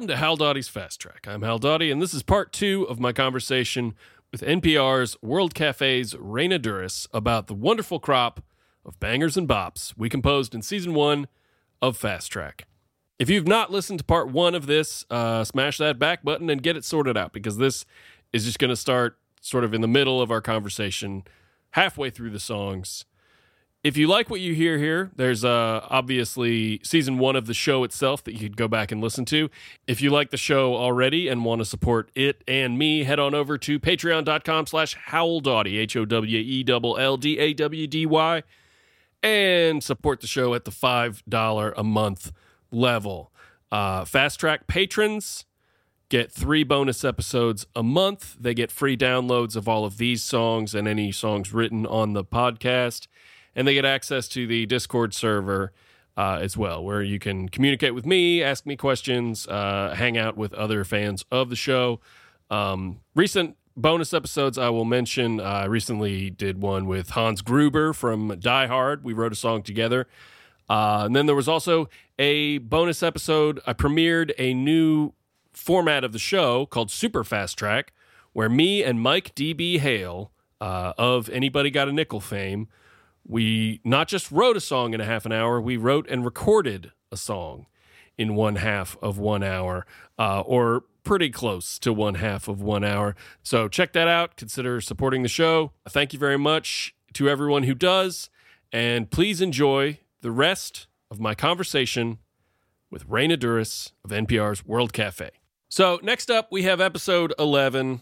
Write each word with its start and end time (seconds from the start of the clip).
Welcome 0.00 0.16
to 0.16 0.16
Howell 0.16 0.36
Dawdy's 0.36 0.68
Fast 0.68 0.98
Track. 0.98 1.26
I'm 1.28 1.42
Howell 1.42 1.58
Dawdy, 1.58 1.90
and 1.90 2.00
this 2.00 2.14
is 2.14 2.22
part 2.22 2.54
two 2.54 2.84
of 2.88 2.98
my 2.98 3.12
conversation 3.12 3.94
with 4.32 4.40
NPR's 4.40 5.14
World 5.20 5.54
Cafe's 5.54 6.14
Raina 6.14 6.58
Douris 6.58 7.06
about 7.12 7.48
the 7.48 7.54
wonderful 7.54 8.00
crop 8.00 8.42
of 8.82 8.98
bangers 8.98 9.36
and 9.36 9.46
bops 9.46 9.92
we 9.98 10.08
composed 10.08 10.54
in 10.54 10.62
season 10.62 10.94
one 10.94 11.28
of 11.82 11.98
Fast 11.98 12.32
Track. 12.32 12.66
If 13.18 13.28
you've 13.28 13.46
not 13.46 13.70
listened 13.70 13.98
to 13.98 14.04
part 14.06 14.30
one 14.30 14.54
of 14.54 14.64
this, 14.64 15.04
uh, 15.10 15.44
smash 15.44 15.76
that 15.76 15.98
back 15.98 16.24
button 16.24 16.48
and 16.48 16.62
get 16.62 16.78
it 16.78 16.84
sorted 16.86 17.18
out 17.18 17.34
because 17.34 17.58
this 17.58 17.84
is 18.32 18.46
just 18.46 18.58
going 18.58 18.70
to 18.70 18.76
start 18.76 19.18
sort 19.42 19.64
of 19.64 19.74
in 19.74 19.82
the 19.82 19.86
middle 19.86 20.22
of 20.22 20.30
our 20.30 20.40
conversation, 20.40 21.24
halfway 21.72 22.08
through 22.08 22.30
the 22.30 22.40
songs 22.40 23.04
if 23.82 23.96
you 23.96 24.06
like 24.06 24.28
what 24.28 24.40
you 24.40 24.54
hear 24.54 24.76
here, 24.76 25.10
there's 25.16 25.42
uh, 25.42 25.80
obviously 25.88 26.80
season 26.82 27.16
one 27.18 27.34
of 27.34 27.46
the 27.46 27.54
show 27.54 27.82
itself 27.82 28.22
that 28.24 28.34
you 28.34 28.40
could 28.40 28.58
go 28.58 28.68
back 28.68 28.92
and 28.92 29.00
listen 29.00 29.24
to. 29.26 29.48
If 29.86 30.02
you 30.02 30.10
like 30.10 30.30
the 30.30 30.36
show 30.36 30.76
already 30.76 31.28
and 31.28 31.46
want 31.46 31.60
to 31.60 31.64
support 31.64 32.10
it 32.14 32.44
and 32.46 32.78
me, 32.78 33.04
head 33.04 33.18
on 33.18 33.34
over 33.34 33.56
to 33.56 33.80
patreon.com 33.80 34.66
slash 34.66 34.98
howelldawdy, 35.08 35.78
H-O-W-E-L-L-D-A-W-D-Y, 35.78 38.42
and 39.22 39.82
support 39.82 40.20
the 40.20 40.26
show 40.26 40.52
at 40.52 40.66
the 40.66 40.70
$5 40.70 41.72
a 41.74 41.84
month 41.84 42.32
level. 42.70 43.32
Uh, 43.72 44.04
Fast 44.04 44.40
Track 44.40 44.66
patrons 44.66 45.46
get 46.10 46.30
three 46.30 46.64
bonus 46.64 47.02
episodes 47.02 47.66
a 47.74 47.82
month. 47.82 48.36
They 48.38 48.52
get 48.52 48.70
free 48.70 48.98
downloads 48.98 49.56
of 49.56 49.66
all 49.68 49.86
of 49.86 49.96
these 49.96 50.22
songs 50.22 50.74
and 50.74 50.86
any 50.86 51.12
songs 51.12 51.54
written 51.54 51.86
on 51.86 52.12
the 52.12 52.24
podcast 52.24 53.06
and 53.60 53.68
they 53.68 53.74
get 53.74 53.84
access 53.84 54.26
to 54.26 54.46
the 54.46 54.64
Discord 54.64 55.12
server 55.12 55.70
uh, 56.16 56.38
as 56.40 56.56
well, 56.56 56.82
where 56.82 57.02
you 57.02 57.18
can 57.18 57.50
communicate 57.50 57.94
with 57.94 58.06
me, 58.06 58.42
ask 58.42 58.64
me 58.64 58.74
questions, 58.74 59.46
uh, 59.48 59.94
hang 59.94 60.16
out 60.16 60.34
with 60.34 60.54
other 60.54 60.82
fans 60.82 61.26
of 61.30 61.50
the 61.50 61.56
show. 61.56 62.00
Um, 62.48 63.00
recent 63.14 63.58
bonus 63.76 64.14
episodes 64.14 64.56
I 64.56 64.70
will 64.70 64.86
mention. 64.86 65.40
Uh, 65.40 65.42
I 65.42 65.64
recently 65.66 66.30
did 66.30 66.62
one 66.62 66.86
with 66.86 67.10
Hans 67.10 67.42
Gruber 67.42 67.92
from 67.92 68.34
Die 68.40 68.66
Hard. 68.66 69.04
We 69.04 69.12
wrote 69.12 69.32
a 69.32 69.36
song 69.36 69.62
together. 69.62 70.08
Uh, 70.70 71.02
and 71.04 71.14
then 71.14 71.26
there 71.26 71.36
was 71.36 71.46
also 71.46 71.90
a 72.18 72.56
bonus 72.58 73.02
episode. 73.02 73.60
I 73.66 73.74
premiered 73.74 74.32
a 74.38 74.54
new 74.54 75.12
format 75.52 76.02
of 76.02 76.12
the 76.12 76.18
show 76.18 76.64
called 76.64 76.90
Super 76.90 77.24
Fast 77.24 77.58
Track, 77.58 77.92
where 78.32 78.48
me 78.48 78.82
and 78.82 79.02
Mike 79.02 79.34
DB 79.34 79.80
Hale 79.80 80.32
uh, 80.62 80.94
of 80.96 81.28
Anybody 81.28 81.70
Got 81.70 81.88
a 81.88 81.92
Nickel 81.92 82.20
fame 82.20 82.66
we 83.26 83.80
not 83.84 84.08
just 84.08 84.30
wrote 84.30 84.56
a 84.56 84.60
song 84.60 84.94
in 84.94 85.00
a 85.00 85.04
half 85.04 85.26
an 85.26 85.32
hour, 85.32 85.60
we 85.60 85.76
wrote 85.76 86.08
and 86.08 86.24
recorded 86.24 86.92
a 87.12 87.16
song 87.16 87.66
in 88.18 88.34
one 88.34 88.56
half 88.56 88.96
of 89.00 89.18
one 89.18 89.42
hour, 89.42 89.86
uh, 90.18 90.40
or 90.42 90.84
pretty 91.02 91.30
close 91.30 91.78
to 91.78 91.92
one 91.92 92.16
half 92.16 92.48
of 92.48 92.60
one 92.60 92.84
hour. 92.84 93.16
So 93.42 93.68
check 93.68 93.92
that 93.94 94.08
out. 94.08 94.36
Consider 94.36 94.80
supporting 94.80 95.22
the 95.22 95.28
show. 95.28 95.72
Thank 95.88 96.12
you 96.12 96.18
very 96.18 96.38
much 96.38 96.94
to 97.14 97.28
everyone 97.28 97.62
who 97.64 97.74
does. 97.74 98.30
And 98.72 99.10
please 99.10 99.40
enjoy 99.40 99.98
the 100.20 100.30
rest 100.30 100.86
of 101.10 101.18
my 101.18 101.34
conversation 101.34 102.18
with 102.90 103.08
Raina 103.08 103.36
Douris 103.36 103.92
of 104.04 104.10
NPR's 104.10 104.66
World 104.66 104.92
Cafe. 104.92 105.30
So, 105.68 106.00
next 106.02 106.30
up, 106.30 106.48
we 106.50 106.64
have 106.64 106.80
episode 106.80 107.32
11 107.38 108.00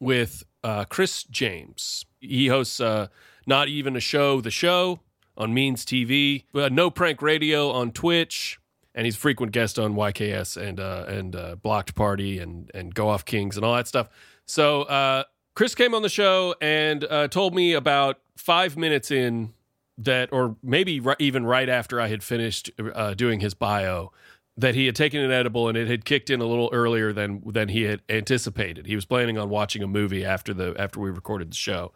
with 0.00 0.44
uh, 0.64 0.84
Chris 0.86 1.24
James. 1.24 2.06
He 2.20 2.48
hosts 2.48 2.80
uh, 2.80 3.08
not 3.46 3.68
even 3.68 3.96
a 3.96 4.00
show, 4.00 4.40
the 4.40 4.50
show 4.50 5.00
on 5.36 5.54
Means 5.54 5.84
TV, 5.84 6.44
uh, 6.54 6.68
no 6.70 6.90
prank 6.90 7.22
radio 7.22 7.70
on 7.70 7.92
Twitch, 7.92 8.58
and 8.94 9.06
he's 9.06 9.16
a 9.16 9.18
frequent 9.18 9.52
guest 9.52 9.78
on 9.78 9.94
YKS 9.94 10.60
and 10.60 10.78
uh, 10.78 11.04
and 11.08 11.34
uh, 11.34 11.56
Blocked 11.56 11.94
Party 11.94 12.38
and 12.38 12.70
and 12.74 12.94
Go 12.94 13.08
Off 13.08 13.24
Kings 13.24 13.56
and 13.56 13.64
all 13.64 13.74
that 13.74 13.88
stuff. 13.88 14.08
So 14.46 14.82
uh, 14.82 15.24
Chris 15.54 15.74
came 15.74 15.94
on 15.94 16.02
the 16.02 16.08
show 16.08 16.54
and 16.60 17.04
uh, 17.04 17.28
told 17.28 17.54
me 17.54 17.72
about 17.72 18.18
five 18.36 18.76
minutes 18.76 19.10
in 19.10 19.52
that, 19.98 20.30
or 20.32 20.56
maybe 20.62 21.00
even 21.18 21.46
right 21.46 21.68
after 21.68 22.00
I 22.00 22.08
had 22.08 22.22
finished 22.22 22.70
uh, 22.94 23.14
doing 23.14 23.40
his 23.40 23.54
bio, 23.54 24.12
that 24.56 24.74
he 24.74 24.86
had 24.86 24.94
taken 24.94 25.20
an 25.20 25.30
edible 25.30 25.68
and 25.68 25.78
it 25.78 25.88
had 25.88 26.04
kicked 26.04 26.28
in 26.28 26.40
a 26.40 26.44
little 26.44 26.68
earlier 26.72 27.12
than 27.12 27.42
than 27.46 27.68
he 27.68 27.82
had 27.82 28.02
anticipated. 28.08 28.86
He 28.86 28.94
was 28.94 29.04
planning 29.04 29.38
on 29.38 29.48
watching 29.48 29.82
a 29.82 29.86
movie 29.86 30.24
after 30.24 30.52
the 30.52 30.74
after 30.78 31.00
we 31.00 31.10
recorded 31.10 31.50
the 31.50 31.56
show. 31.56 31.92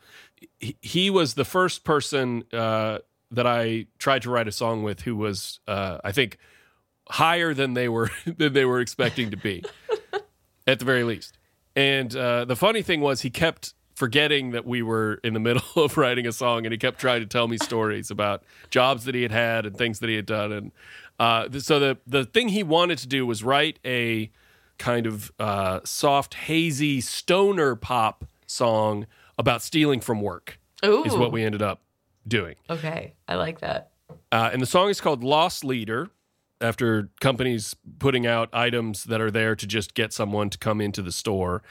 He, 0.59 0.77
he 0.81 1.11
was 1.11 1.35
the 1.35 1.45
first 1.45 1.85
person 1.85 2.45
uh, 2.53 2.99
that 3.31 3.47
I 3.47 3.87
tried 3.99 4.23
to 4.23 4.31
write 4.31 4.49
a 4.49 4.53
song 4.53 4.83
with 4.83 5.03
who 5.03 5.17
was 5.17 5.61
uh, 5.69 5.99
I 6.03 6.13
think 6.13 6.39
higher 7.09 7.55
than 7.55 7.75
they 7.75 7.89
were 7.89 8.11
than 8.25 8.53
they 8.53 8.65
were 8.65 8.81
expecting 8.81 9.31
to 9.31 9.37
be 9.37 9.63
at 10.67 10.79
the 10.79 10.85
very 10.85 11.05
least. 11.05 11.39
And 11.75 12.15
uh, 12.17 12.47
the 12.47 12.57
funny 12.57 12.81
thing 12.81 13.03
was 13.03 13.21
he 13.21 13.29
kept 13.29 13.75
forgetting 13.97 14.51
that 14.51 14.67
we 14.67 14.83
were 14.83 15.21
in 15.25 15.35
the 15.35 15.41
middle 15.49 15.63
of 15.77 15.97
writing 15.97 16.27
a 16.27 16.33
song 16.33 16.65
and 16.65 16.73
he 16.73 16.79
kept 16.79 17.01
trying 17.01 17.21
to 17.21 17.27
tell 17.27 17.49
me 17.49 17.59
stories 17.59 18.11
about 18.11 18.45
jobs 18.71 19.05
that 19.05 19.15
he 19.15 19.23
had 19.23 19.33
had 19.33 19.67
and 19.67 19.77
things 19.77 19.99
that 19.99 20.09
he 20.09 20.17
had 20.17 20.27
done 20.27 20.53
and 20.53 20.73
uh, 21.19 21.49
so 21.59 21.79
the 21.79 21.99
the 22.07 22.25
thing 22.25 22.49
he 22.49 22.63
wanted 22.63 22.99
to 22.99 23.07
do 23.07 23.27
was 23.27 23.43
write 23.43 23.79
a 23.85 24.31
kind 24.79 25.07
of 25.07 25.33
uh, 25.39 25.81
soft, 25.85 26.35
hazy 26.35 27.01
stoner 27.01 27.75
pop 27.75 28.25
song 28.47 29.07
about 29.39 29.63
stealing 29.63 30.01
from 30.01 30.21
work. 30.21 30.59
Ooh. 30.85 31.05
Is 31.05 31.17
what 31.17 31.33
we 31.33 31.43
ended 31.43 31.63
up 31.63 31.81
doing. 32.29 32.57
Okay, 32.69 33.15
I 33.27 33.37
like 33.37 33.61
that. 33.61 33.91
Uh, 34.31 34.51
and 34.53 34.61
the 34.61 34.67
song 34.67 34.91
is 34.91 35.01
called 35.01 35.25
"Lost 35.25 35.65
Leader." 35.65 36.11
After 36.59 37.11
companies 37.21 37.77
putting 37.99 38.27
out 38.27 38.49
items 38.51 39.05
that 39.05 39.21
are 39.21 39.31
there 39.31 39.55
to 39.55 39.67
just 39.67 39.93
get 39.93 40.15
someone 40.15 40.49
to 40.49 40.57
come 40.57 40.81
into 40.81 41.03
the 41.03 41.13
store. 41.13 41.63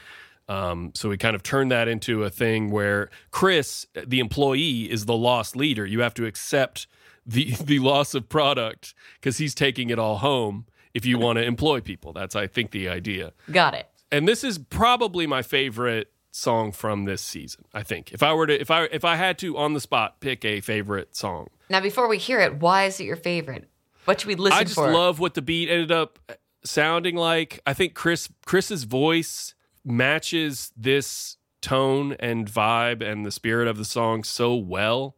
Um, 0.48 0.92
so 0.94 1.08
we 1.08 1.16
kind 1.16 1.34
of 1.34 1.42
turned 1.42 1.72
that 1.72 1.88
into 1.88 2.22
a 2.22 2.30
thing 2.30 2.70
where 2.70 3.10
Chris, 3.32 3.86
the 4.06 4.20
employee, 4.20 4.88
is 4.88 5.06
the 5.06 5.16
lost 5.16 5.56
leader. 5.56 5.84
You 5.84 6.02
have 6.02 6.14
to 6.14 6.24
accept 6.24 6.86
the 7.26 7.50
the 7.64 7.78
loss 7.78 8.14
of 8.14 8.28
product 8.28 8.94
because 9.20 9.38
he's 9.38 9.54
taking 9.54 9.90
it 9.90 9.98
all 9.98 10.18
home 10.18 10.66
if 10.94 11.04
you 11.04 11.18
want 11.18 11.36
to 11.38 11.44
employ 11.44 11.80
people 11.80 12.12
that's 12.12 12.36
i 12.36 12.46
think 12.46 12.70
the 12.70 12.88
idea 12.88 13.32
Got 13.50 13.74
it. 13.74 13.88
and 14.12 14.26
this 14.28 14.44
is 14.44 14.58
probably 14.58 15.26
my 15.26 15.42
favorite 15.42 16.12
song 16.30 16.70
from 16.72 17.04
this 17.04 17.22
season 17.22 17.64
i 17.74 17.82
think 17.82 18.12
if 18.12 18.22
i 18.22 18.32
were 18.32 18.46
to 18.46 18.60
if 18.60 18.70
i 18.70 18.84
if 18.84 19.04
i 19.04 19.16
had 19.16 19.38
to 19.38 19.56
on 19.56 19.72
the 19.74 19.80
spot 19.80 20.20
pick 20.20 20.44
a 20.44 20.60
favorite 20.60 21.16
song 21.16 21.48
Now, 21.70 21.80
before 21.80 22.08
we 22.08 22.18
hear 22.18 22.38
it, 22.40 22.60
why 22.60 22.84
is 22.84 23.00
it 23.00 23.04
your 23.04 23.16
favorite? 23.16 23.68
What 24.04 24.20
should 24.20 24.28
we 24.28 24.34
listen 24.36 24.58
i 24.58 24.62
just 24.64 24.76
for? 24.76 24.92
love 24.92 25.18
what 25.18 25.34
the 25.34 25.42
beat 25.42 25.68
ended 25.68 25.90
up 25.90 26.18
uh, 26.28 26.34
sounding 26.62 27.16
like 27.16 27.60
i 27.66 27.72
think 27.72 27.94
chris 27.94 28.28
chris's 28.44 28.84
voice 28.84 29.54
matches 29.84 30.72
this 30.76 31.36
tone 31.62 32.14
and 32.20 32.50
vibe 32.50 33.02
and 33.02 33.24
the 33.24 33.30
spirit 33.30 33.66
of 33.66 33.78
the 33.78 33.84
song 33.84 34.22
so 34.22 34.54
well 34.54 35.16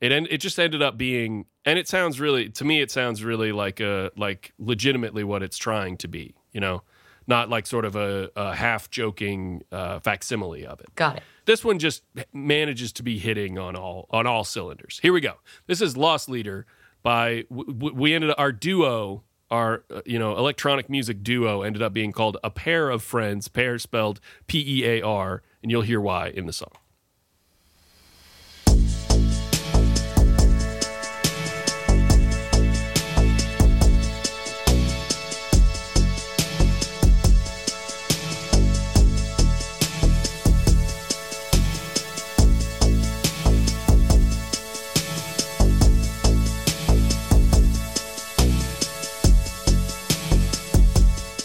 it 0.00 0.12
en- 0.12 0.28
it 0.30 0.38
just 0.38 0.58
ended 0.58 0.82
up 0.82 0.96
being 0.96 1.46
and 1.64 1.78
it 1.78 1.88
sounds 1.88 2.18
really 2.20 2.48
to 2.48 2.64
me 2.64 2.80
it 2.80 2.90
sounds 2.90 3.22
really 3.22 3.52
like 3.52 3.80
a 3.80 4.10
like 4.16 4.52
legitimately 4.58 5.24
what 5.24 5.42
it's 5.42 5.58
trying 5.58 5.96
to 5.98 6.08
be 6.08 6.34
you 6.52 6.60
know? 6.60 6.82
Not 7.26 7.48
like 7.48 7.64
sort 7.66 7.84
of 7.84 7.94
a, 7.94 8.28
a 8.34 8.56
half 8.56 8.90
joking 8.90 9.62
uh, 9.70 10.00
facsimile 10.00 10.66
of 10.66 10.80
it. 10.80 10.92
Got 10.96 11.18
it. 11.18 11.22
this 11.44 11.64
one 11.64 11.78
just 11.78 12.02
manages 12.32 12.92
to 12.94 13.04
be 13.04 13.20
hitting 13.20 13.56
on 13.56 13.76
all 13.76 14.08
on 14.10 14.26
all 14.26 14.42
cylinders. 14.42 14.98
Here 15.00 15.12
we 15.12 15.20
go. 15.20 15.34
This 15.68 15.80
is 15.80 15.96
lost 15.96 16.28
leader 16.28 16.66
by 17.04 17.44
w- 17.48 17.94
we 17.94 18.14
ended 18.14 18.34
our 18.36 18.50
duo 18.50 19.22
our 19.48 19.84
uh, 19.94 20.00
you 20.04 20.18
know 20.18 20.36
electronic 20.38 20.90
music 20.90 21.22
duo 21.22 21.62
ended 21.62 21.82
up 21.82 21.92
being 21.92 22.10
called 22.10 22.36
a 22.42 22.50
pair 22.50 22.90
of 22.90 23.00
friends 23.02 23.46
pair 23.48 23.78
spelled 23.78 24.18
p-e-a-r 24.48 25.42
and 25.62 25.70
you'll 25.70 25.82
hear 25.82 26.00
why 26.00 26.28
in 26.28 26.46
the 26.46 26.52
song 26.52 26.72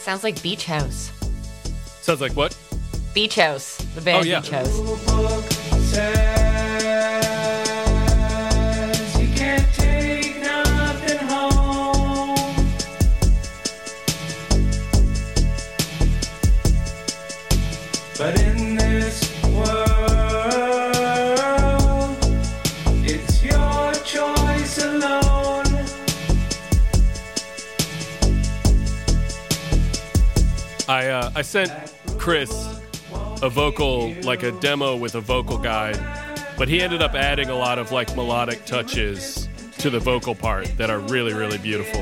Sounds 0.06 0.24
like 0.24 0.40
Beach 0.44 0.66
House. 0.66 1.12
sounds 2.04 2.22
like 2.22 2.34
what 2.34 2.56
Beach 3.16 3.34
House. 3.38 3.78
The 3.96 4.02
band 4.02 4.24
Oh, 4.24 4.30
yeah. 4.30 4.40
Beach 4.40 4.52
House. 4.52 6.25
Sent 31.46 31.72
Chris 32.18 32.80
a 33.42 33.50
vocal 33.50 34.14
like 34.24 34.44
a 34.44 34.52
demo 34.54 34.98
with 34.98 35.16
a 35.16 35.22
vocal 35.22 35.58
guide, 35.58 36.00
but 36.58 36.68
he 36.68 36.82
ended 36.82 37.02
up 37.02 37.14
adding 37.14 37.50
a 37.50 37.56
lot 37.56 37.78
of 37.78 37.92
like 37.92 38.16
melodic 38.16 38.66
touches 38.66 39.48
to 39.78 39.90
the 39.90 40.00
vocal 40.00 40.34
part 40.34 40.66
that 40.78 40.90
are 40.90 41.00
really 41.00 41.34
really 41.34 41.60
beautiful. 41.60 42.02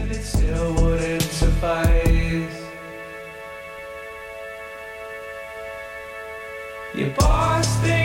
Your 6.95 7.09
boss 7.09 7.67
thinks 7.81 8.02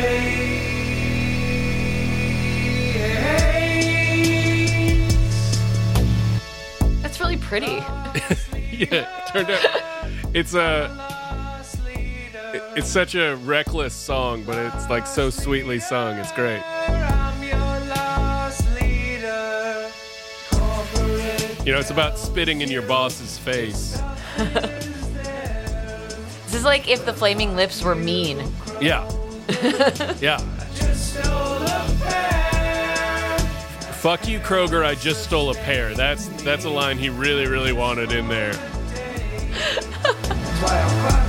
his. 0.00 0.44
That's 7.02 7.20
really 7.20 7.36
pretty. 7.36 7.66
yeah, 8.72 9.06
turned 9.32 9.50
out 9.50 9.84
it's 10.34 10.54
uh, 10.54 10.90
a 12.52 12.76
it's 12.76 12.88
such 12.88 13.14
a 13.14 13.36
reckless 13.36 13.94
song, 13.94 14.42
but 14.42 14.58
it's 14.58 14.90
like 14.90 15.06
so 15.06 15.30
sweetly 15.30 15.78
sung. 15.78 16.18
It's 16.18 16.32
great. 16.32 16.60
I'm 16.88 17.42
your 17.42 17.56
lost 17.56 18.64
leader. 18.80 19.90
Corporate 20.50 21.66
You 21.66 21.72
know, 21.72 21.78
it's 21.78 21.90
about 21.90 22.18
spitting 22.18 22.62
in 22.62 22.70
your 22.70 22.82
boss's 22.82 23.38
face. 23.38 24.00
This 26.46 26.60
is 26.60 26.66
like 26.66 26.88
if 26.88 27.04
the 27.04 27.12
Flaming 27.12 27.56
Lips 27.56 27.82
were 27.82 27.96
mean. 27.96 28.40
Yeah. 28.80 29.10
Yeah. 30.20 30.38
Fuck 34.04 34.28
you, 34.28 34.38
Kroger. 34.38 34.84
I 34.84 34.94
just 34.94 35.24
stole 35.24 35.50
a 35.50 35.54
pair. 35.54 35.94
That's 35.94 36.26
that's 36.42 36.66
a 36.66 36.70
line 36.70 36.98
he 36.98 37.08
really, 37.08 37.46
really 37.46 37.72
wanted 37.72 38.12
in 38.12 38.28
there. 38.28 38.52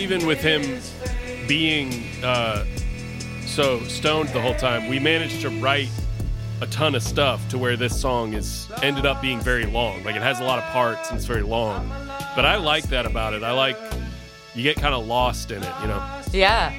even 0.00 0.26
with 0.26 0.40
him 0.40 0.80
being 1.46 2.04
uh, 2.24 2.64
so 3.46 3.80
stoned 3.84 4.30
the 4.30 4.40
whole 4.40 4.54
time, 4.54 4.88
we 4.88 4.98
managed 4.98 5.42
to 5.42 5.50
write 5.60 5.90
a 6.62 6.66
ton 6.66 6.94
of 6.94 7.02
stuff 7.02 7.46
to 7.48 7.58
where 7.58 7.76
this 7.76 7.98
song 7.98 8.34
is 8.34 8.70
ended 8.82 9.06
up 9.06 9.20
being 9.20 9.40
very 9.40 9.66
long. 9.66 10.02
Like 10.04 10.16
it 10.16 10.22
has 10.22 10.40
a 10.40 10.44
lot 10.44 10.58
of 10.58 10.64
parts 10.66 11.10
and 11.10 11.18
it's 11.18 11.26
very 11.26 11.42
long. 11.42 11.88
But 12.34 12.44
I 12.44 12.56
like 12.56 12.84
that 12.84 13.06
about 13.06 13.34
it. 13.34 13.42
I 13.42 13.52
like 13.52 13.76
you 14.54 14.62
get 14.62 14.76
kind 14.76 14.94
of 14.94 15.06
lost 15.06 15.50
in 15.50 15.62
it, 15.62 15.72
you 15.82 15.88
know. 15.88 16.22
Yeah. 16.32 16.72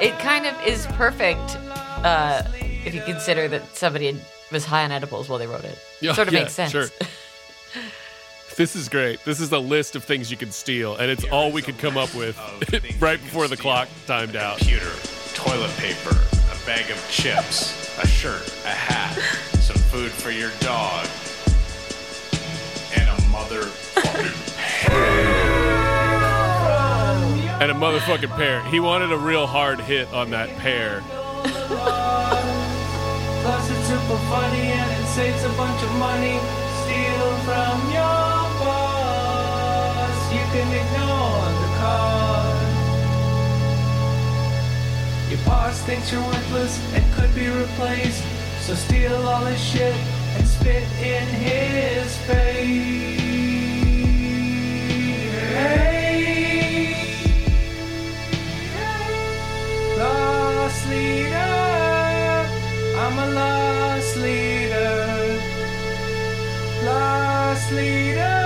It 0.00 0.18
kind 0.18 0.46
of 0.46 0.54
is 0.66 0.86
perfect 0.88 1.56
uh, 2.04 2.42
if 2.54 2.94
you 2.94 3.02
consider 3.02 3.48
that 3.48 3.76
somebody 3.76 4.18
was 4.50 4.64
high 4.64 4.84
on 4.84 4.92
edibles 4.92 5.28
while 5.28 5.38
they 5.38 5.46
wrote 5.46 5.64
it. 5.64 5.78
Yeah, 6.00 6.14
sort 6.14 6.28
of 6.28 6.34
yeah, 6.34 6.40
makes 6.40 6.54
sense. 6.54 6.72
sure. 6.72 6.86
This 8.60 8.76
is 8.76 8.90
great. 8.90 9.24
This 9.24 9.40
is 9.40 9.50
a 9.52 9.58
list 9.58 9.96
of 9.96 10.04
things 10.04 10.30
you 10.30 10.36
can 10.36 10.50
steal, 10.50 10.96
and 10.96 11.10
it's 11.10 11.24
all 11.32 11.50
we 11.50 11.62
could 11.62 11.78
come 11.78 11.96
up 11.96 12.14
with 12.14 12.36
right 13.00 13.18
before 13.18 13.48
the 13.48 13.56
clock 13.56 13.88
timed 14.06 14.36
out. 14.36 14.58
computer, 14.58 14.92
toilet 15.32 15.70
paper, 15.78 16.10
a 16.10 16.66
bag 16.66 16.90
of 16.90 17.02
chips, 17.10 17.72
a 17.98 18.06
shirt, 18.06 18.46
a 18.66 18.68
hat, 18.68 19.14
some 19.60 19.78
food 19.84 20.10
for 20.10 20.30
your 20.30 20.50
dog, 20.60 21.06
and 22.94 23.08
a 23.08 23.16
motherfucking 23.32 24.28
And 27.62 27.70
a 27.70 27.74
motherfucking 27.74 28.36
pear. 28.36 28.62
He 28.64 28.78
wanted 28.78 29.10
a 29.10 29.16
real 29.16 29.46
hard 29.46 29.80
hit 29.80 30.12
on 30.12 30.28
that 30.32 30.50
pear. 30.58 31.02
Plus 33.40 33.70
it's 33.70 33.86
super 33.88 34.18
funny 34.28 34.68
and 34.68 35.02
it 35.02 35.06
saves 35.06 35.44
a 35.44 35.52
bunch 35.54 35.82
of 35.82 35.92
money. 35.92 36.38
Steal 36.84 37.36
from 37.46 37.90
your 37.90 38.00
boss. 38.00 38.34
You 38.34 38.39
can 40.52 40.68
ignore 40.82 41.46
the 41.62 41.68
cause. 41.78 42.70
Your 45.30 45.40
boss 45.46 45.80
thinks 45.82 46.10
you're 46.10 46.22
worthless 46.22 46.74
and 46.92 47.04
could 47.14 47.32
be 47.36 47.46
replaced. 47.48 48.24
So 48.62 48.74
steal 48.74 49.14
all 49.28 49.44
his 49.44 49.62
shit 49.62 49.94
and 50.36 50.46
spit 50.46 50.82
in 51.00 51.26
his 51.46 52.16
face. 52.26 53.00
Lost 59.98 60.88
leader, 60.88 61.54
I'm 63.02 63.18
a 63.18 63.28
lost 63.40 64.16
leader. 64.16 65.38
Lost 66.84 67.70
leader, 67.72 68.39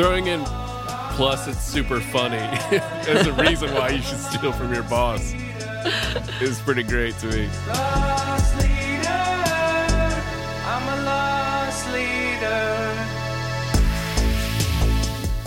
Throwing 0.00 0.28
in 0.28 0.42
plus 1.10 1.46
it's 1.46 1.60
super 1.60 2.00
funny 2.00 2.36
as 3.06 3.26
a 3.26 3.34
reason 3.34 3.70
why 3.74 3.90
you 3.90 4.00
should 4.00 4.16
steal 4.16 4.50
from 4.50 4.72
your 4.72 4.82
boss 4.84 5.34
is 6.40 6.58
pretty 6.60 6.82
great 6.82 7.18
to 7.18 7.26
me. 7.26 7.50
lost 7.68 8.56
leader. 8.56 9.10
I'm 10.64 10.88
a 10.88 11.04
lost 11.04 11.86
leader. 11.92 12.96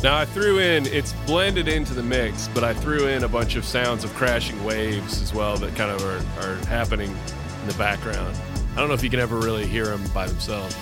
Now 0.04 0.20
I 0.20 0.26
threw 0.26 0.60
in 0.60 0.86
it's 0.86 1.14
blended 1.26 1.68
into 1.68 1.96
the 1.96 2.04
mix, 2.04 2.48
but 2.50 2.64
I 2.64 2.76
threw 2.76 3.08
in 3.08 3.24
a 3.24 3.28
bunch 3.28 3.56
of 3.56 3.66
sounds 3.66 4.04
of 4.04 4.14
crashing 4.14 4.64
waves 4.64 5.20
as 5.20 5.34
well 5.34 5.58
that 5.58 5.76
kind 5.76 5.90
of 5.90 6.04
are, 6.04 6.46
are 6.46 6.58
happening 6.68 7.10
in 7.10 7.68
the 7.68 7.74
background. 7.80 8.38
I 8.74 8.76
don't 8.76 8.88
know 8.88 8.94
if 8.94 9.04
you 9.04 9.10
can 9.10 9.20
ever 9.20 9.38
really 9.38 9.66
hear 9.66 9.86
them 9.88 10.04
by 10.14 10.28
themselves. 10.28 10.76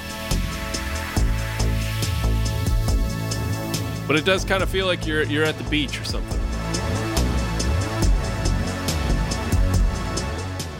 But 4.12 4.20
it 4.20 4.25
does 4.25 4.44
kind 4.44 4.62
of 4.62 4.70
feel 4.70 4.88
like 4.88 5.08
you're 5.08 5.24
you're 5.24 5.46
at 5.46 5.58
the 5.58 5.63
beach 5.70 5.98
or 5.98 6.03
something. 6.03 6.38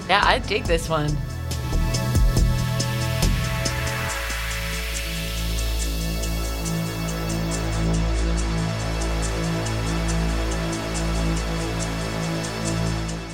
Yeah, 0.10 0.22
I 0.26 0.40
dig 0.46 0.66
this 0.66 0.90
one. 0.90 1.08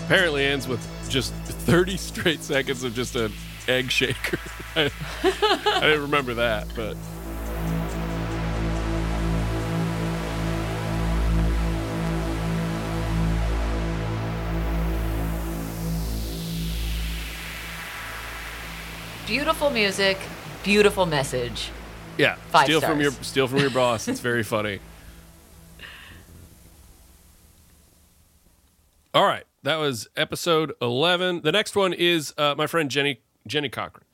Apparently 0.06 0.46
ends 0.46 0.68
with 0.68 0.88
just 1.10 1.34
30 1.34 1.98
straight 1.98 2.44
seconds 2.44 2.84
of 2.84 2.94
just 2.94 3.16
an 3.16 3.34
egg 3.68 3.90
shaker. 3.90 4.38
I, 4.76 4.92
I 5.24 5.80
didn't 5.80 6.04
remember 6.04 6.36
that, 6.36 6.68
but 6.76 6.96
Beautiful 19.28 19.70
music, 19.70 20.18
beautiful 20.64 21.06
message. 21.06 21.70
yeah, 22.18 22.36
Five 22.50 22.64
steal 22.64 22.80
from 22.80 23.02
your 23.02 23.12
steal 23.12 23.46
from 23.50 23.60
your 23.60 23.70
boss. 23.70 24.08
It's 24.08 24.22
very 24.22 24.44
funny. 24.56 24.80
All 29.14 29.26
right, 29.26 29.44
that 29.64 29.76
was 29.76 30.08
episode 30.16 30.72
11. 30.82 31.42
The 31.42 31.52
next 31.52 31.76
one 31.76 31.92
is 31.92 32.34
uh, 32.38 32.56
my 32.58 32.68
friend 32.68 32.90
Jenny 32.90 33.20
Jenny 33.46 33.68
Cochran. 33.68 34.06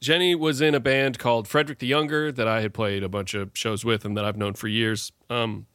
Jenny 0.00 0.34
was 0.34 0.60
in 0.60 0.74
a 0.74 0.80
band 0.80 1.20
called 1.20 1.46
Frederick 1.46 1.78
the 1.78 1.86
Younger 1.86 2.32
that 2.32 2.48
I 2.48 2.60
had 2.60 2.74
played 2.74 3.04
a 3.04 3.08
bunch 3.08 3.34
of 3.34 3.50
shows 3.54 3.84
with 3.84 4.04
and 4.04 4.16
that 4.16 4.24
I've 4.24 4.36
known 4.36 4.54
for 4.54 4.66
years. 4.66 5.12
Um, 5.30 5.66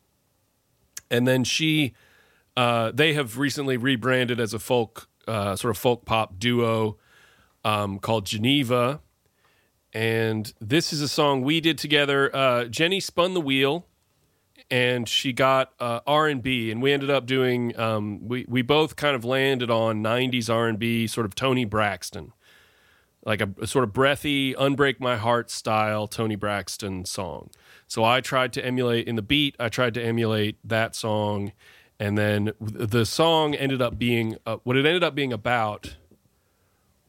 and 1.10 1.26
then 1.26 1.46
she, 1.46 1.94
uh, 2.58 2.92
they 2.92 3.14
have 3.14 3.38
recently 3.38 3.78
rebranded 3.78 4.38
as 4.40 4.54
a 4.54 4.60
folk, 4.60 5.08
uh, 5.30 5.56
sort 5.56 5.72
of 5.72 5.78
folk 5.78 6.04
pop 6.04 6.38
duo 6.38 6.98
um, 7.64 8.00
called 8.00 8.26
Geneva. 8.26 9.02
And 9.94 10.54
this 10.62 10.94
is 10.94 11.02
a 11.02 11.08
song 11.08 11.42
we 11.42 11.60
did 11.60 11.78
together. 11.78 12.34
Uh, 12.34 12.66
Jenny 12.66 13.00
spun 13.00 13.34
the 13.34 13.42
wheel, 13.42 13.88
and 14.70 15.08
she 15.08 15.34
got 15.34 15.74
uh, 15.80 16.00
R 16.08 16.28
and 16.28 16.42
we 16.82 16.94
ended 16.94 17.10
up 17.10 17.26
doing. 17.26 17.78
Um, 17.78 18.28
we 18.28 18.46
we 18.48 18.62
both 18.62 18.96
kind 18.96 19.16
of 19.16 19.26
landed 19.26 19.70
on 19.70 20.02
'90s 20.02 20.50
R 20.50 20.68
and 20.68 20.80
B, 20.80 21.08
sort 21.08 21.26
of 21.26 21.36
Toni 21.36 21.66
Braxton, 21.66 22.32
like 23.26 23.42
a, 23.42 23.50
a 23.62 23.68
sort 23.68 23.84
of 23.84 23.92
breathy, 23.92 24.54
"Unbreak 24.54 25.02
My 25.02 25.18
Heart" 25.18 25.52
style 25.52 26.08
Toni 26.08 26.38
Braxton 26.38 27.04
song. 27.04 27.50
So 27.86 28.06
I 28.06 28.22
tried 28.22 28.54
to 28.54 28.66
emulate 28.66 29.08
in 29.08 29.18
the 29.18 29.22
beat. 29.22 29.58
I 29.60 29.68
tried 29.68 29.94
to 29.96 30.02
emulate 30.02 30.58
that 30.64 30.96
song, 30.96 31.52
and 32.00 32.18
then 32.18 32.54
the 32.62 33.06
song 33.06 33.56
ended 33.56 33.82
up 33.82 34.00
being 34.00 34.38
uh, 34.46 34.58
what 34.64 34.78
it 34.78 34.86
ended 34.86 35.04
up 35.04 35.16
being 35.16 35.34
about 35.34 35.98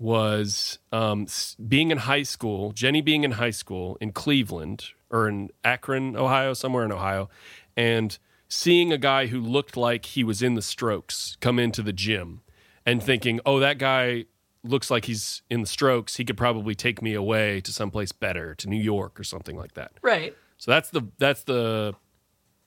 was 0.03 0.79
um, 0.91 1.27
being 1.69 1.93
in 1.93 1.99
high 1.99 2.25
school, 2.25 2.73
Jenny 2.73 3.01
being 3.01 3.23
in 3.23 3.33
high 3.33 3.51
school 3.51 3.97
in 4.01 4.13
Cleveland 4.13 4.87
or 5.11 5.29
in 5.29 5.51
Akron, 5.63 6.17
Ohio, 6.17 6.55
somewhere 6.55 6.85
in 6.85 6.91
Ohio, 6.91 7.31
and 7.77 8.19
seeing 8.49 8.93
a 8.93 8.99
guy 8.99 9.27
who 9.27 9.41
looked 9.41 9.77
like 9.77 10.07
he 10.07 10.25
was 10.25 10.43
in 10.43 10.55
the 10.55 10.63
strokes 10.63 11.37
come 11.41 11.59
into 11.59 11.83
the 11.83 11.93
gym 11.93 12.41
and 12.85 13.03
thinking, 13.03 13.41
oh, 13.47 13.61
that 13.61 13.79
guy 13.79 14.25
looks 14.65 14.91
like 14.91 15.05
he's 15.05 15.43
in 15.49 15.61
the 15.61 15.67
strokes. 15.67 16.17
He 16.17 16.25
could 16.25 16.37
probably 16.37 16.75
take 16.75 17.01
me 17.01 17.15
away 17.15 17.61
to 17.61 17.73
someplace 17.73 18.11
better, 18.11 18.55
to 18.57 18.69
New 18.69 18.81
York 18.81 19.21
or 19.21 19.25
something 19.25 19.57
like 19.57 19.75
that. 19.75 19.93
Right. 20.03 20.37
So 20.59 20.71
that's 20.71 20.91
the 20.91 21.03
that's 21.19 21.45
the 21.45 21.95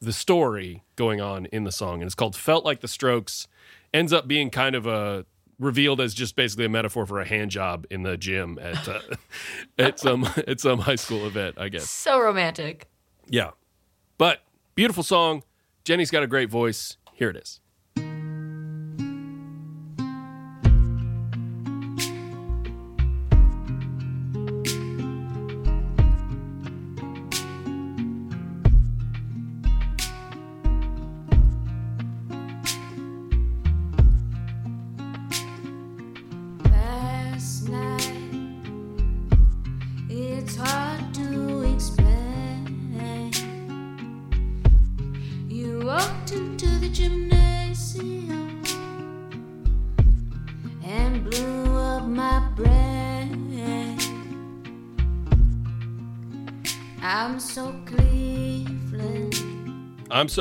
the 0.01 0.13
story 0.13 0.84
going 0.96 1.22
on 1.22 1.46
in 1.48 1.63
the 1.63 1.72
song, 1.72 1.96
and 1.96 2.04
it's 2.04 2.15
called 2.15 2.36
"Felt 2.36 2.65
Like 2.65 2.82
the 2.82 2.88
Strokes." 2.88 3.48
Ends 3.94 4.12
up 4.12 4.27
being 4.27 4.50
kind 4.50 4.75
of 4.75 4.86
a 4.86 5.25
revealed 5.60 6.02
as 6.02 6.14
just 6.14 6.36
basically 6.36 6.66
a 6.66 6.70
metaphor 6.70 7.06
for 7.06 7.20
a 7.20 7.26
hand 7.28 7.52
job 7.52 7.86
in 7.90 8.04
the 8.04 8.18
gym 8.18 8.60
at 8.62 8.88
uh, 8.88 9.00
at 9.80 10.00
some 10.00 10.28
at 10.48 10.60
some 10.60 10.80
high 10.80 10.96
school 10.96 11.26
event, 11.26 11.56
I 11.58 11.70
guess. 11.70 11.90
So 11.90 12.20
romantic. 12.20 12.88
Yeah, 13.28 13.52
but 14.18 14.42
beautiful 14.76 15.04
song. 15.04 15.44
Jenny's 15.84 16.12
got 16.12 16.24
a 16.24 16.28
great 16.28 16.50
voice. 16.50 16.98
Here 17.14 17.30
it 17.30 17.38
is. 17.38 17.62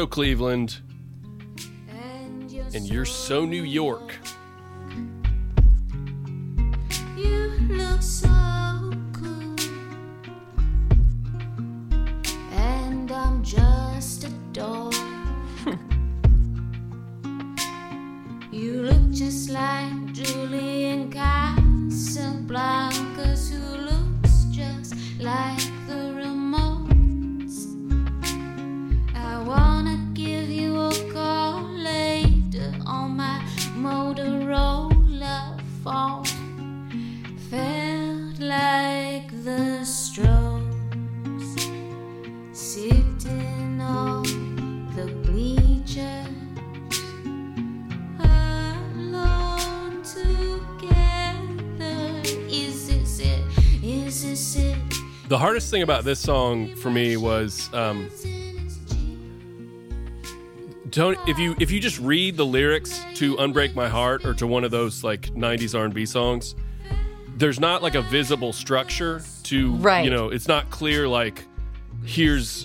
So 0.04 0.08
Cleveland, 0.08 0.80
and 1.88 2.50
you're, 2.50 2.64
and 2.74 2.86
you're 2.86 3.04
so 3.06 3.46
New 3.46 3.62
York. 3.62 4.14
About 55.84 56.04
this 56.04 56.18
song 56.18 56.74
for 56.76 56.90
me 56.90 57.18
was 57.18 57.68
um, 57.74 58.08
Toni, 60.90 61.18
if 61.26 61.38
you 61.38 61.54
if 61.60 61.70
you 61.70 61.78
just 61.78 61.98
read 61.98 62.38
the 62.38 62.46
lyrics 62.46 63.04
to 63.16 63.36
"Unbreak 63.36 63.74
My 63.74 63.90
Heart" 63.90 64.24
or 64.24 64.32
to 64.32 64.46
one 64.46 64.64
of 64.64 64.70
those 64.70 65.04
like 65.04 65.34
'90s 65.34 65.78
R&B 65.78 66.06
songs, 66.06 66.54
there's 67.36 67.60
not 67.60 67.82
like 67.82 67.96
a 67.96 68.00
visible 68.00 68.54
structure 68.54 69.22
to 69.42 69.74
Right. 69.74 70.06
you 70.06 70.10
know. 70.10 70.30
It's 70.30 70.48
not 70.48 70.70
clear 70.70 71.06
like 71.06 71.44
here's. 72.02 72.64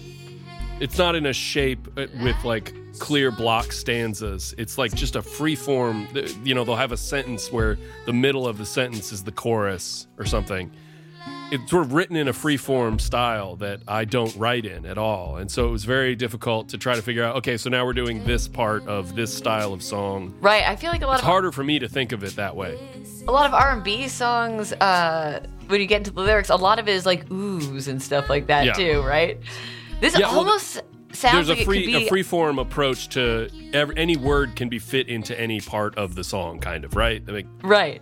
It's 0.79 0.97
not 0.97 1.15
in 1.15 1.25
a 1.25 1.33
shape 1.33 1.89
uh, 1.97 2.07
with 2.23 2.41
like 2.45 2.73
clear 2.99 3.31
block 3.31 3.73
stanzas. 3.73 4.55
It's 4.57 4.77
like 4.77 4.95
just 4.95 5.17
a 5.17 5.21
free 5.21 5.57
form. 5.57 6.07
You 6.45 6.55
know, 6.55 6.63
they'll 6.63 6.77
have 6.77 6.93
a 6.93 6.97
sentence 6.97 7.51
where 7.51 7.77
the 8.05 8.13
middle 8.13 8.47
of 8.47 8.57
the 8.57 8.65
sentence 8.65 9.11
is 9.11 9.25
the 9.25 9.33
chorus 9.33 10.07
or 10.17 10.23
something 10.23 10.71
it's 11.51 11.69
sort 11.71 11.83
of 11.85 11.93
written 11.93 12.15
in 12.15 12.27
a 12.27 12.33
free 12.33 12.57
form 12.57 12.99
style 12.99 13.55
that 13.57 13.81
I 13.87 14.05
don't 14.05 14.35
write 14.35 14.65
in 14.65 14.85
at 14.85 14.97
all. 14.97 15.37
And 15.37 15.49
so 15.51 15.67
it 15.67 15.71
was 15.71 15.83
very 15.85 16.15
difficult 16.15 16.69
to 16.69 16.77
try 16.77 16.95
to 16.95 17.01
figure 17.01 17.23
out, 17.23 17.35
okay, 17.37 17.57
so 17.57 17.69
now 17.69 17.85
we're 17.85 17.93
doing 17.93 18.23
this 18.23 18.47
part 18.47 18.85
of 18.87 19.15
this 19.15 19.33
style 19.33 19.73
of 19.73 19.81
song. 19.81 20.33
Right. 20.41 20.63
I 20.67 20.75
feel 20.75 20.91
like 20.91 21.01
a 21.01 21.05
lot 21.07 21.13
of 21.13 21.19
It's 21.19 21.23
of 21.23 21.27
harder 21.29 21.51
for 21.51 21.63
me 21.63 21.79
to 21.79 21.89
think 21.89 22.11
of 22.11 22.23
it 22.23 22.35
that 22.35 22.55
way. 22.55 22.77
a 23.27 23.31
lot 23.31 23.45
of 23.47 23.53
R 23.53 23.71
and 23.73 23.83
B 23.83 24.07
songs. 24.07 24.73
Uh, 24.73 25.45
when 25.67 25.81
you 25.81 25.87
get 25.87 25.97
into 25.97 26.11
the 26.11 26.21
lyrics, 26.21 26.49
a 26.49 26.55
lot 26.55 26.79
of 26.79 26.87
it 26.87 26.93
is 26.93 27.05
like 27.05 27.27
oohs 27.29 27.87
and 27.87 28.01
stuff 28.01 28.29
like 28.29 28.47
that 28.47 28.65
Yeah. 28.65 28.73
too. 28.73 29.01
Right. 29.01 29.39
This 30.01 30.13
Yeah, 30.17 30.27
well, 30.29 30.39
almost 30.39 30.81
sounds 31.11 31.47
There's 31.47 31.49
like 31.49 31.59
a 31.59 31.65
free 31.65 31.85
be. 31.85 32.05
a 32.05 32.09
free 32.09 32.23
form 32.23 32.59
approach 32.59 33.09
to 33.09 33.49
every, 33.73 33.97
any 33.97 34.15
word 34.17 34.55
can 34.55 34.69
be 34.69 34.79
fit 34.79 35.07
into 35.09 35.39
any 35.39 35.59
part 35.61 35.97
of 35.97 36.15
the 36.15 36.23
song, 36.23 36.59
kind 36.59 36.85
of, 36.85 36.95
right? 36.95 37.21
I 37.27 37.31
mean, 37.31 37.49
right. 37.63 38.01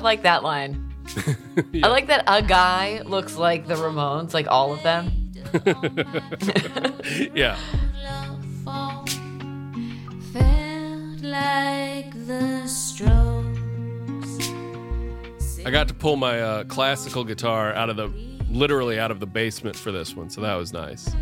I 0.00 0.02
like 0.02 0.22
that 0.22 0.42
line. 0.42 0.86
Yeah. 1.72 1.86
I 1.86 1.90
like 1.90 2.06
that 2.06 2.24
a 2.26 2.40
guy 2.40 3.02
looks 3.02 3.36
like 3.36 3.66
the 3.66 3.74
Ramones, 3.74 4.32
like 4.32 4.46
all 4.48 4.72
of 4.72 4.82
them. 4.82 5.30
yeah. 7.34 7.58
love 8.02 8.42
fall 8.64 9.04
felt 10.32 11.22
like 11.22 12.12
the 12.26 12.66
strokes. 12.66 14.38
I 15.66 15.70
got 15.70 15.86
to 15.88 15.94
pull 15.94 16.16
my 16.16 16.40
uh, 16.40 16.64
classical 16.64 17.24
guitar 17.24 17.74
out 17.74 17.90
of 17.90 17.96
the 17.96 18.08
literally 18.48 18.98
out 18.98 19.10
of 19.10 19.20
the 19.20 19.26
basement 19.26 19.76
for 19.76 19.92
this 19.92 20.16
one, 20.16 20.30
so 20.30 20.40
that 20.40 20.54
was 20.54 20.72
nice. 20.72 21.14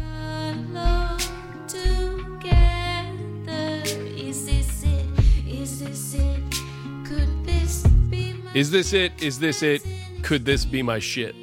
Is 8.55 8.71
this 8.71 8.93
it? 8.93 9.13
Is 9.23 9.39
this 9.39 9.63
it? 9.63 9.83
Could 10.23 10.45
this 10.45 10.65
be 10.65 10.83
my 10.83 10.99
shit? 10.99 11.35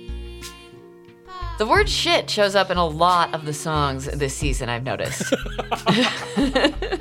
The 1.57 1.65
word 1.65 1.87
shit 1.87 2.29
shows 2.29 2.55
up 2.55 2.69
in 2.69 2.77
a 2.77 2.85
lot 2.85 3.33
of 3.33 3.45
the 3.45 3.53
songs 3.53 4.05
this 4.05 4.35
season, 4.35 4.67
I've 4.67 4.83
noticed. 4.83 5.33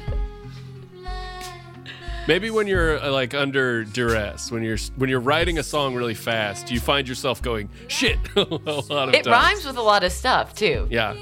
Maybe 2.26 2.50
when 2.50 2.66
you're 2.66 2.98
uh, 2.98 3.10
like 3.10 3.34
under 3.34 3.84
duress, 3.84 4.50
when 4.50 4.62
you're 4.62 4.78
when 4.96 5.10
you're 5.10 5.20
writing 5.20 5.58
a 5.58 5.62
song 5.62 5.94
really 5.94 6.14
fast, 6.14 6.70
you 6.70 6.80
find 6.80 7.06
yourself 7.06 7.42
going 7.42 7.68
shit 7.88 8.18
a 8.36 8.40
lot 8.44 9.08
of 9.08 9.14
it 9.14 9.24
times. 9.24 9.26
rhymes 9.26 9.66
with 9.66 9.76
a 9.76 9.82
lot 9.82 10.04
of 10.04 10.12
stuff, 10.12 10.54
too. 10.54 10.86
Yeah. 10.90 11.12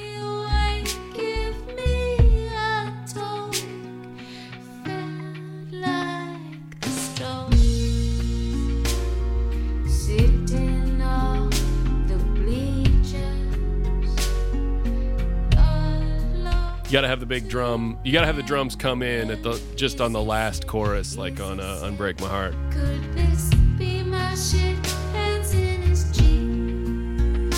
You 16.93 16.99
gotta 16.99 17.09
have 17.09 17.21
the 17.21 17.27
big 17.27 17.49
drum. 17.49 17.99
You 18.05 18.13
gotta 18.13 18.27
have 18.27 18.37
the 18.37 18.43
drums 18.43 18.77
come 18.77 19.03
in 19.03 19.31
at 19.31 19.43
the 19.43 19.59
just 19.77 20.03
on 20.03 20.13
the 20.13 20.21
last 20.21 20.67
chorus, 20.67 21.17
like 21.17 21.41
on 21.41 21.59
uh, 21.59 21.81
"Unbreak 21.85 22.21
My 22.21 22.29
Heart." 22.29 22.55
Could 22.71 23.15
this 23.15 23.49
be 23.79 24.03
my 24.03 24.35
shit? 24.35 24.77
Hands 25.15 25.55
in 25.55 25.81
his 25.81 26.15
jean 26.15 27.49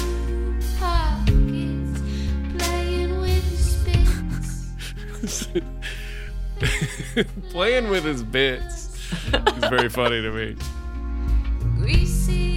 pockets, 0.78 2.00
playing 2.64 3.20
with 3.20 3.42
his. 5.20 5.48
Playing 7.50 7.88
with 7.88 8.04
his 8.04 8.22
bits 8.22 8.96
is 9.32 9.64
very 9.68 9.88
funny 9.88 10.22
to 10.22 10.30
me. 10.30 10.56
Greasy 11.76 12.50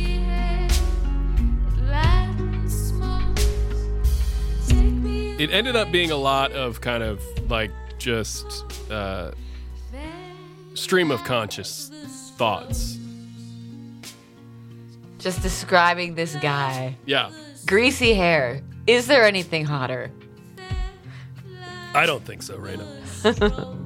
It 5.38 5.52
ended 5.52 5.76
up 5.76 5.92
being 5.92 6.10
a 6.10 6.16
lot 6.16 6.52
of 6.54 6.82
kind 6.82 7.04
of 7.04 7.22
like 7.50 7.72
just 8.00 8.66
uh, 8.92 9.32
stream 10.74 11.12
of 11.12 11.24
conscious 11.24 11.90
thoughts. 12.38 12.98
Just 15.20 15.42
describing 15.42 16.16
this 16.16 16.36
guy. 16.38 16.96
Yeah, 17.06 17.30
Greasy 17.68 18.14
hair. 18.14 18.62
Is 18.88 19.08
there 19.08 19.26
anything 19.26 19.66
hotter? 19.66 20.10
I 21.94 22.06
don't 22.06 22.24
think 22.24 22.42
so, 22.42 22.58
Raina. 22.58 22.86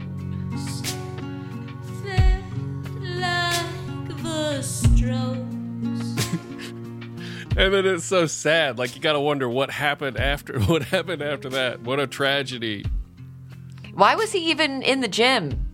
like 3.20 4.24
the 4.24 4.62
strokes. 4.62 5.61
And 7.58 7.74
then 7.74 7.86
it's 7.86 8.06
so 8.06 8.28
sad. 8.28 8.78
Like 8.80 8.96
you 8.96 9.02
got 9.02 9.14
to 9.14 9.20
wonder 9.20 9.50
what 9.50 9.70
happened 9.72 10.18
after. 10.18 10.60
What 10.72 10.84
happened 10.84 11.22
after 11.22 11.50
that? 11.50 11.82
What 11.82 12.00
a 12.00 12.08
tragedy. 12.08 12.86
Why 13.94 14.16
was 14.16 14.32
he 14.32 14.50
even 14.52 14.82
in 14.84 15.02
the 15.02 15.08
gym? 15.10 15.68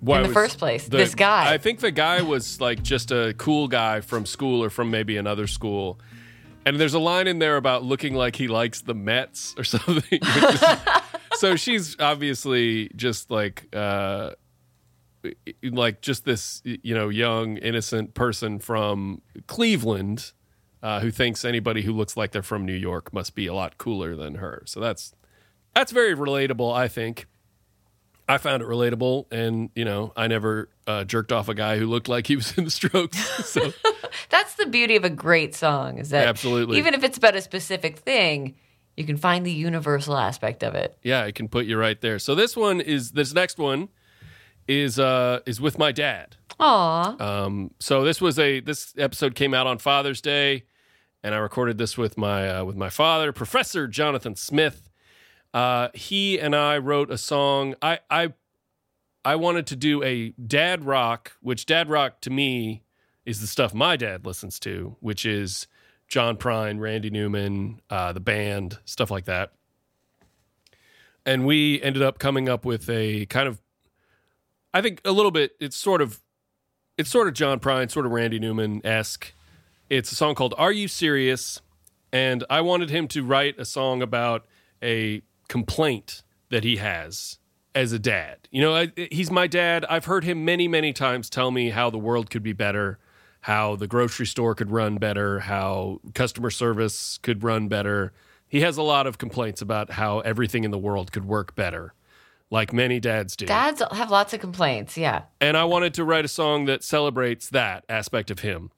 Why 0.00 0.20
In 0.20 0.28
the 0.28 0.34
first 0.34 0.58
place, 0.58 0.86
this 0.86 1.14
guy. 1.14 1.52
I 1.52 1.56
think 1.58 1.80
the 1.80 1.90
guy 1.90 2.20
was 2.22 2.60
like 2.60 2.82
just 2.82 3.10
a 3.10 3.34
cool 3.38 3.68
guy 3.68 4.00
from 4.02 4.26
school 4.26 4.62
or 4.62 4.68
from 4.70 4.90
maybe 4.90 5.16
another 5.16 5.46
school. 5.46 5.98
And 6.66 6.78
there's 6.78 6.94
a 6.94 6.98
line 6.98 7.26
in 7.26 7.38
there 7.38 7.56
about 7.56 7.84
looking 7.84 8.14
like 8.14 8.36
he 8.36 8.48
likes 8.48 8.82
the 8.82 8.94
Mets 8.94 9.54
or 9.58 9.64
something. 9.64 10.20
is- 10.22 10.64
so 11.36 11.56
she's 11.56 11.98
obviously 12.00 12.90
just 12.96 13.30
like 13.30 13.66
uh 13.74 14.30
like 15.62 16.00
just 16.00 16.24
this 16.24 16.62
you 16.64 16.94
know 16.94 17.08
young 17.08 17.56
innocent 17.58 18.14
person 18.14 18.58
from 18.58 19.22
Cleveland 19.46 20.32
uh, 20.82 21.00
who 21.00 21.10
thinks 21.10 21.44
anybody 21.44 21.82
who 21.82 21.92
looks 21.92 22.16
like 22.16 22.32
they're 22.32 22.42
from 22.42 22.66
New 22.66 22.74
York 22.74 23.12
must 23.12 23.34
be 23.34 23.46
a 23.46 23.54
lot 23.54 23.78
cooler 23.78 24.14
than 24.14 24.36
her. 24.36 24.62
So 24.66 24.80
that's 24.80 25.14
that's 25.74 25.92
very 25.92 26.14
relatable, 26.14 26.74
I 26.74 26.88
think. 26.88 27.26
I 28.26 28.38
found 28.38 28.62
it 28.62 28.68
relatable, 28.68 29.26
and 29.30 29.68
you 29.74 29.84
know, 29.84 30.12
I 30.16 30.28
never 30.28 30.70
uh, 30.86 31.04
jerked 31.04 31.30
off 31.32 31.48
a 31.48 31.54
guy 31.54 31.78
who 31.78 31.86
looked 31.86 32.08
like 32.08 32.26
he 32.26 32.36
was 32.36 32.56
in 32.56 32.64
the 32.64 32.70
Strokes. 32.70 33.18
So 33.44 33.72
That's 34.30 34.54
the 34.54 34.66
beauty 34.66 34.96
of 34.96 35.04
a 35.04 35.10
great 35.10 35.54
song, 35.54 35.98
is 35.98 36.10
that 36.10 36.28
Absolutely. 36.28 36.78
even 36.78 36.94
if 36.94 37.02
it's 37.04 37.18
about 37.18 37.34
a 37.34 37.42
specific 37.42 37.98
thing, 37.98 38.54
you 38.96 39.04
can 39.04 39.16
find 39.16 39.44
the 39.44 39.52
universal 39.52 40.16
aspect 40.16 40.62
of 40.62 40.74
it. 40.74 40.96
yeah, 41.02 41.24
it 41.24 41.34
can 41.34 41.48
put 41.48 41.66
you 41.66 41.76
right 41.76 42.00
there. 42.00 42.18
So 42.18 42.34
this 42.34 42.56
one 42.56 42.80
is 42.80 43.10
this 43.12 43.34
next 43.34 43.58
one 43.58 43.88
is 44.66 44.98
uh 44.98 45.40
is 45.46 45.60
with 45.60 45.78
my 45.78 45.92
dad. 45.92 46.36
Aw. 46.60 47.16
Um, 47.22 47.72
so 47.80 48.04
this 48.04 48.20
was 48.20 48.38
a 48.38 48.60
this 48.60 48.94
episode 48.96 49.34
came 49.34 49.54
out 49.54 49.66
on 49.66 49.78
Father's 49.78 50.20
Day, 50.20 50.64
and 51.22 51.34
I 51.34 51.38
recorded 51.38 51.78
this 51.78 51.98
with 51.98 52.16
my 52.16 52.48
uh, 52.48 52.64
with 52.64 52.76
my 52.76 52.90
father, 52.90 53.32
Professor 53.32 53.86
Jonathan 53.88 54.36
Smith. 54.36 54.90
Uh, 55.52 55.88
he 55.94 56.38
and 56.38 56.54
I 56.54 56.78
wrote 56.78 57.10
a 57.10 57.18
song. 57.18 57.74
I 57.82 58.00
I 58.10 58.32
I 59.24 59.36
wanted 59.36 59.66
to 59.68 59.76
do 59.76 60.02
a 60.02 60.30
dad 60.30 60.84
rock, 60.84 61.32
which 61.40 61.66
dad 61.66 61.88
rock 61.88 62.20
to 62.22 62.30
me 62.30 62.82
is 63.24 63.40
the 63.40 63.46
stuff 63.46 63.72
my 63.72 63.96
dad 63.96 64.26
listens 64.26 64.58
to, 64.60 64.96
which 65.00 65.24
is 65.24 65.66
John 66.08 66.36
Prine, 66.36 66.78
Randy 66.78 67.10
Newman, 67.10 67.80
uh, 67.88 68.12
the 68.12 68.20
band, 68.20 68.78
stuff 68.84 69.10
like 69.10 69.24
that. 69.24 69.52
And 71.24 71.46
we 71.46 71.80
ended 71.82 72.02
up 72.02 72.18
coming 72.18 72.50
up 72.50 72.66
with 72.66 72.90
a 72.90 73.24
kind 73.26 73.48
of, 73.48 73.62
I 74.74 74.82
think 74.82 75.00
a 75.04 75.12
little 75.12 75.30
bit. 75.30 75.52
It's 75.60 75.76
sort 75.76 76.02
of 76.02 76.20
it's 76.98 77.08
sort 77.08 77.28
of 77.28 77.34
John 77.34 77.60
Prine, 77.60 77.90
sort 77.90 78.04
of 78.04 78.12
Randy 78.12 78.40
Newman 78.40 78.84
esque. 78.84 79.32
It's 79.88 80.10
a 80.12 80.16
song 80.16 80.34
called 80.34 80.54
"Are 80.58 80.72
You 80.72 80.88
Serious?" 80.88 81.62
and 82.12 82.44
I 82.50 82.60
wanted 82.60 82.90
him 82.90 83.08
to 83.08 83.24
write 83.24 83.58
a 83.58 83.64
song 83.64 84.02
about 84.02 84.46
a 84.82 85.22
complaint 85.48 86.22
that 86.50 86.62
he 86.64 86.76
has 86.76 87.38
as 87.74 87.92
a 87.92 87.98
dad. 87.98 88.48
You 88.50 88.62
know, 88.62 88.74
I, 88.74 88.92
he's 89.10 89.30
my 89.30 89.46
dad. 89.46 89.84
I've 89.90 90.04
heard 90.04 90.22
him 90.22 90.44
many, 90.44 90.68
many 90.68 90.92
times 90.92 91.28
tell 91.28 91.50
me 91.50 91.70
how 91.70 91.90
the 91.90 91.98
world 91.98 92.30
could 92.30 92.42
be 92.44 92.52
better, 92.52 92.98
how 93.40 93.74
the 93.74 93.88
grocery 93.88 94.26
store 94.26 94.54
could 94.54 94.70
run 94.70 94.98
better, 94.98 95.40
how 95.40 96.00
customer 96.14 96.50
service 96.50 97.18
could 97.22 97.42
run 97.42 97.66
better. 97.66 98.12
He 98.46 98.60
has 98.60 98.76
a 98.76 98.82
lot 98.82 99.08
of 99.08 99.18
complaints 99.18 99.60
about 99.60 99.92
how 99.92 100.20
everything 100.20 100.62
in 100.62 100.70
the 100.70 100.78
world 100.78 101.10
could 101.10 101.24
work 101.24 101.56
better, 101.56 101.94
like 102.50 102.72
many 102.72 103.00
dads 103.00 103.36
do. 103.36 103.46
Dads 103.46 103.82
have 103.92 104.10
lots 104.10 104.32
of 104.32 104.40
complaints, 104.40 104.96
yeah. 104.96 105.22
And 105.40 105.56
I 105.56 105.64
wanted 105.64 105.94
to 105.94 106.04
write 106.04 106.24
a 106.24 106.28
song 106.28 106.66
that 106.66 106.82
celebrates 106.84 107.48
that 107.50 107.84
aspect 107.88 108.30
of 108.30 108.40
him. 108.40 108.70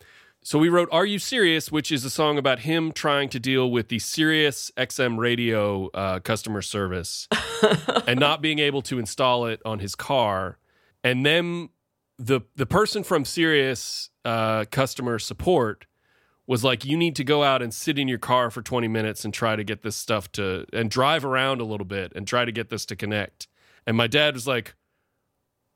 So 0.43 0.61
we 0.61 0.69
wrote 0.69 0.89
Are 0.93 1.05
You 1.05 1.19
Serious, 1.19 1.73
which 1.73 1.91
is 1.91 2.05
a 2.05 2.11
song 2.11 2.39
about 2.39 2.61
him 2.61 2.93
trying 2.93 3.29
to 3.31 3.41
deal 3.41 3.69
with 3.69 3.89
the 3.89 3.99
Sirius 3.99 4.71
XM 4.77 5.19
radio 5.19 5.89
uh, 5.89 6.21
customer 6.21 6.63
service 6.63 7.27
and 8.07 8.21
not 8.21 8.41
being 8.41 8.61
able 8.61 8.81
to 8.83 9.01
install 9.01 9.47
it 9.47 9.61
on 9.65 9.81
his 9.81 9.97
car. 9.97 10.59
And 11.03 11.27
then 11.27 11.71
the 12.19 12.43
the 12.55 12.65
person 12.65 13.03
from 13.03 13.25
Sirius 13.25 14.11
uh, 14.25 14.67
customer 14.71 15.19
support 15.19 15.87
was 16.47 16.63
like, 16.63 16.85
you 16.85 16.97
need 16.97 17.17
to 17.17 17.25
go 17.25 17.43
out 17.43 17.61
and 17.61 17.75
sit 17.75 17.99
in 17.99 18.07
your 18.07 18.19
car 18.19 18.51
for 18.51 18.63
20 18.63 18.87
minutes 18.87 19.25
and 19.25 19.35
try 19.35 19.57
to 19.57 19.65
get 19.65 19.83
this 19.83 19.97
stuff 19.97 20.31
to 20.33 20.65
and 20.73 20.91
drive 20.91 21.25
around 21.25 21.61
a 21.61 21.65
little 21.65 21.85
bit 21.85 22.13
and 22.15 22.27
try 22.27 22.45
to 22.45 22.53
get 22.53 22.71
this 22.71 22.87
to 22.87 22.95
connect. 22.95 23.49
And 23.87 23.97
my 23.97 24.07
dad 24.07 24.35
was 24.35 24.47
like, 24.47 24.75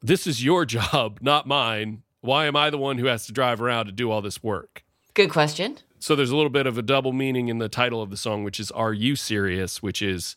this 0.03 0.27
is 0.27 0.45
your 0.45 0.65
job, 0.67 1.19
not 1.21 1.47
mine. 1.47 2.03
Why 2.21 2.47
am 2.47 2.57
I 2.57 2.71
the 2.71 2.79
one 2.79 2.99
who 2.99 3.07
has 3.07 3.27
to 3.27 3.33
drive 3.33 3.63
around 3.63 3.87
to 3.87 3.93
do 3.93 4.11
all 4.11 4.21
this 4.21 4.43
work? 4.43 4.85
Good 5.15 5.31
question. 5.31 5.79
So 5.99 6.17
there's 6.17 6.31
a 6.31 6.37
little 6.37 6.51
bit 6.51 6.67
of 6.67 6.79
a 6.79 6.83
double 6.83 7.13
meaning 7.13 7.49
in 7.49 7.59
the 7.59 7.69
title 7.69 8.03
of 8.03 8.11
the 8.11 8.17
song, 8.17 8.45
which 8.45 8.59
is 8.61 8.71
Are 8.71 8.93
You 8.93 9.17
Serious? 9.17 9.83
Which 9.83 10.01
is, 10.03 10.37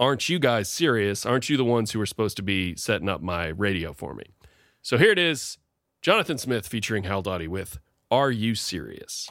Aren't 0.00 0.28
you 0.28 0.38
guys 0.38 0.68
serious? 0.68 1.24
Aren't 1.24 1.48
you 1.48 1.56
the 1.56 1.64
ones 1.64 1.92
who 1.92 2.00
are 2.00 2.06
supposed 2.06 2.36
to 2.38 2.42
be 2.42 2.74
setting 2.76 3.08
up 3.08 3.20
my 3.22 3.48
radio 3.48 3.92
for 3.92 4.14
me? 4.14 4.24
So 4.80 4.98
here 4.98 5.12
it 5.12 5.18
is 5.18 5.58
Jonathan 6.00 6.38
Smith 6.38 6.66
featuring 6.66 7.04
Howell 7.04 7.22
Dawdy 7.22 7.46
with 7.46 7.78
Are 8.10 8.30
You 8.30 8.54
Serious? 8.54 9.30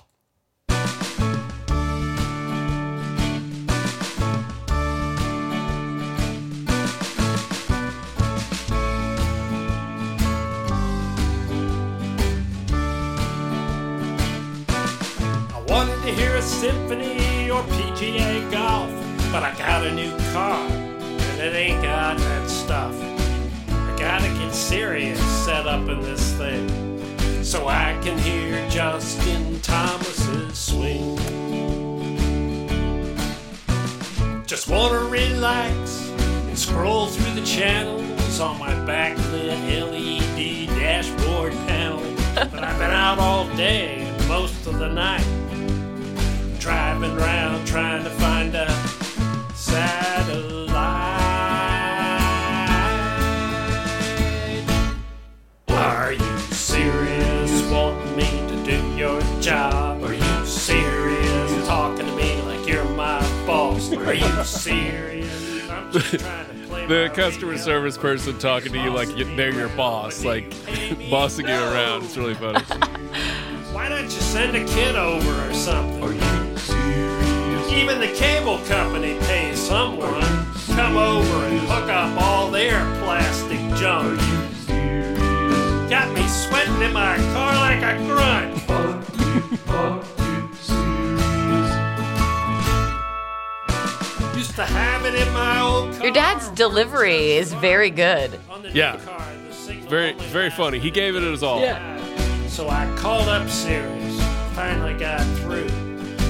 To 16.02 16.08
hear 16.08 16.36
a 16.36 16.42
symphony 16.42 17.52
or 17.52 17.62
PGA 17.62 18.52
golf, 18.52 18.90
but 19.32 19.44
I 19.44 19.56
got 19.58 19.86
a 19.86 19.94
new 19.94 20.10
car 20.34 20.68
and 20.68 21.40
it 21.40 21.56
ain't 21.56 21.84
got 21.84 22.18
that 22.18 22.50
stuff. 22.50 22.96
I 23.70 23.96
gotta 24.00 24.28
get 24.30 24.52
Sirius 24.52 25.20
set 25.46 25.68
up 25.68 25.88
in 25.88 26.02
this 26.02 26.34
thing 26.34 27.44
so 27.44 27.68
I 27.68 28.00
can 28.02 28.18
hear 28.18 28.68
Justin 28.68 29.60
Thomas's 29.62 30.58
swing. 30.58 31.18
Just 34.48 34.70
wanna 34.70 35.06
relax 35.06 36.10
and 36.48 36.58
scroll 36.58 37.06
through 37.08 37.40
the 37.40 37.46
channels 37.46 38.40
on 38.40 38.58
my 38.58 38.74
backlit 38.90 39.50
LED 39.70 40.68
dashboard 40.80 41.54
panel. 41.68 42.02
But 42.34 42.64
I've 42.64 42.80
been 42.80 42.90
out 42.90 43.20
all 43.20 43.46
day 43.56 44.02
and 44.02 44.28
most 44.28 44.66
of 44.66 44.80
the 44.80 44.90
night, 44.90 45.26
driving 46.62 47.18
around 47.18 47.66
trying 47.66 48.04
to 48.04 48.10
find 48.12 48.54
a 48.54 48.70
satellite. 49.56 50.70
Are 55.70 56.14
you 56.14 56.38
serious? 56.52 57.64
Wanting 57.72 58.16
me 58.16 58.48
to 58.48 58.64
do 58.64 58.96
your 58.96 59.20
job? 59.42 60.04
Are 60.04 60.14
you 60.14 60.46
serious? 60.46 61.68
Talking 61.68 62.06
to 62.06 62.16
me 62.16 62.40
like 62.44 62.68
you're 62.68 62.86
my 62.90 63.20
boss? 63.48 63.92
Are 63.94 64.14
you 64.14 64.44
serious? 64.44 65.68
I'm 65.68 65.92
just 65.92 66.20
trying 66.20 66.46
to 66.46 66.88
The 66.88 67.12
customer 67.16 67.58
service 67.58 67.98
person 67.98 68.38
talking 68.38 68.72
to 68.74 68.80
you 68.80 68.92
like 68.92 69.10
they're 69.36 69.52
your 69.52 69.70
boss, 69.70 70.24
like 70.24 70.54
bossing 71.10 71.48
you 71.48 71.56
around. 71.56 72.04
It's 72.04 72.18
really 72.18 72.36
funny. 72.36 72.64
Why 73.82 73.90
don't 73.90 74.04
you 74.04 74.10
send 74.22 74.56
a 74.56 74.64
kid 74.64 74.96
over 74.96 75.50
or 75.50 75.54
something? 75.56 76.04
Are 76.04 76.14
you 76.14 76.58
serious? 76.60 77.72
Even 77.72 78.00
the 78.00 78.14
cable 78.16 78.60
company 78.68 79.18
pays 79.22 79.58
someone 79.60 80.22
to 80.22 80.74
come 80.76 80.98
over 80.98 81.46
and 81.46 81.60
hook 81.62 81.90
up 81.90 82.16
all 82.22 82.52
their 82.52 82.80
plastic 83.02 83.58
junk. 83.80 84.22
Are 84.22 84.24
you 84.24 84.54
serious? 84.68 85.90
Got 85.90 86.14
me 86.14 86.28
sweating 86.28 86.80
in 86.80 86.94
my 86.94 87.18
car 87.34 87.56
like 87.56 87.82
a 87.82 87.98
grunt. 88.06 88.52
Used 94.38 94.56
to 94.58 94.64
have 94.64 95.06
it 95.06 95.16
in 95.16 95.34
my 95.34 95.60
old 95.60 95.92
car. 95.94 96.04
Your 96.04 96.14
dad's 96.14 96.50
delivery 96.50 97.32
is 97.32 97.52
very 97.54 97.90
good. 97.90 98.40
On 98.52 98.62
the 98.62 98.70
Yeah. 98.70 98.98
car, 98.98 99.18
Very, 99.90 100.14
very 100.14 100.50
funny. 100.50 100.80
He 100.80 100.90
gave 100.90 101.16
it 101.16 101.24
his 101.24 101.44
all. 101.44 101.60
So 102.52 102.68
I 102.68 102.86
called 102.98 103.30
up 103.30 103.48
Sirius, 103.50 104.22
finally 104.54 104.94
got 104.94 105.22
through, 105.38 105.70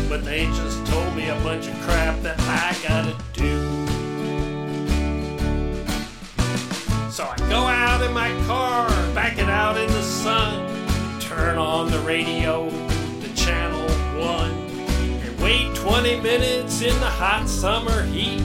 but 0.08 0.24
they 0.24 0.46
just 0.46 0.86
told 0.86 1.16
me 1.16 1.30
a 1.30 1.36
bunch 1.40 1.68
of 1.68 1.74
crap 1.82 2.22
that 2.22 2.40
I 2.42 2.78
gotta 2.88 3.18
do. 3.34 3.60
So 7.12 7.24
I 7.24 7.36
go 7.50 7.66
out 7.66 8.04
in 8.04 8.14
my 8.14 8.30
car, 8.46 8.88
back 9.16 9.40
it 9.40 9.50
out 9.50 9.78
in 9.78 9.88
the 9.88 10.04
sun, 10.04 11.20
turn 11.20 11.58
on 11.58 11.90
the 11.90 12.00
radio 12.02 12.70
to 12.70 13.36
channel 13.36 13.90
one, 14.24 14.52
and 15.26 15.42
wait 15.42 15.74
20 15.76 16.22
minutes 16.22 16.84
in 16.84 16.94
the 17.00 17.10
hot 17.10 17.50
summer 17.50 18.04
heat 18.04 18.44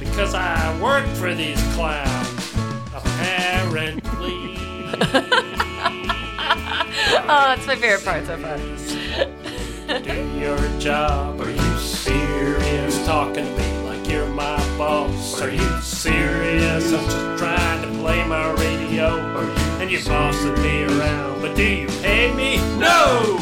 because 0.00 0.32
I 0.32 0.80
work 0.80 1.06
for 1.08 1.34
these 1.34 1.62
clowns, 1.74 2.54
apparently. 2.94 4.56
Oh, 7.30 7.54
it's 7.56 7.66
my 7.66 7.76
favorite 7.76 8.04
part 8.04 8.24
so 8.26 8.36
far. 8.38 8.56
do 10.00 10.38
your 10.38 10.58
job. 10.78 11.40
Are 11.40 11.50
you 11.50 11.78
serious? 11.78 13.04
Talking 13.04 13.44
to 13.44 13.50
me 13.52 13.78
like 13.88 14.08
you're 14.08 14.28
my 14.28 14.56
boss. 14.78 15.40
Are 15.40 15.50
you 15.50 15.80
serious? 15.82 16.92
I'm 16.92 17.04
just 17.04 17.38
trying 17.38 17.82
to 17.82 17.98
play 17.98 18.26
my 18.26 18.50
radio. 18.52 19.18
And 19.80 19.90
you're 19.90 20.02
bossing 20.04 20.54
me 20.62 20.84
around. 20.84 21.42
But 21.42 21.54
do 21.56 21.64
you 21.64 21.88
pay 22.02 22.32
me? 22.34 22.56
No! 22.78 23.38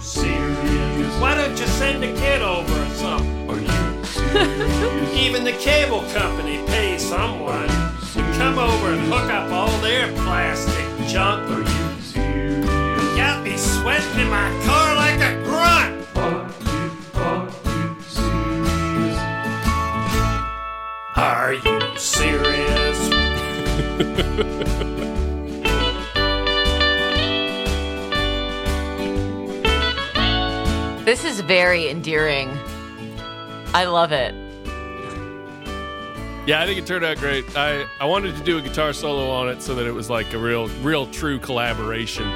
Serious? 0.00 1.20
Why 1.20 1.34
don't 1.34 1.58
you 1.58 1.66
send 1.66 2.02
a 2.02 2.12
kid 2.14 2.42
over 2.42 2.72
or 2.82 2.90
something? 2.94 3.50
Are 3.50 3.60
you 3.60 4.04
serious? 4.04 5.14
Even 5.14 5.44
the 5.44 5.52
cable 5.52 6.02
company 6.12 6.58
pays 6.66 7.06
someone 7.08 7.68
to 7.68 8.22
come 8.38 8.58
over 8.58 8.92
and 8.92 9.00
hook 9.02 9.30
up 9.30 9.52
all 9.52 9.76
their 9.80 10.10
plastic 10.14 11.06
junk. 11.06 11.48
Are 11.50 11.60
you 11.62 11.87
sweating 13.88 14.20
in 14.20 14.28
my 14.28 14.50
car 14.66 14.94
like 14.96 15.20
a 15.20 15.42
grunt. 15.44 16.06
Are 21.16 21.54
you 21.54 21.98
serious? 21.98 23.08
This 31.04 31.24
is 31.24 31.40
very 31.40 31.88
endearing. 31.88 32.50
I 33.72 33.86
love 33.86 34.12
it. 34.12 34.34
Yeah, 36.46 36.60
I 36.60 36.66
think 36.66 36.78
it 36.78 36.86
turned 36.86 37.04
out 37.04 37.16
great. 37.16 37.56
I, 37.56 37.86
I 38.00 38.04
wanted 38.04 38.36
to 38.36 38.42
do 38.42 38.58
a 38.58 38.62
guitar 38.62 38.92
solo 38.92 39.30
on 39.30 39.48
it 39.48 39.62
so 39.62 39.74
that 39.74 39.86
it 39.86 39.92
was 39.92 40.10
like 40.10 40.32
a 40.34 40.38
real, 40.38 40.68
real 40.82 41.06
true 41.06 41.38
collaboration. 41.38 42.26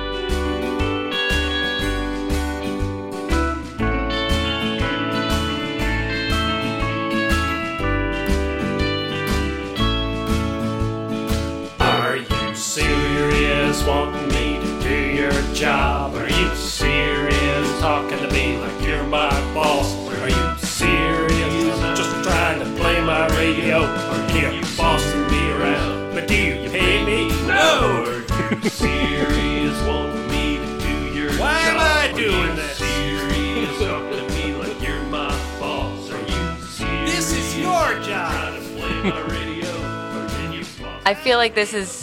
Serious? 13.73 13.87
Wanting 13.87 14.29
me 14.29 14.61
to 14.61 14.83
do 14.83 14.95
your 14.95 15.55
job? 15.55 16.15
Are 16.15 16.29
you 16.29 16.55
serious? 16.55 17.81
Talking 17.81 18.19
to 18.19 18.31
me 18.33 18.59
like 18.59 18.87
you're 18.87 19.05
my 19.05 19.31
boss? 19.55 19.95
Are 20.09 20.29
you 20.29 20.59
serious? 20.59 21.99
Just 21.99 22.25
trying 22.25 22.59
to 22.61 22.81
play 22.81 23.01
my 23.01 23.27
radio. 23.37 23.79
Or 23.83 24.39
you're 24.39 24.63
bossing 24.77 25.27
me 25.31 25.51
around. 25.53 26.15
But 26.15 26.29
do 26.29 26.35
you 26.35 26.71
pay 26.71 27.05
me? 27.05 27.29
No! 27.47 28.25
Are 28.29 28.55
you 28.55 28.71
serious? 28.71 29.81
Wanting 29.87 30.29
me 30.29 30.59
to 30.59 30.79
do 30.81 31.19
your 31.19 31.33
Why 31.35 31.59
am 31.61 31.79
I 31.79 32.13
doing 32.17 32.57
this? 32.57 32.79
Serious? 32.79 33.79
Talking 33.79 34.27
to 34.27 34.35
me 34.35 34.55
like 34.55 34.81
you're 34.83 35.03
my 35.05 35.29
boss? 35.59 36.11
Are 36.11 36.21
you 36.21 36.63
serious? 36.67 37.15
This 37.15 37.33
is 37.33 37.59
your 37.59 38.01
job. 38.01 38.33
Trying 38.33 38.63
to 38.63 38.69
play 38.81 39.11
my 39.11 39.21
radio. 39.23 39.69
Or 39.69 40.29
then 40.29 40.53
you 40.53 40.61
boss 40.81 41.03
I 41.07 41.15
feel 41.15 41.39
like 41.39 41.55
this 41.55 41.75
is 41.75 42.02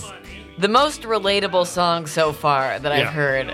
the 0.60 0.68
most 0.68 1.04
relatable 1.04 1.66
song 1.66 2.06
so 2.06 2.34
far 2.34 2.78
that 2.80 2.98
Yeah. 2.98 3.08
I've 3.08 3.14
heard. 3.14 3.48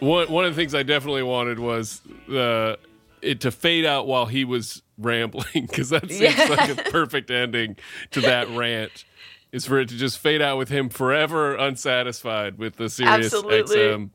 One, 0.00 0.30
one 0.30 0.44
of 0.46 0.54
the 0.54 0.60
things 0.60 0.74
I 0.74 0.82
definitely 0.82 1.22
wanted 1.22 1.58
was 1.58 2.00
the 2.26 2.78
it 3.20 3.42
to 3.42 3.50
fade 3.50 3.84
out 3.84 4.06
while 4.06 4.24
he 4.26 4.46
was 4.46 4.82
rambling 4.96 5.44
because 5.68 5.90
that 5.90 6.08
seems 6.10 6.38
Yeah. 6.38 6.44
like 6.48 6.70
a 6.70 6.74
perfect 6.90 7.30
ending 7.30 7.76
to 8.12 8.20
that 8.22 8.48
rant. 8.48 9.04
Is 9.52 9.66
for 9.66 9.80
it 9.80 9.88
to 9.88 9.96
just 9.96 10.18
fade 10.20 10.40
out 10.40 10.58
with 10.58 10.68
him 10.68 10.88
forever 10.88 11.56
unsatisfied 11.56 12.56
with 12.56 12.76
the 12.76 12.88
Sirius 12.88 13.26
Absolutely. 13.34 13.76
XM 13.76 14.10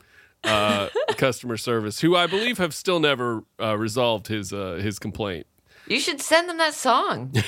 uh, 0.46 0.88
customer 1.18 1.58
service, 1.58 2.00
who 2.00 2.16
I 2.16 2.26
believe 2.26 2.58
have 2.58 2.74
still 2.74 3.02
never 3.02 3.44
uh, 3.62 3.78
resolved 3.78 4.28
his 4.28 4.54
uh, 4.54 4.80
his 4.82 4.98
complaint. 4.98 5.46
You 5.88 6.00
should 6.00 6.22
send 6.22 6.50
them 6.50 6.58
that 6.58 6.74
song. 6.74 7.34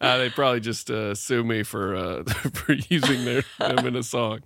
Uh, 0.00 0.18
they 0.18 0.28
probably 0.28 0.60
just 0.60 0.90
uh, 0.90 1.14
sue 1.14 1.42
me 1.42 1.62
for 1.62 1.96
uh, 1.96 2.24
for 2.52 2.74
using 2.90 3.24
their 3.24 3.42
them 3.58 3.86
in 3.86 3.96
a 3.96 4.02
song. 4.02 4.40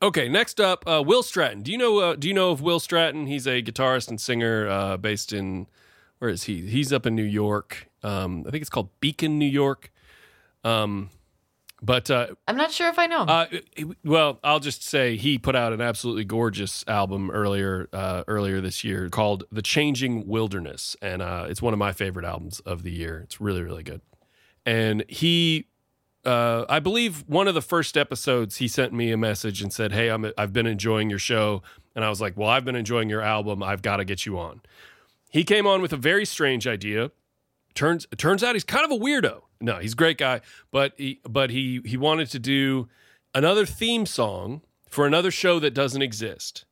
Okay, 0.00 0.28
next 0.28 0.60
up, 0.60 0.84
uh, 0.86 1.02
Will 1.04 1.24
Stratton. 1.24 1.62
Do 1.62 1.72
you 1.72 1.78
know? 1.78 1.98
Uh, 1.98 2.14
do 2.14 2.28
you 2.28 2.34
know 2.34 2.50
of 2.50 2.60
Will 2.60 2.78
Stratton? 2.78 3.26
He's 3.26 3.46
a 3.46 3.60
guitarist 3.60 4.08
and 4.08 4.20
singer 4.20 4.68
uh, 4.68 4.96
based 4.98 5.32
in 5.32 5.66
where 6.20 6.30
is 6.30 6.44
he? 6.44 6.68
He's 6.68 6.92
up 6.92 7.06
in 7.06 7.16
New 7.16 7.24
York. 7.24 7.88
Um, 8.04 8.44
I 8.46 8.50
think 8.50 8.60
it's 8.60 8.70
called 8.70 8.90
Beacon, 9.00 9.36
New 9.36 9.46
York. 9.46 9.90
Um, 10.62 11.10
but 11.80 12.10
uh, 12.10 12.28
I'm 12.46 12.56
not 12.56 12.72
sure 12.72 12.88
if 12.88 12.98
I 12.98 13.06
know. 13.06 13.22
uh, 13.22 13.46
well, 14.04 14.40
I'll 14.42 14.60
just 14.60 14.82
say 14.82 15.16
he 15.16 15.38
put 15.38 15.54
out 15.54 15.72
an 15.72 15.80
absolutely 15.80 16.24
gorgeous 16.24 16.84
album 16.88 17.30
earlier 17.30 17.88
uh, 17.92 18.24
earlier 18.26 18.60
this 18.60 18.82
year 18.82 19.08
called 19.08 19.44
"The 19.52 19.62
Changing 19.62 20.26
Wilderness," 20.26 20.96
and 21.00 21.22
uh, 21.22 21.46
it's 21.48 21.62
one 21.62 21.72
of 21.72 21.78
my 21.78 21.92
favorite 21.92 22.24
albums 22.24 22.60
of 22.60 22.82
the 22.82 22.90
year. 22.90 23.20
It's 23.20 23.40
really 23.40 23.62
really 23.62 23.82
good. 23.82 24.00
And 24.66 25.04
he, 25.08 25.68
uh, 26.24 26.64
I 26.68 26.80
believe, 26.80 27.24
one 27.26 27.48
of 27.48 27.54
the 27.54 27.62
first 27.62 27.96
episodes, 27.96 28.56
he 28.56 28.68
sent 28.68 28.92
me 28.92 29.12
a 29.12 29.16
message 29.16 29.62
and 29.62 29.72
said, 29.72 29.92
"Hey, 29.92 30.08
I'm 30.08 30.30
I've 30.36 30.52
been 30.52 30.66
enjoying 30.66 31.10
your 31.10 31.20
show," 31.20 31.62
and 31.94 32.04
I 32.04 32.08
was 32.08 32.20
like, 32.20 32.36
"Well, 32.36 32.48
I've 32.48 32.64
been 32.64 32.76
enjoying 32.76 33.08
your 33.08 33.22
album. 33.22 33.62
I've 33.62 33.82
got 33.82 33.98
to 33.98 34.04
get 34.04 34.26
you 34.26 34.38
on." 34.38 34.62
He 35.30 35.44
came 35.44 35.66
on 35.66 35.80
with 35.80 35.92
a 35.92 35.96
very 35.96 36.24
strange 36.24 36.66
idea 36.66 37.12
turns 37.78 38.06
it 38.10 38.18
turns 38.18 38.42
out 38.42 38.54
he's 38.54 38.64
kind 38.64 38.84
of 38.84 38.90
a 38.90 39.02
weirdo. 39.02 39.42
No, 39.60 39.78
he's 39.78 39.92
a 39.92 39.96
great 39.96 40.18
guy, 40.18 40.40
but 40.70 40.92
he 40.96 41.20
but 41.28 41.50
he 41.50 41.80
he 41.84 41.96
wanted 41.96 42.28
to 42.30 42.38
do 42.38 42.88
another 43.34 43.64
theme 43.64 44.04
song 44.04 44.62
for 44.88 45.06
another 45.06 45.30
show 45.30 45.58
that 45.60 45.74
doesn't 45.74 46.02
exist. 46.02 46.64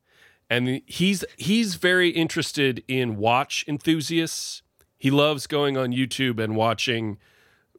And 0.50 0.82
he's 0.86 1.24
he's 1.36 1.76
very 1.76 2.10
interested 2.10 2.82
in 2.88 3.16
watch 3.16 3.64
enthusiasts. 3.68 4.62
He 4.98 5.10
loves 5.10 5.46
going 5.46 5.76
on 5.76 5.92
YouTube 5.92 6.42
and 6.42 6.56
watching 6.56 7.18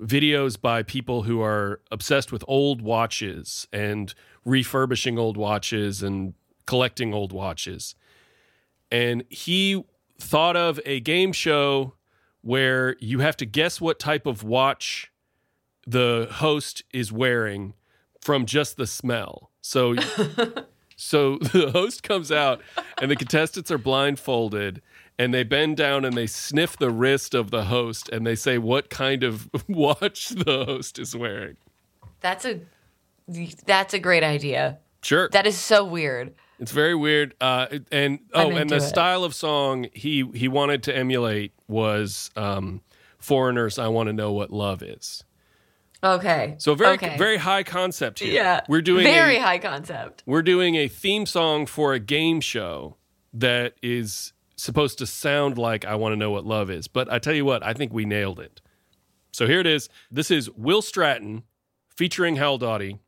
videos 0.02 0.60
by 0.60 0.84
people 0.84 1.24
who 1.24 1.42
are 1.42 1.82
obsessed 1.92 2.32
with 2.32 2.44
old 2.48 2.82
watches 2.82 3.68
and 3.74 4.14
refurbishing 4.46 5.18
old 5.18 5.36
watches 5.36 6.04
and 6.04 6.34
collecting 6.66 7.14
old 7.14 7.34
watches. 7.34 7.96
And 8.92 9.24
he 9.30 9.84
thought 10.20 10.56
of 10.56 10.80
a 10.86 11.00
game 11.00 11.34
show 11.34 11.94
where 12.48 12.96
you 13.02 13.20
have 13.20 13.36
to 13.36 13.46
guess 13.46 13.82
what 13.82 14.00
type 14.00 14.26
of 14.26 14.42
watch 14.42 15.12
the 15.86 16.30
host 16.32 16.82
is 16.94 17.12
wearing 17.12 17.74
from 18.22 18.46
just 18.46 18.78
the 18.78 18.88
smell. 18.88 19.52
So 19.60 19.96
so 20.96 21.40
the 21.40 21.72
host 21.74 22.04
comes 22.04 22.32
out 22.32 22.62
and 23.02 23.12
the 23.12 23.18
contestants 23.18 23.70
are 23.70 23.78
blindfolded 23.78 24.82
and 25.20 25.34
they 25.34 25.44
bend 25.44 25.76
down 25.76 26.06
and 26.06 26.16
they 26.16 26.26
sniff 26.26 26.78
the 26.78 26.90
wrist 26.90 27.34
of 27.34 27.52
the 27.52 27.66
host 27.66 28.08
and 28.08 28.26
they 28.26 28.36
say 28.36 28.58
what 28.58 28.90
kind 28.90 29.24
of 29.24 29.50
watch 29.68 30.30
the 30.30 30.64
host 30.66 31.00
is 31.00 31.14
wearing. 31.18 31.58
That's 32.22 32.46
a 32.46 32.62
that's 33.66 33.94
a 33.94 34.00
great 34.00 34.24
idea. 34.24 34.78
Sure. 35.02 35.28
That 35.34 35.46
is 35.46 35.58
so 35.58 35.84
weird. 35.84 36.34
It's 36.60 36.72
very 36.72 36.96
weird. 36.96 37.36
Uh, 37.40 37.68
and 37.92 38.20
oh, 38.34 38.52
and 38.52 38.70
the 38.70 38.78
it. 38.78 38.82
style 38.82 39.24
of 39.24 39.36
song 39.36 39.88
he 39.94 40.30
he 40.34 40.48
wanted 40.48 40.84
to 40.84 40.96
emulate 40.96 41.54
was 41.68 42.32
um, 42.36 42.82
Foreigner's. 43.20 43.78
I 43.78 43.88
want 43.88 44.08
to 44.08 44.14
know 44.14 44.32
what 44.32 44.52
love 44.52 44.82
is. 44.82 45.24
Okay. 46.04 46.56
So 46.60 46.76
very 46.76 46.94
okay. 46.94 47.18
very 47.18 47.38
high 47.38 47.64
concept 47.64 48.20
here. 48.20 48.34
yeah. 48.34 48.62
we're 48.68 48.82
doing 48.82 49.04
very 49.04 49.38
a, 49.38 49.42
high 49.42 49.58
concept. 49.58 50.24
we're 50.26 50.44
doing 50.44 50.76
a 50.76 50.88
theme 50.88 51.26
song 51.26 51.66
for 51.66 51.94
a 51.94 52.00
game 52.00 52.40
show 52.40 52.98
that 53.34 53.74
is 53.82 54.34
supposed 54.56 54.98
to 55.00 55.06
sound 55.06 55.58
like 55.58 55.86
I 55.86 55.96
want 55.96 56.14
to 56.14 56.16
know 56.16 56.32
what 56.32 56.46
love 56.46 56.70
is. 56.70 56.88
But 56.88 57.12
I 57.12 57.20
tell 57.20 57.34
you 57.34 57.46
what, 57.46 57.64
I 57.64 57.74
think 57.74 57.94
we 57.94 58.06
nailed 58.06 58.40
it. 58.40 58.62
So 59.32 59.46
here 59.48 59.60
it 59.60 59.68
is. 59.68 59.90
This 60.10 60.32
is 60.32 60.50
Will 60.52 60.82
Stratton 60.82 61.44
featuring 61.96 62.38
Howell 62.38 62.60
Dawdy 62.60 63.00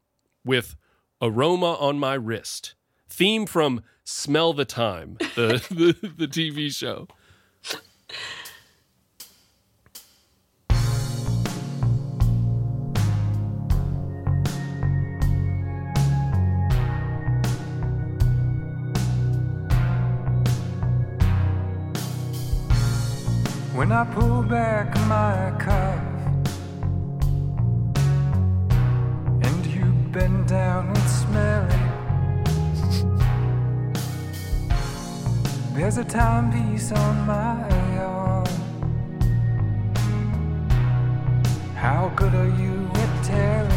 with 0.45 0.75
Aroma 1.21 1.73
on 1.75 1.99
My 1.99 2.13
Wrist. 2.13 2.75
Theme 3.09 3.45
from 3.45 3.81
Smell 4.03 4.53
the 4.53 4.65
Time, 4.65 5.17
the, 5.35 5.63
the, 5.69 6.09
the 6.17 6.27
TV 6.27 6.73
show. 6.73 7.07
When 23.75 23.93
I 23.93 24.03
pull 24.03 24.43
back 24.43 24.93
my 25.07 25.55
cuff 25.57 26.03
and 29.41 29.65
you 29.65 29.85
bend 30.11 30.49
down 30.49 30.89
and 30.89 30.97
smell 31.09 31.65
it, 31.65 31.88
there's 35.79 35.97
a 35.97 36.03
timepiece 36.03 36.91
on 36.91 37.25
my 37.25 37.69
arm. 37.99 38.45
How 41.73 42.11
good 42.17 42.35
are 42.35 42.49
you 42.61 42.91
at 42.95 43.23
telling 43.23 43.71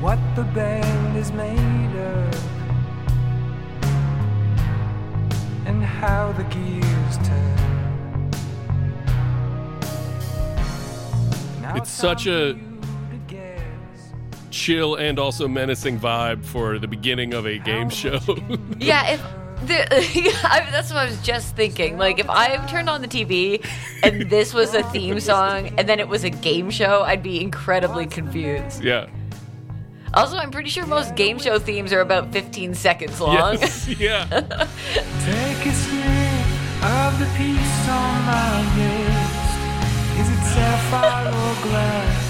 what 0.00 0.20
the 0.36 0.44
band 0.54 1.16
is 1.16 1.32
made 1.32 1.96
of? 1.96 2.46
and 5.66 5.82
how 5.82 6.30
the 6.34 6.44
gears 6.44 7.16
turn. 7.26 8.30
Now 11.60 11.74
It's 11.74 11.90
such 11.90 12.28
a- 12.28 12.65
Chill 14.56 14.94
and 14.94 15.18
also 15.18 15.46
menacing 15.46 16.00
vibe 16.00 16.42
for 16.44 16.78
the 16.78 16.88
beginning 16.88 17.34
of 17.34 17.46
a 17.46 17.58
game 17.58 17.90
show. 17.90 18.18
Yeah, 18.78 19.12
if 19.14 19.20
the, 19.66 19.80
I, 20.44 20.66
that's 20.70 20.90
what 20.90 20.98
I 21.00 21.04
was 21.06 21.20
just 21.20 21.54
thinking. 21.56 21.98
Like, 21.98 22.18
if 22.18 22.28
I 22.30 22.56
turned 22.66 22.88
on 22.88 23.00
the 23.02 23.08
TV 23.08 23.64
and 24.02 24.30
this 24.30 24.54
was 24.54 24.74
a 24.74 24.82
theme 24.84 25.20
song 25.20 25.68
and 25.78 25.88
then 25.88 26.00
it 26.00 26.08
was 26.08 26.24
a 26.24 26.30
game 26.30 26.70
show, 26.70 27.02
I'd 27.02 27.22
be 27.22 27.40
incredibly 27.40 28.06
confused. 28.06 28.82
yeah. 28.82 29.06
Also, 30.14 30.36
I'm 30.38 30.50
pretty 30.50 30.70
sure 30.70 30.86
most 30.86 31.14
game 31.16 31.38
show 31.38 31.58
themes 31.58 31.92
are 31.92 32.00
about 32.00 32.32
15 32.32 32.74
seconds 32.74 33.20
long. 33.20 33.34
Yes. 33.58 33.86
yeah. 33.88 34.24
Take 34.26 35.66
a 35.66 35.72
sniff 35.72 36.82
of 36.82 37.18
the 37.18 37.26
piece 37.36 37.88
on 37.88 38.24
my 38.24 38.64
wrist. 38.76 40.20
Is 40.20 40.28
it 40.30 40.42
sapphire 40.54 41.28
or 41.28 41.68
glass? 41.68 42.25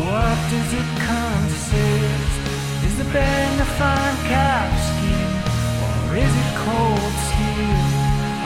What 0.00 0.38
does 0.48 0.72
it 0.80 0.88
consist? 1.04 2.40
Is 2.88 2.94
the 2.96 3.08
band 3.12 3.60
a 3.60 3.68
fine 3.76 4.18
calfskin 4.32 5.30
or 5.84 6.16
is 6.16 6.34
it 6.42 6.50
cold 6.64 7.14
steel? 7.28 7.84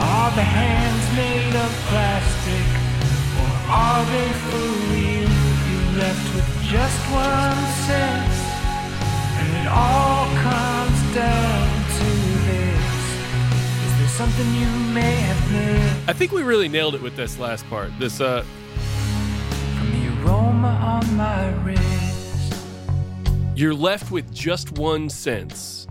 Are 0.03 0.31
the 0.35 0.43
hands 0.43 1.05
made 1.15 1.55
of 1.55 1.71
plastic 1.87 2.67
or 3.39 3.51
are 3.71 4.03
they 4.11 4.29
for 4.51 4.67
real? 4.91 5.31
You're 5.67 5.91
left 6.03 6.27
with 6.35 6.49
just 6.75 6.99
one 7.07 7.61
sense, 7.87 8.37
and 9.39 9.49
it 9.61 9.67
all 9.71 10.27
comes 10.43 10.99
down 11.15 11.67
to 11.99 12.09
this. 12.51 12.95
Is 13.87 13.93
there 13.99 14.13
something 14.19 14.47
you 14.55 14.71
may 14.93 15.15
have 15.29 15.51
missed 15.51 16.09
I 16.09 16.13
think 16.13 16.33
we 16.33 16.43
really 16.43 16.67
nailed 16.67 16.95
it 16.95 17.01
with 17.01 17.15
this 17.15 17.39
last 17.39 17.65
part. 17.69 17.91
This 17.97 18.19
uh 18.19 18.43
you're 23.55 23.73
left 23.73 24.11
with 24.11 24.33
just 24.33 24.77
one 24.77 25.09
sense 25.09 25.87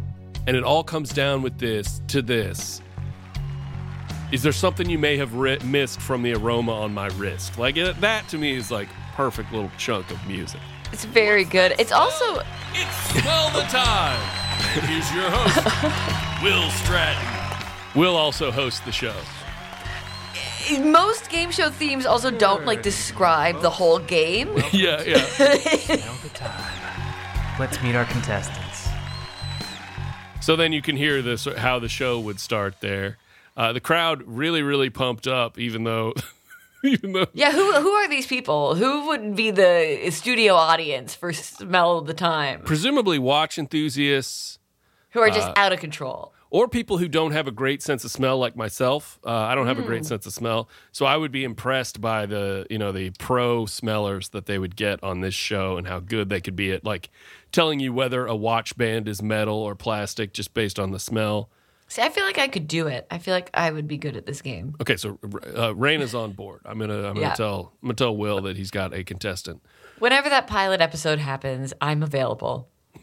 and 0.47 0.57
it 0.57 0.63
all 0.63 0.85
comes 0.85 1.13
down 1.13 1.41
with 1.41 1.59
this 1.59 2.03
to 2.09 2.21
this. 2.21 2.83
Is 4.33 4.43
there 4.43 4.53
something 4.53 4.89
you 4.89 4.99
may 4.99 5.17
have 5.17 5.35
ri- 5.35 5.59
missed 5.65 6.01
from 6.01 6.23
the 6.23 6.35
aroma 6.35 6.73
on 6.73 6.93
my 6.93 7.07
wrist? 7.17 7.59
Like 7.59 7.77
it, 7.77 8.01
that 8.01 8.29
to 8.29 8.39
me 8.39 8.55
is 8.55 8.71
like 8.71 8.89
perfect 9.15 9.51
little 9.53 9.71
chunk 9.79 10.11
of 10.11 10.25
music. 10.27 10.61
It's 10.93 11.05
very 11.05 11.45
good. 11.45 11.75
It's 11.79 11.93
also 11.93 12.43
it's 12.75 12.97
smell 13.21 13.51
the 13.51 13.63
time. 13.63 14.21
And 14.77 14.85
here's 14.85 15.11
your 15.15 15.31
host 15.31 16.43
will 16.45 16.71
stratton. 16.71 17.99
Will 17.99 18.17
also 18.17 18.51
host 18.51 18.85
the 18.85 18.93
show 18.93 19.15
most 20.81 21.31
game 21.31 21.51
show 21.51 21.71
themes 21.71 22.07
also 22.07 22.31
don't 22.31 22.65
like 22.65 22.83
describe 22.83 23.61
the 23.61 23.71
whole 23.71 23.99
game. 23.99 24.49
yeah 24.73 25.03
yeah 25.03 25.17
Now 25.39 26.15
the 26.23 26.31
time. 26.35 26.73
Let's 27.59 27.83
meet 27.83 27.95
our 27.95 28.05
contestants. 28.07 28.89
So 30.41 30.57
then 30.57 30.73
you 30.73 30.83
can 30.83 30.97
hear 30.97 31.23
this 31.23 31.47
how 31.57 31.79
the 31.79 31.89
show 31.89 32.21
would 32.21 32.39
start 32.41 32.81
there. 32.81 33.17
Uh, 33.57 33.73
the 33.73 33.81
crowd 33.81 34.23
really, 34.27 34.63
really 34.63 34.91
pumped 34.91 35.27
up, 35.29 35.59
even 35.59 35.85
though, 35.85 36.13
even 36.85 37.13
though, 37.13 37.27
Yeah, 37.33 37.53
who 37.53 37.73
who 37.81 37.91
are 37.91 38.09
these 38.09 38.27
people? 38.27 38.75
Who 38.75 39.07
would 39.07 39.37
be 39.37 39.51
the 39.53 40.11
studio 40.11 40.55
audience 40.55 41.15
for 41.15 41.33
Smell 41.33 41.99
of 41.99 42.07
the 42.07 42.15
Time? 42.15 42.61
presumably 42.65 43.19
watch 43.19 43.57
enthusiasts 43.59 44.59
Who 45.13 45.21
are 45.21 45.29
Uh, 45.29 45.35
just 45.35 45.51
out 45.57 45.73
of 45.73 45.79
control. 45.81 46.34
Or 46.55 46.69
people 46.69 46.99
who 46.99 47.09
don't 47.09 47.33
have 47.33 47.49
a 47.49 47.51
great 47.51 47.83
sense 47.83 48.05
of 48.05 48.13
smell, 48.13 48.39
like 48.39 48.55
myself. 48.55 49.19
Uh, 49.27 49.31
I 49.31 49.57
don't 49.57 49.67
have 49.67 49.81
a 49.81 49.83
great 49.83 50.05
sense 50.07 50.25
of 50.25 50.33
smell, 50.33 50.69
so 50.93 51.05
I 51.05 51.17
would 51.17 51.33
be 51.33 51.43
impressed 51.43 52.01
by 52.01 52.27
the, 52.27 52.65
you 52.71 52.79
know, 52.79 52.93
the 52.93 53.11
pro 53.19 53.67
smellers 53.67 54.29
that 54.29 54.47
they 54.47 54.57
would 54.61 54.77
get 54.77 55.03
on 55.03 55.21
this 55.21 55.35
show 55.35 55.77
and 55.77 55.89
how 55.89 55.99
good 55.99 56.29
they 56.29 56.41
could 56.41 56.55
be 56.55 56.71
at 56.71 56.85
like 56.85 57.11
telling 57.51 57.81
you 57.81 57.93
whether 57.93 58.25
a 58.27 58.37
watch 58.37 58.77
band 58.77 59.09
is 59.09 59.21
metal 59.21 59.57
or 59.57 59.75
plastic 59.75 60.33
just 60.33 60.55
based 60.55 60.79
on 60.79 60.93
the 60.93 61.01
smell. 61.01 61.51
See, 61.89 62.03
I 62.03 62.09
feel 62.09 62.25
like 62.25 62.39
I 62.39 62.47
could 62.47 62.69
do 62.69 62.87
it. 62.87 63.05
I 63.11 63.19
feel 63.19 63.35
like 63.35 63.51
I 63.53 63.73
would 63.73 63.89
be 63.89 63.97
good 63.97 64.17
at 64.17 64.25
this 64.25 64.41
game. 64.41 64.77
Okay, 64.81 64.97
so 64.97 65.19
uh, 65.59 65.75
Rain 65.75 66.03
is 66.03 66.15
on 66.15 66.35
board. 66.35 66.61
I'm 66.65 66.79
gonna, 66.79 66.99
I'm 66.99 67.15
gonna 67.15 67.21
Yeah. 67.21 67.35
tell, 67.35 67.73
I'm 67.83 67.89
gonna 67.89 67.95
tell 67.97 68.17
Will 68.17 68.41
that 68.43 68.57
he's 68.57 68.71
got 68.71 68.95
a 68.95 69.03
contestant. 69.03 69.61
Whenever 69.99 70.29
that 70.29 70.47
pilot 70.47 70.81
episode 70.81 71.19
happens, 71.19 71.73
I'm 71.81 72.05
available. 72.05 72.69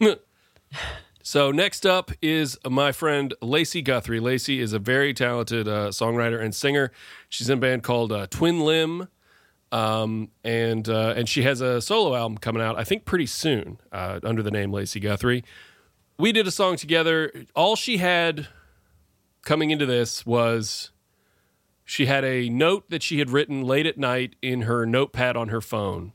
So 1.22 1.52
next 1.52 1.86
up 1.86 2.10
is 2.20 2.58
my 2.68 2.90
friend 2.90 3.32
Lacey 3.40 3.80
Guthrie. 3.80 4.18
Lacey 4.18 4.60
is 4.60 4.72
a 4.72 4.80
very 4.80 5.14
talented 5.14 5.68
uh, 5.68 5.88
songwriter 5.90 6.40
and 6.40 6.52
singer. 6.52 6.90
She's 7.28 7.48
in 7.48 7.58
a 7.58 7.60
band 7.60 7.84
called 7.84 8.10
uh, 8.10 8.26
Twin 8.28 8.60
Limb, 8.60 9.06
um, 9.70 10.30
and 10.42 10.88
uh, 10.88 11.14
and 11.16 11.28
she 11.28 11.42
has 11.42 11.60
a 11.60 11.80
solo 11.80 12.16
album 12.16 12.38
coming 12.38 12.60
out. 12.60 12.76
I 12.76 12.82
think 12.82 13.04
pretty 13.04 13.26
soon 13.26 13.78
uh, 13.92 14.18
under 14.24 14.42
the 14.42 14.50
name 14.50 14.72
Lacey 14.72 14.98
Guthrie. 14.98 15.44
We 16.18 16.32
did 16.32 16.48
a 16.48 16.50
song 16.50 16.76
together. 16.76 17.32
All 17.54 17.76
she 17.76 17.98
had 17.98 18.48
coming 19.42 19.70
into 19.70 19.86
this 19.86 20.26
was 20.26 20.90
she 21.84 22.06
had 22.06 22.24
a 22.24 22.48
note 22.48 22.90
that 22.90 23.02
she 23.02 23.20
had 23.20 23.30
written 23.30 23.62
late 23.62 23.86
at 23.86 23.96
night 23.96 24.34
in 24.42 24.62
her 24.62 24.84
notepad 24.84 25.36
on 25.36 25.48
her 25.48 25.60
phone 25.60 26.14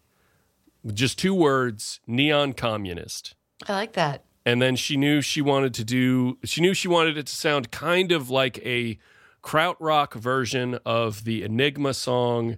with 0.84 0.96
just 0.96 1.17
two 1.17 1.34
words 1.34 2.02
neon 2.06 2.52
communist. 2.52 3.36
I 3.67 3.74
like 3.74 3.93
that. 3.93 4.24
And 4.48 4.62
then 4.62 4.78
she 4.78 4.96
knew 4.96 5.20
she 5.20 5.42
wanted 5.42 5.74
to 5.74 5.84
do, 5.84 6.38
she 6.46 6.62
knew 6.62 6.74
she 6.74 6.88
wanted 6.88 7.18
it 7.18 7.28
to 7.28 7.36
sound 7.36 7.70
kind 7.70 8.14
of 8.14 8.30
like 8.30 8.60
a 8.66 8.98
krautrock 9.44 10.14
version 10.14 10.80
of 10.86 11.26
the 11.26 11.44
Enigma 11.44 11.94
song 11.94 12.56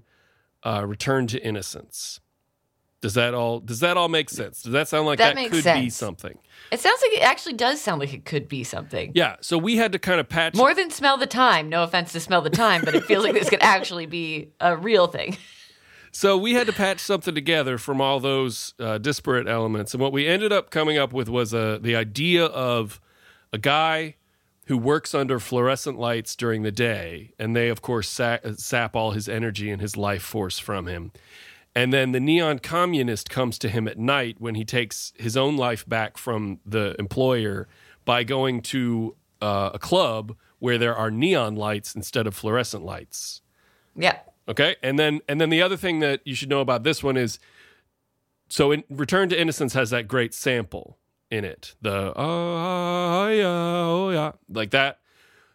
uh, 0.62 0.86
Return 0.86 1.26
to 1.26 1.44
Innocence. 1.44 2.20
Does 3.02 3.16
that 3.16 3.34
all 3.34 3.60
does 3.60 3.80
that 3.80 3.98
all 3.98 4.08
make 4.08 4.30
sense? 4.30 4.62
Does 4.62 4.74
that 4.74 4.88
sound 4.88 5.08
like 5.08 5.18
That 5.18 5.36
that, 5.36 5.50
could 5.50 5.64
be 5.64 5.90
something? 5.90 6.38
It 6.72 6.80
sounds 6.80 7.02
like 7.02 7.14
it 7.14 7.24
actually 7.24 7.54
does 7.54 7.82
sound 7.82 8.02
like 8.02 8.14
it 8.14 8.24
could 8.24 8.48
be 8.48 8.64
something. 8.64 9.12
Yeah, 9.16 9.38
so 9.42 9.58
we 9.58 9.78
had 9.78 9.94
to 9.94 10.00
kind 10.00 10.20
of 10.20 10.30
patch 10.30 10.54
More 10.54 10.76
than 10.76 10.92
smell 10.92 11.18
the 11.18 11.26
time. 11.26 11.70
No 11.70 11.82
offense 11.82 12.12
to 12.12 12.20
smell 12.20 12.42
the 12.44 12.52
time, 12.52 12.82
but 12.86 12.94
it 12.94 13.06
feels 13.06 13.24
like 13.24 13.34
this 13.34 13.50
could 13.50 13.64
actually 13.64 14.06
be 14.06 14.50
a 14.60 14.78
real 14.78 15.08
thing. 15.08 15.38
So 16.12 16.38
we 16.38 16.54
had 16.54 16.68
to 16.68 16.74
patch 16.74 17.00
something 17.00 17.36
together 17.36 17.78
from 17.78 18.02
all 18.02 18.20
those 18.20 18.74
uh, 18.80 18.98
disparate 18.98 19.48
elements, 19.48 19.94
and 19.94 20.02
what 20.02 20.12
we 20.12 20.28
ended 20.28 20.52
up 20.52 20.70
coming 20.70 20.98
up 20.98 21.14
with 21.14 21.30
was 21.30 21.54
uh, 21.54 21.80
the 21.82 21.96
idea 21.96 22.46
of 22.46 23.00
a 23.54 23.58
guy 23.58 24.16
who 24.66 24.78
works 24.78 25.16
under 25.16 25.40
fluorescent 25.40 25.98
lights 25.98 26.36
during 26.36 26.62
the 26.62 26.72
day, 26.72 27.34
and 27.40 27.56
they 27.56 27.70
of 27.70 27.82
course 27.82 28.08
sa- 28.08 28.38
sap 28.56 28.96
all 28.96 29.12
his 29.12 29.28
energy 29.28 29.72
and 29.72 29.82
his 29.82 29.98
life 29.98 30.22
force 30.22 30.60
from 30.60 30.88
him. 30.88 31.12
And 31.76 31.94
then 31.94 32.12
the 32.12 32.20
neon 32.20 32.60
communist 32.60 33.30
comes 33.30 33.58
to 33.60 33.70
him 33.70 33.88
at 33.88 33.98
night 33.98 34.38
when 34.40 34.56
he 34.56 34.66
takes 34.66 35.14
his 35.18 35.38
own 35.38 35.58
life 35.58 35.88
back 35.88 36.18
from 36.18 36.60
the 36.66 36.96
employer 37.00 37.68
by 38.06 38.24
going 38.24 38.62
to 38.64 39.16
uh, 39.42 39.72
a 39.74 39.80
club 39.80 40.36
where 40.60 40.78
there 40.78 40.96
are 40.96 41.10
neon 41.10 41.56
lights 41.56 41.96
instead 41.96 42.28
of 42.28 42.36
fluorescent 42.36 42.84
lights. 42.84 43.42
Yeah. 43.96 44.18
Okay, 44.50 44.76
and 44.82 44.98
then 44.98 45.22
and 45.30 45.40
then 45.40 45.52
the 45.52 45.62
other 45.62 45.78
thing 45.78 46.00
that 46.00 46.22
you 46.26 46.34
should 46.34 46.50
know 46.50 46.60
about 46.60 46.84
this 46.84 47.04
one 47.04 47.18
is, 47.18 47.38
so 48.50 48.72
in 48.72 48.84
Return 48.90 49.30
to 49.30 49.40
Innocence 49.40 49.74
has 49.74 49.92
that 49.92 50.08
great 50.08 50.34
sample 50.34 50.98
in 51.30 51.46
it, 51.46 51.76
the 51.82 52.12
oh 52.16 53.28
yeah 53.28 53.46
oh 53.46 54.10
yeah 54.10 54.32
like 54.50 54.72
that. 54.72 55.00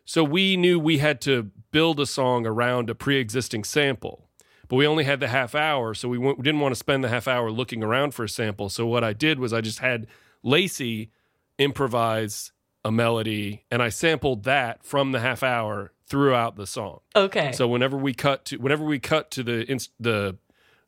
So 0.04 0.22
we 0.22 0.56
knew 0.56 0.78
we 0.78 0.98
had 0.98 1.20
to 1.22 1.50
build 1.72 1.98
a 1.98 2.06
song 2.06 2.46
around 2.46 2.88
a 2.88 2.94
pre-existing 2.94 3.64
sample, 3.64 4.28
but 4.68 4.76
we 4.76 4.86
only 4.86 5.04
had 5.04 5.18
the 5.18 5.28
half 5.28 5.54
hour, 5.54 5.94
so 5.94 6.08
we, 6.08 6.18
w- 6.18 6.36
we 6.36 6.42
didn't 6.42 6.60
want 6.60 6.72
to 6.72 6.78
spend 6.78 7.02
the 7.02 7.08
half 7.08 7.26
hour 7.26 7.50
looking 7.50 7.82
around 7.82 8.12
for 8.14 8.22
a 8.24 8.28
sample. 8.28 8.68
So 8.68 8.86
what 8.86 9.02
I 9.02 9.12
did 9.12 9.40
was 9.40 9.52
I 9.52 9.60
just 9.60 9.78
had 9.80 10.06
Lacey 10.42 11.10
improvise 11.58 12.52
a 12.84 12.92
melody, 12.92 13.64
and 13.70 13.82
I 13.82 13.88
sampled 13.88 14.44
that 14.44 14.84
from 14.84 15.12
the 15.12 15.20
half 15.20 15.42
hour 15.42 15.93
throughout 16.06 16.56
the 16.56 16.66
song. 16.66 17.00
Okay. 17.16 17.52
So 17.52 17.66
whenever 17.68 17.96
we 17.96 18.14
cut 18.14 18.44
to 18.46 18.56
whenever 18.56 18.84
we 18.84 18.98
cut 18.98 19.30
to 19.32 19.42
the 19.42 19.70
inst- 19.70 19.92
the 19.98 20.36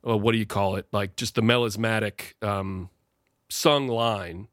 uh, 0.06 0.16
what 0.16 0.32
do 0.32 0.38
you 0.38 0.46
call 0.46 0.76
it? 0.76 0.86
Like 0.92 1.16
just 1.16 1.34
the 1.34 1.42
melismatic 1.42 2.34
um, 2.42 2.90
sung 3.48 3.88
line. 3.88 4.48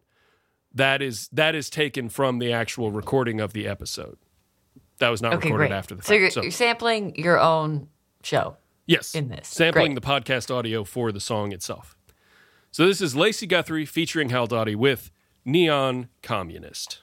That 0.73 1.02
is 1.02 1.28
that 1.34 1.54
is 1.54 1.69
taken 1.69 2.10
from 2.10 2.39
the 2.39 2.52
actual 2.52 2.91
recording 2.91 3.39
of 3.39 3.54
the 3.54 3.67
episode. 3.67 4.17
That 4.99 5.10
was 5.10 5.21
not 5.21 5.34
okay, 5.34 5.49
recorded 5.49 5.67
great. 5.69 5.78
after 5.78 5.95
the 5.95 6.02
fact. 6.02 6.08
so, 6.08 6.13
you're, 6.13 6.45
you're 6.45 6.52
sampling 6.52 7.15
your 7.15 7.39
own 7.39 7.89
show. 8.23 8.58
yes, 8.88 9.13
in 9.13 9.28
this. 9.30 9.47
sampling 9.47 9.93
Great. 9.93 10.02
the 10.02 10.08
podcast 10.08 10.54
audio 10.54 10.84
for 10.84 11.12
the 11.12 11.19
song 11.19 11.52
itself. 11.52 11.97
So 12.71 12.88
this 12.88 13.02
is 13.02 13.15
Lacey 13.15 13.45
Guthrie 13.45 13.86
featuring 13.86 14.30
Howell 14.30 14.47
Dawdy 14.47 14.73
with 14.76 15.12
Neon 15.45 16.08
Communist. 16.23 17.03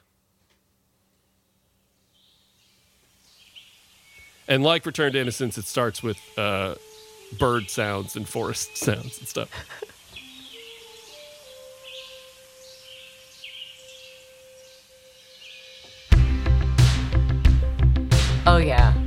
And 4.47 4.63
like 4.63 4.85
Return 4.85 5.13
to 5.13 5.19
Innocence, 5.19 5.57
it 5.57 5.65
starts 5.65 6.03
with 6.03 6.17
uh, 6.37 6.75
bird 7.39 7.69
sounds 7.69 8.15
and 8.15 8.27
forest 8.27 8.77
sounds 8.77 9.19
and 9.19 9.27
stuff. 9.27 9.49
Oh 18.47 18.57
yeah. 18.57 19.00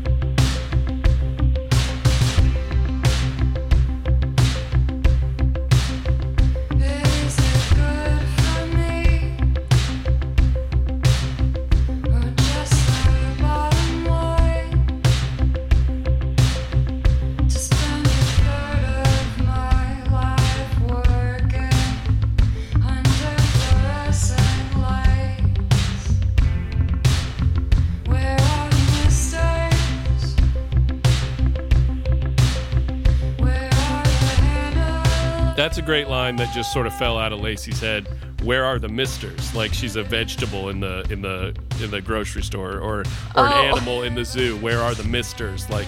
Great 35.85 36.09
line 36.09 36.37
that 36.37 36.53
just 36.55 36.73
sort 36.73 36.87
of 36.87 36.95
fell 36.97 37.19
out 37.19 37.33
of 37.33 37.41
Lacey's 37.41 37.81
head. 37.81 38.09
Where 38.43 38.65
are 38.65 38.79
the 38.79 38.89
misters? 38.89 39.55
Like 39.55 39.73
she's 39.73 39.97
a 39.97 40.03
vegetable 40.03 40.69
in 40.69 40.81
the 40.81 41.07
in 41.11 41.23
the 41.23 41.55
in 41.83 41.91
the 41.91 42.01
grocery 42.01 42.43
store, 42.43 42.79
or 42.79 43.01
or 43.01 43.05
Oh. 43.37 43.45
an 43.45 43.53
animal 43.73 44.03
in 44.03 44.15
the 44.15 44.25
zoo. 44.25 44.57
Where 44.59 44.81
are 44.81 44.95
the 44.95 45.05
misters? 45.05 45.69
Like 45.71 45.87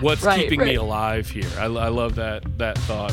what's 0.00 0.22
Right, 0.22 0.40
keeping 0.42 0.60
me 0.64 0.74
alive 0.74 1.28
here? 1.28 1.48
I, 1.58 1.64
I 1.64 1.88
love 1.88 2.14
that 2.16 2.42
that 2.58 2.76
thought. 2.78 3.12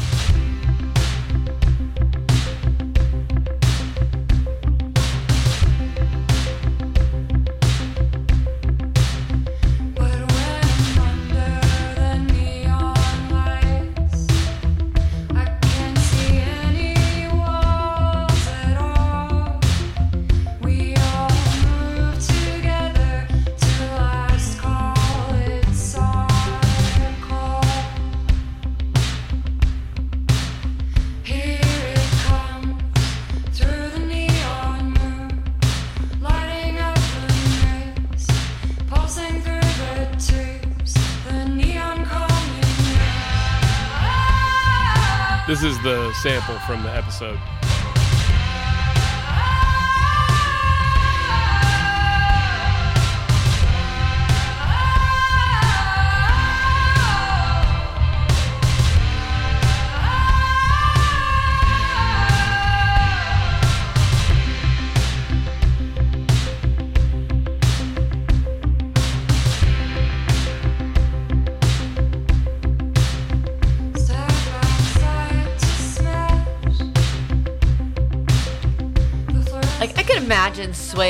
Sample 46.25 46.57
from 46.65 46.81
the 46.81 46.89
episode. 46.89 47.37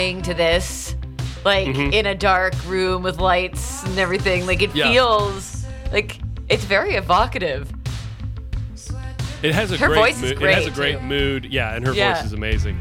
Swaying 0.06 0.22
to 0.24 0.34
this, 0.36 0.96
like 1.44 1.68
in 1.68 2.06
a 2.06 2.14
dark 2.16 2.54
room 2.68 3.02
with 3.04 3.20
lights 3.20 3.84
and 3.86 3.98
everything. 3.98 4.46
Like 4.46 4.62
it 4.62 4.70
Mm-hmm. 4.70 4.78
Yeah. 4.78 4.92
feels 4.92 5.66
like 5.92 6.20
it's 6.50 6.64
very 6.64 6.94
evocative. 6.96 7.72
It 9.42 9.54
has 9.54 9.72
a 9.72 9.78
Her 9.78 9.88
great 9.88 10.00
voice 10.00 10.16
is 10.18 10.34
mood. 10.34 10.42
it 10.44 10.54
has 10.56 10.66
a 10.66 10.72
great, 10.72 10.94
great 10.94 11.00
too. 11.00 11.06
mood. 11.06 11.46
Yeah, 11.46 11.76
and 11.76 11.86
her 11.86 11.94
Yeah. 11.94 12.16
voice 12.16 12.26
is 12.26 12.34
amazing. 12.34 12.78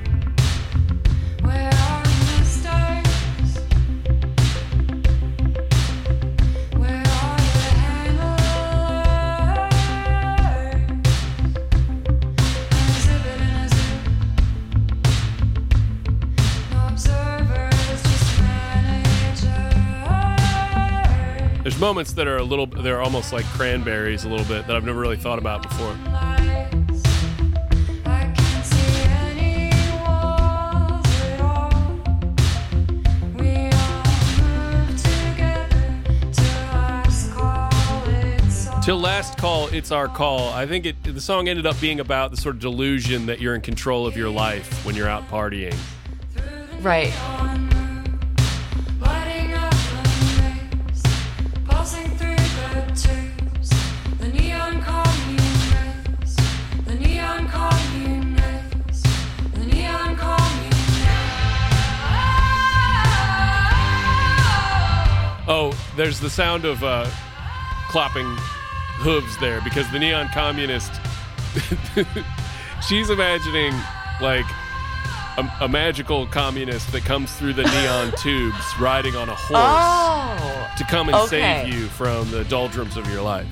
Moments 21.85 22.15
that 22.15 22.27
are 22.27 22.39
a 22.39 22.43
little, 22.43 22.65
they're 22.65 23.03
almost 23.03 23.31
like 23.31 23.45
cranberries 23.45 24.25
a 24.25 24.29
little 24.31 24.47
bit 24.47 24.67
that 24.67 24.75
I've 24.75 24.87
never 24.87 24.99
really 24.99 25.19
thought 25.19 25.39
about 25.39 25.63
before. 25.69 25.95
Till 38.83 38.99
last 38.99 39.37
call, 39.37 39.67
it's 39.69 39.93
our 39.93 40.09
call. 40.09 40.55
I 40.55 40.65
think 40.67 40.87
it, 40.87 41.03
the 41.05 41.21
song 41.21 41.49
ended 41.49 41.67
up 41.67 41.79
being 41.83 42.01
about 42.01 42.31
the 42.31 42.39
sort 42.39 42.55
of 42.55 42.63
delusion 42.63 43.27
that 43.27 43.43
you're 43.43 43.55
in 43.55 43.61
control 43.61 44.07
of 44.07 44.17
your 44.17 44.31
life 44.31 44.87
when 44.87 44.95
you're 44.95 45.09
out 45.09 45.29
partying. 45.29 45.77
Right. 46.81 47.13
Oh, 65.47 65.79
there's 65.97 66.21
the 66.21 66.31
sound 66.31 66.65
of 66.65 66.83
uh, 66.83 67.05
clopping 67.89 68.37
hooves 68.99 69.37
there 69.39 69.61
because 69.63 69.91
the 69.91 69.99
neon 69.99 70.29
communist. 70.33 70.93
she's 72.89 73.11
imagining 73.11 73.73
like 74.21 74.47
a, 75.37 75.49
a 75.63 75.69
magical 75.69 76.27
communist 76.29 76.91
that 76.93 77.05
comes 77.05 77.33
through 77.35 77.53
the 77.53 77.63
neon 77.65 78.13
tubes 78.19 78.65
riding 78.81 79.17
on 79.17 79.29
a 79.29 79.35
horse 79.35 79.51
Oh. 79.53 80.71
to 80.79 80.85
come 80.85 81.09
and 81.09 81.17
okay. 81.17 81.65
save 81.65 81.75
you 81.75 81.87
from 81.89 82.31
the 82.31 82.45
doldrums 82.45 82.97
of 82.97 83.07
your 83.11 83.23
life. 83.23 83.47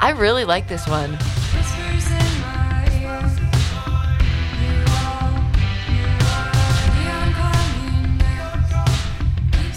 I 0.00 0.10
really 0.10 0.44
like 0.44 0.68
this 0.68 0.86
one. 0.86 1.18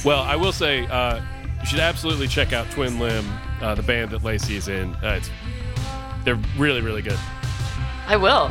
Well, 0.05 0.21
I 0.21 0.35
will 0.35 0.53
say 0.53 0.85
uh, 0.87 1.21
you 1.59 1.65
should 1.65 1.79
absolutely 1.79 2.27
check 2.27 2.53
out 2.53 2.69
Twin 2.71 2.99
Limb, 2.99 3.27
uh, 3.61 3.75
the 3.75 3.83
band 3.83 4.11
that 4.11 4.23
Lacey 4.23 4.55
is 4.55 4.67
in. 4.67 4.95
Uh, 4.95 5.17
it's, 5.17 5.29
they're 6.23 6.39
really, 6.57 6.81
really 6.81 7.01
good. 7.01 7.19
I 8.07 8.15
will. 8.15 8.49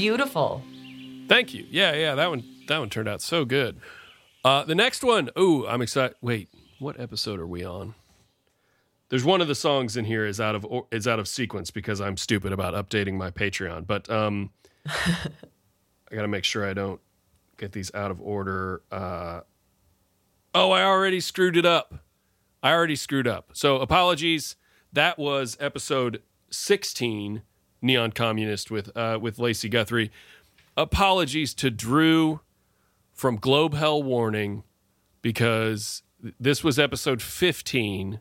Beautiful. 0.00 0.62
Thank 1.28 1.52
you. 1.52 1.66
Yeah, 1.70 1.92
yeah, 1.92 2.14
that 2.14 2.30
one 2.30 2.42
that 2.68 2.78
one 2.78 2.88
turned 2.88 3.08
out 3.08 3.20
so 3.20 3.44
good. 3.44 3.78
Uh, 4.42 4.64
the 4.64 4.74
next 4.74 5.04
one, 5.04 5.28
ooh, 5.38 5.66
I'm 5.66 5.82
excited. 5.82 6.16
Wait, 6.22 6.48
what 6.78 6.98
episode 6.98 7.38
are 7.38 7.46
we 7.46 7.62
on? 7.62 7.94
There's 9.10 9.24
one 9.24 9.42
of 9.42 9.48
the 9.48 9.54
songs 9.54 9.98
in 9.98 10.06
here 10.06 10.24
is 10.24 10.40
out 10.40 10.54
of 10.54 10.64
or, 10.64 10.86
is 10.90 11.06
out 11.06 11.18
of 11.18 11.28
sequence 11.28 11.70
because 11.70 12.00
I'm 12.00 12.16
stupid 12.16 12.52
about 12.52 12.72
updating 12.72 13.14
my 13.14 13.30
Patreon. 13.30 13.86
But 13.86 14.08
um, 14.08 14.50
I 14.86 16.14
got 16.14 16.22
to 16.22 16.28
make 16.28 16.44
sure 16.44 16.66
I 16.66 16.72
don't 16.72 17.00
get 17.58 17.72
these 17.72 17.92
out 17.94 18.10
of 18.10 18.22
order. 18.22 18.80
Uh, 18.90 19.40
oh, 20.54 20.70
I 20.70 20.82
already 20.82 21.20
screwed 21.20 21.58
it 21.58 21.66
up. 21.66 22.06
I 22.62 22.72
already 22.72 22.96
screwed 22.96 23.28
up. 23.28 23.50
So 23.52 23.76
apologies. 23.76 24.56
That 24.92 25.18
was 25.18 25.56
episode 25.60 26.22
16, 26.50 27.42
Neon 27.82 28.12
Communist 28.12 28.70
with 28.70 28.94
uh, 28.96 29.18
with 29.20 29.38
Lacey 29.38 29.68
Guthrie. 29.68 30.10
Apologies 30.76 31.54
to 31.54 31.70
Drew 31.70 32.40
from 33.12 33.36
Globe 33.36 33.74
Hell 33.74 34.02
Warning 34.02 34.62
because 35.22 36.02
this 36.38 36.62
was 36.64 36.78
episode 36.78 37.22
15. 37.22 38.20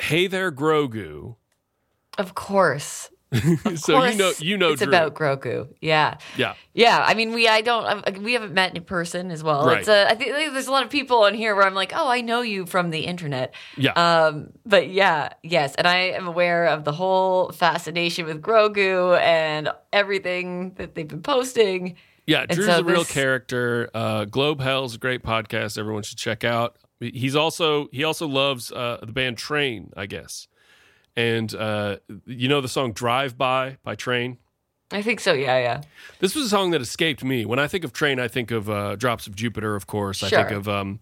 Hey 0.00 0.26
there, 0.26 0.50
Grogu. 0.50 1.36
Of 2.18 2.34
course. 2.34 3.10
so 3.76 4.04
you 4.04 4.16
know 4.16 4.32
you 4.38 4.56
know 4.56 4.70
it's 4.72 4.82
Drew. 4.82 4.88
about 4.90 5.14
Grogu. 5.14 5.68
Yeah. 5.80 6.18
yeah. 6.36 6.54
Yeah, 6.72 7.04
I 7.06 7.14
mean, 7.14 7.32
we 7.32 7.46
I 7.48 7.60
don't 7.60 8.18
we 8.22 8.32
haven't 8.32 8.52
met 8.54 8.76
in 8.76 8.82
person 8.82 9.30
as 9.30 9.42
well. 9.42 9.66
Right. 9.66 9.78
It's 9.78 9.88
uh, 9.88 10.06
I 10.08 10.14
think 10.14 10.32
there's 10.32 10.66
a 10.66 10.72
lot 10.72 10.82
of 10.84 10.90
people 10.90 11.22
on 11.24 11.34
here 11.34 11.54
where 11.54 11.64
I'm 11.64 11.74
like, 11.74 11.92
oh, 11.94 12.08
I 12.08 12.20
know 12.20 12.40
you 12.42 12.66
from 12.66 12.90
the 12.90 13.00
internet. 13.00 13.54
Yeah. 13.76 13.92
Um, 13.92 14.50
but 14.66 14.88
yeah, 14.88 15.30
yes, 15.42 15.74
and 15.76 15.86
I 15.86 15.96
am 15.98 16.26
aware 16.26 16.66
of 16.66 16.84
the 16.84 16.92
whole 16.92 17.52
fascination 17.52 18.26
with 18.26 18.42
Grogu 18.42 19.18
and 19.20 19.68
everything 19.92 20.74
that 20.74 20.94
they've 20.94 21.06
been 21.06 21.22
posting. 21.22 21.96
Yeah, 22.26 22.46
Drew's 22.46 22.66
so 22.66 22.78
a 22.78 22.82
real 22.82 23.00
this- 23.00 23.12
character. 23.12 23.90
Uh, 23.94 24.24
Globe 24.24 24.60
Hell's 24.60 24.94
a 24.94 24.98
great 24.98 25.22
podcast. 25.22 25.78
Everyone 25.78 26.02
should 26.02 26.18
check 26.18 26.42
out. 26.42 26.76
He's 27.00 27.36
also 27.36 27.88
he 27.92 28.02
also 28.04 28.26
loves 28.26 28.72
uh, 28.72 28.98
the 29.02 29.12
band 29.12 29.36
Train, 29.36 29.92
I 29.96 30.06
guess. 30.06 30.48
And 31.16 31.54
uh, 31.54 31.96
you 32.26 32.48
know 32.48 32.60
the 32.60 32.68
song 32.68 32.92
"Drive 32.92 33.38
By" 33.38 33.78
by 33.84 33.94
Train. 33.94 34.38
I 34.90 35.00
think 35.02 35.20
so. 35.20 35.32
Yeah, 35.32 35.58
yeah. 35.58 35.82
This 36.18 36.34
was 36.34 36.46
a 36.46 36.48
song 36.48 36.70
that 36.72 36.80
escaped 36.80 37.24
me. 37.24 37.44
When 37.44 37.58
I 37.58 37.66
think 37.68 37.84
of 37.84 37.92
Train, 37.92 38.20
I 38.20 38.28
think 38.28 38.50
of 38.50 38.68
uh, 38.68 38.96
Drops 38.96 39.26
of 39.26 39.34
Jupiter, 39.34 39.74
of 39.74 39.86
course. 39.86 40.22
I 40.22 40.28
think 40.28 40.50
of 40.50 40.68
um, 40.68 41.00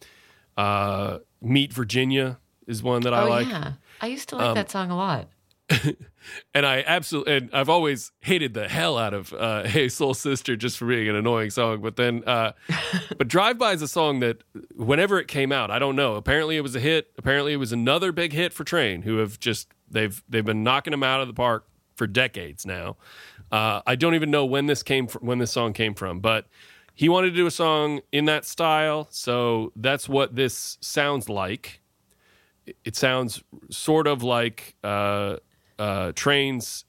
uh, 0.57 1.19
Meet 1.41 1.73
Virginia 1.73 2.39
is 2.67 2.83
one 2.83 3.03
that 3.03 3.13
I 3.15 3.25
oh 3.25 3.29
like. 3.29 3.49
yeah, 3.49 3.73
I 4.01 4.07
used 4.07 4.29
to 4.31 4.37
like 4.37 4.47
Um, 4.47 4.55
that 4.55 4.71
song 4.71 4.91
a 4.91 4.97
lot. 4.97 5.29
and 6.55 6.67
I 6.67 6.85
absolutely 6.87 7.37
and 7.37 7.51
I've 7.53 7.69
always 7.69 8.13
hated 8.21 8.55
the 8.55 8.69
hell 8.69 8.99
out 8.99 9.15
of 9.15 9.33
uh, 9.33 9.65
"Hey 9.65 9.89
Soul 9.89 10.15
Sister" 10.15 10.57
just 10.57 10.79
for 10.79 10.87
being 10.87 11.09
an 11.09 11.17
annoying 11.17 11.51
song. 11.51 11.81
But 11.81 11.97
then, 11.97 12.23
uh, 12.27 12.53
but 13.19 13.29
"Drive 13.29 13.59
By" 13.59 13.73
is 13.73 13.83
a 13.83 13.89
song 13.89 14.21
that 14.21 14.43
whenever 14.75 15.19
it 15.19 15.29
came 15.29 15.53
out, 15.53 15.71
I 15.71 15.79
don't 15.79 15.97
know. 15.97 16.15
Apparently, 16.15 16.57
it 16.57 16.63
was 16.63 16.75
a 16.75 16.81
hit. 16.81 17.13
Apparently, 17.17 17.53
it 17.53 17.57
was 17.57 17.73
another 17.73 18.13
big 18.13 18.33
hit 18.33 18.53
for 18.53 18.65
Train, 18.65 19.03
who 19.03 19.19
have 19.19 19.39
just 19.39 19.69
they've 19.91 20.23
they've 20.29 20.45
been 20.45 20.63
knocking 20.63 20.91
them 20.91 21.03
out 21.03 21.21
of 21.21 21.29
the 21.29 21.35
park 21.35 21.67
for 21.95 22.07
decades 22.07 22.67
now. 22.67 22.97
Uh, 23.51 23.83
I 23.87 23.97
don't 23.97 24.15
even 24.15 24.31
know 24.31 24.45
when 24.47 24.67
this 24.67 24.83
came 24.83 25.07
from, 25.07 25.27
when 25.27 25.39
this 25.39 25.53
song 25.53 25.73
came 25.73 25.95
from, 25.95 26.21
but 26.21 26.47
he 26.95 27.09
wanted 27.09 27.31
to 27.31 27.37
do 27.37 27.47
a 27.47 27.51
song 27.51 28.01
in 28.11 28.25
that 28.27 28.45
style, 28.45 29.09
so 29.11 29.73
that's 29.77 30.09
what 30.09 30.35
this 30.35 30.79
sounds 30.81 31.29
like 31.29 31.83
it 32.85 32.97
sounds 32.97 33.43
sort 33.71 34.07
of 34.07 34.23
like 34.23 34.75
uh, 34.85 35.37
uh, 35.83 36.13
trains 36.15 36.85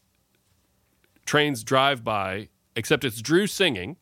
trains 1.26 1.64
drive 1.64 2.04
by, 2.04 2.50
except 2.76 3.04
it's 3.04 3.24
Drew 3.24 3.48
singing, 3.48 3.98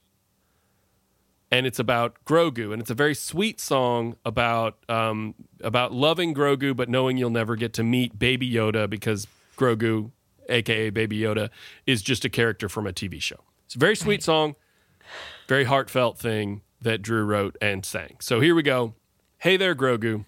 and 1.49 1.65
it's 1.65 1.79
about 1.79 2.17
Grogu, 2.25 2.73
and 2.73 2.81
it's 2.81 2.89
a 2.89 2.93
very 2.93 3.15
sweet 3.15 3.61
song 3.61 4.17
about 4.25 4.83
um, 4.89 5.33
about 5.61 5.93
loving 5.93 6.33
Grogu, 6.33 6.75
but 6.75 6.89
knowing 6.89 7.15
you'll 7.15 7.29
never 7.29 7.55
get 7.55 7.71
to 7.73 7.83
meet 7.83 8.19
Baby 8.19 8.51
Yoda 8.51 8.89
because 8.89 9.27
Grogu, 9.57 10.11
aka 10.49 10.89
Baby 10.89 11.19
Yoda, 11.19 11.49
is 11.87 12.01
just 12.01 12.25
a 12.25 12.29
character 12.29 12.67
from 12.67 12.85
a 12.85 12.91
TV 12.91 13.21
show. 13.21 13.39
It's 13.67 13.75
a 13.75 13.79
very 13.79 13.95
sweet 13.95 14.21
song, 14.21 14.55
very 15.47 15.63
heartfelt 15.63 16.19
thing 16.19 16.63
that 16.81 17.01
Drew 17.01 17.23
wrote 17.23 17.55
and 17.61 17.85
sang. 17.85 18.17
So 18.19 18.41
here 18.41 18.55
we 18.55 18.63
go. 18.63 18.95
Hey 19.37 19.55
there, 19.55 19.73
Grogu. 19.73 20.25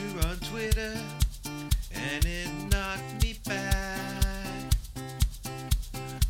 Picture 0.00 0.28
on 0.28 0.36
Twitter, 0.38 0.94
and 1.92 2.24
it 2.24 2.48
knocked 2.70 3.22
me 3.22 3.38
back. 3.46 4.72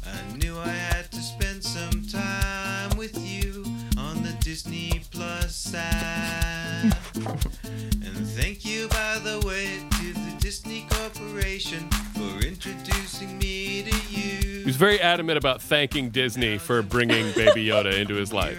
I 0.06 0.36
knew 0.36 0.58
I 0.58 0.68
had 0.68 1.10
to 1.12 1.18
spend 1.18 1.62
some 1.62 2.02
time 2.06 2.96
with 2.96 3.18
you 3.18 3.64
on 3.98 4.22
the 4.22 4.32
Disney 4.40 5.02
Plus 5.10 5.54
side. 5.54 6.92
and 7.14 8.28
thank 8.30 8.64
you, 8.64 8.88
by 8.88 9.18
the 9.22 9.42
way, 9.46 9.80
to 10.00 10.12
the 10.12 10.36
Disney 10.40 10.86
Corporation 10.90 11.88
for 12.14 12.44
introducing 12.46 13.38
me 13.38 13.82
to 13.82 13.96
you. 14.10 14.60
He 14.60 14.66
was 14.66 14.76
very 14.76 15.00
adamant 15.00 15.38
about 15.38 15.62
thanking 15.62 16.10
Disney 16.10 16.58
for 16.58 16.82
bringing 16.82 17.32
Baby 17.32 17.66
Yoda 17.66 17.98
into 17.98 18.14
his 18.14 18.32
life. 18.32 18.58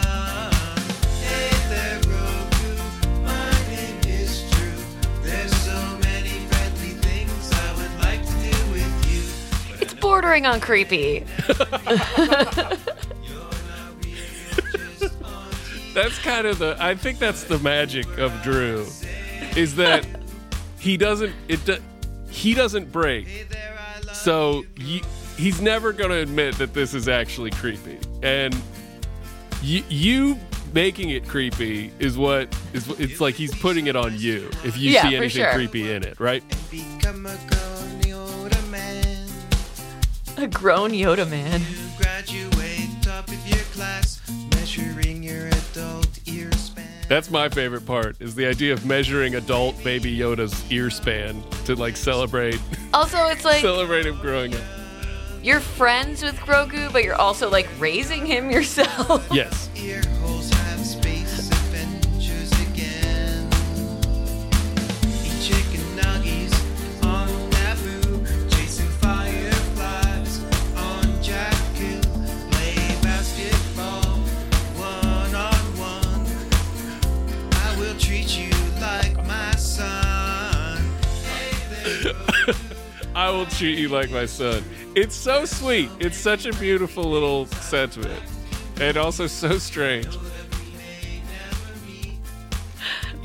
bordering 10.11 10.45
on 10.45 10.59
creepy. 10.59 11.19
That's 15.93 16.17
kind 16.19 16.47
of 16.47 16.57
the. 16.59 16.75
I 16.79 16.95
think 16.95 17.19
that's 17.19 17.43
the 17.43 17.59
magic 17.59 18.17
of 18.17 18.31
Drew, 18.43 18.85
is 19.57 19.75
that 19.75 20.05
he 20.79 20.95
doesn't. 20.97 21.33
It. 21.49 21.63
do- 21.65 21.79
He 22.29 22.53
doesn't 22.53 22.91
break. 22.93 23.27
So 24.13 24.63
you, 24.77 25.01
he's 25.37 25.59
never 25.61 25.91
going 25.91 26.11
to 26.11 26.17
admit 26.19 26.55
that 26.59 26.73
this 26.73 26.93
is 26.93 27.09
actually 27.09 27.51
creepy, 27.51 27.97
and 28.23 28.55
you, 29.61 29.83
you 29.89 30.39
making 30.73 31.09
it 31.09 31.27
creepy 31.27 31.91
is 31.99 32.17
what 32.17 32.55
is. 32.73 32.87
It's 32.97 33.19
like 33.19 33.35
he's 33.35 33.53
putting 33.59 33.87
it 33.87 33.97
on 33.97 34.17
you 34.17 34.49
if 34.63 34.77
you 34.77 34.91
Yeah, 34.91 35.01
see 35.09 35.15
anything 35.17 35.43
sure. 35.43 35.51
creepy 35.53 35.91
in 35.91 36.03
it, 36.03 36.19
right? 36.21 36.41
A 40.41 40.47
grown 40.47 40.89
Yoda 40.89 41.29
man. 41.29 41.61
You 41.61 41.77
graduate 41.99 42.89
top 43.03 43.27
of 43.27 43.47
your 43.47 43.59
class, 43.75 44.19
measuring 44.55 45.21
your 45.21 45.47
adult 45.47 46.09
ear 46.25 46.51
span. 46.53 46.87
That's 47.07 47.29
my 47.29 47.47
favorite 47.47 47.85
part 47.85 48.19
is 48.19 48.33
the 48.33 48.47
idea 48.47 48.73
of 48.73 48.83
measuring 48.83 49.35
adult 49.35 49.81
baby 49.83 50.17
Yoda's 50.17 50.69
ear 50.71 50.89
span 50.89 51.43
to 51.65 51.75
like 51.75 51.95
celebrate 51.95 52.59
Also, 52.91 53.27
it's 53.27 53.45
like 53.45 53.61
celebrate 53.61 54.07
him 54.07 54.17
growing 54.17 54.55
up. 54.55 54.61
you're 55.43 55.59
friends 55.59 56.23
with 56.23 56.37
Grogu, 56.37 56.91
but 56.91 57.03
you're 57.03 57.21
also 57.21 57.47
like 57.47 57.69
raising 57.77 58.25
him 58.25 58.49
yourself. 58.49 59.27
Yes. 59.31 59.69
I 83.15 83.29
will 83.29 83.45
treat 83.45 83.77
you 83.77 83.89
like 83.89 84.09
my 84.09 84.25
son. 84.25 84.63
It's 84.95 85.15
so 85.15 85.45
sweet. 85.45 85.89
It's 85.99 86.17
such 86.17 86.45
a 86.45 86.53
beautiful 86.53 87.03
little 87.03 87.45
sentiment. 87.47 88.21
And 88.79 88.97
also 88.97 89.27
so 89.27 89.57
strange. 89.57 90.07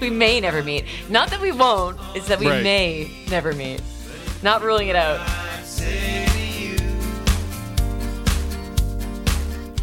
we 0.01 0.11
may 0.11 0.41
never 0.41 0.62
meet. 0.62 0.84
Not 1.09 1.30
that 1.30 1.41
we 1.41 1.53
won't, 1.53 1.99
it's 2.14 2.28
that 2.28 2.39
we 2.39 2.47
Right. 2.49 2.62
may 2.62 3.11
never 3.30 3.53
meet. 3.55 3.80
Not 4.43 4.62
ruling 4.62 4.89
it 4.89 4.97
out. 4.97 5.20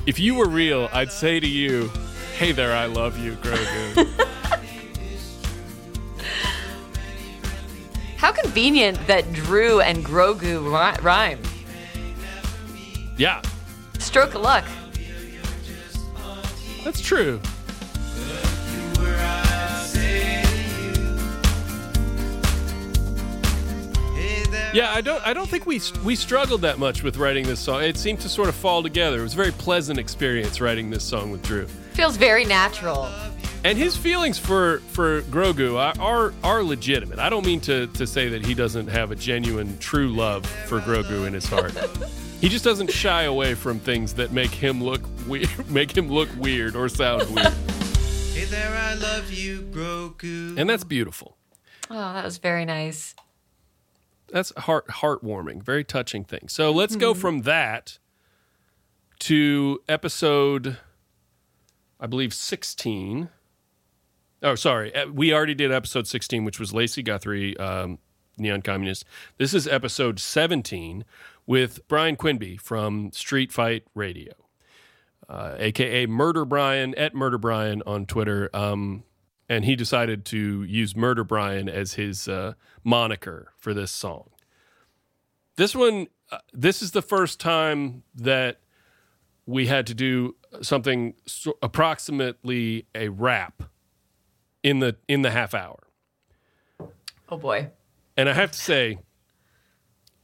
If 0.05 0.19
you 0.19 0.35
were 0.35 0.47
real, 0.47 0.89
I'd 0.91 1.11
say 1.11 1.39
to 1.39 1.47
you, 1.47 1.89
hey 2.37 2.51
there, 2.51 2.73
I 2.75 2.85
love 2.87 3.17
you, 3.17 3.33
Grogu. 3.37 4.07
How 8.23 8.31
convenient 8.31 9.05
that 9.07 9.33
Drew 9.33 9.81
and 9.81 9.97
Grogu 10.05 10.63
ri- 10.63 11.03
rhyme. 11.03 11.41
yeah, 13.17 13.41
Stroke 13.99 14.33
of 14.33 14.41
luck. 14.41 14.63
that's 16.85 17.01
true. 17.01 17.41
Yeah, 24.73 24.91
I 24.93 25.01
don't. 25.01 25.21
I 25.27 25.33
don't 25.33 25.49
think 25.49 25.65
we 25.65 25.81
we 26.05 26.15
struggled 26.15 26.61
that 26.61 26.79
much 26.79 27.03
with 27.03 27.17
writing 27.17 27.45
this 27.45 27.59
song. 27.59 27.83
It 27.83 27.97
seemed 27.97 28.21
to 28.21 28.29
sort 28.29 28.47
of 28.47 28.55
fall 28.55 28.81
together. 28.81 29.19
It 29.19 29.23
was 29.23 29.33
a 29.33 29.37
very 29.37 29.51
pleasant 29.51 29.99
experience 29.99 30.61
writing 30.61 30.89
this 30.89 31.03
song 31.03 31.29
with 31.29 31.43
Drew. 31.43 31.67
Feels 31.91 32.15
very 32.15 32.45
natural. 32.45 33.09
And 33.65 33.77
his 33.77 33.95
feelings 33.95 34.37
for 34.37 34.79
for 34.89 35.21
Grogu 35.23 35.77
are 35.77 35.93
are, 35.99 36.33
are 36.43 36.63
legitimate. 36.63 37.19
I 37.19 37.29
don't 37.29 37.45
mean 37.45 37.61
to 37.61 37.87
to 37.87 38.05
say 38.05 38.27
that 38.29 38.45
he 38.45 38.53
doesn't 38.53 38.87
have 38.87 39.11
a 39.11 39.15
genuine, 39.15 39.77
true 39.79 40.09
love 40.09 40.45
for 40.45 40.81
Grogu 40.81 41.25
in 41.25 41.33
his 41.33 41.45
heart. 41.45 41.71
he 42.41 42.49
just 42.49 42.65
doesn't 42.65 42.91
shy 42.91 43.23
away 43.23 43.53
from 43.55 43.79
things 43.79 44.15
that 44.15 44.33
make 44.33 44.51
him 44.51 44.83
look 44.83 45.01
weird, 45.27 45.49
make 45.69 45.95
him 45.95 46.09
look 46.09 46.27
weird 46.37 46.75
or 46.75 46.89
sound 46.89 47.33
weird, 47.33 47.53
Hey 48.33 48.43
there, 48.45 48.75
I 48.75 48.95
love 48.95 49.31
you, 49.31 49.61
Grogu. 49.71 50.57
and 50.57 50.69
that's 50.69 50.83
beautiful. 50.83 51.37
Oh, 51.89 51.95
that 51.95 52.25
was 52.25 52.39
very 52.39 52.65
nice. 52.65 53.15
That's 54.27 54.51
heart 54.57 54.87
heartwarming, 54.87 55.63
very 55.63 55.85
touching 55.85 56.25
thing. 56.25 56.49
So 56.49 56.69
let's 56.69 56.97
go 56.97 57.13
hmm. 57.13 57.19
from 57.21 57.41
that 57.43 57.97
to 59.19 59.79
episode, 59.87 60.79
I 61.97 62.07
believe 62.07 62.33
sixteen. 62.33 63.29
Oh, 64.43 64.55
sorry, 64.55 64.93
uh, 64.93 65.07
we 65.07 65.33
already 65.33 65.55
did 65.55 65.71
episode 65.71 66.05
sixteen, 66.05 66.43
which 66.43 66.59
was 66.59 66.73
Lacey 66.73 67.01
Guthrie, 67.01 67.55
um, 67.57 67.97
Neon 68.37 68.61
Communist. 68.61 69.05
This 69.37 69.53
is 69.53 69.67
episode 69.69 70.19
seventeen 70.19 71.05
with 71.45 71.87
Brian 71.87 72.17
Quinby 72.17 72.57
from 72.57 73.13
Street 73.13 73.53
Fight 73.53 73.85
Radio, 73.95 74.33
uh, 75.29 75.55
aka 75.57 76.07
Murder 76.07 76.43
Brian 76.43 76.93
at 76.95 77.15
Murder 77.15 77.37
Brian 77.37 77.81
on 77.85 78.05
Twitter. 78.05 78.49
Um, 78.53 79.03
and 79.47 79.63
he 79.63 79.77
decided 79.77 80.25
to 80.25 80.63
use 80.63 80.93
Murder 80.93 81.23
Brian 81.23 81.69
as 81.69 81.93
his 81.93 82.27
uh, 82.27 82.53
moniker 82.83 83.53
for 83.57 83.73
this 83.73 83.91
song. 83.91 84.29
This 85.55 85.73
one, 85.73 86.07
uh, 86.31 86.39
this 86.51 86.81
is 86.81 86.91
the 86.91 87.01
first 87.01 87.39
time 87.39 88.03
that 88.15 88.59
we 89.45 89.67
had 89.67 89.87
to 89.87 89.93
do 89.93 90.35
something 90.61 91.13
so- 91.25 91.57
approximately 91.61 92.87
a 92.93 93.07
rap 93.09 93.63
in 94.63 94.79
the 94.79 94.95
in 95.07 95.21
the 95.21 95.31
half 95.31 95.53
hour. 95.53 95.79
Oh 97.29 97.37
boy. 97.37 97.69
And 98.15 98.29
I 98.29 98.33
have 98.33 98.51
to 98.51 98.59
say, 98.59 98.99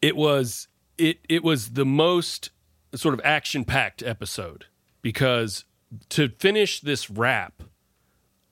it 0.02 0.16
was 0.16 0.68
it 0.98 1.20
it 1.28 1.44
was 1.44 1.72
the 1.72 1.86
most 1.86 2.52
sort 2.96 3.14
of 3.14 3.22
action 3.24 3.66
packed 3.66 4.02
episode 4.02 4.66
because 5.02 5.66
to 6.10 6.30
finish 6.30 6.82
this 6.82 7.10
rap, 7.10 7.64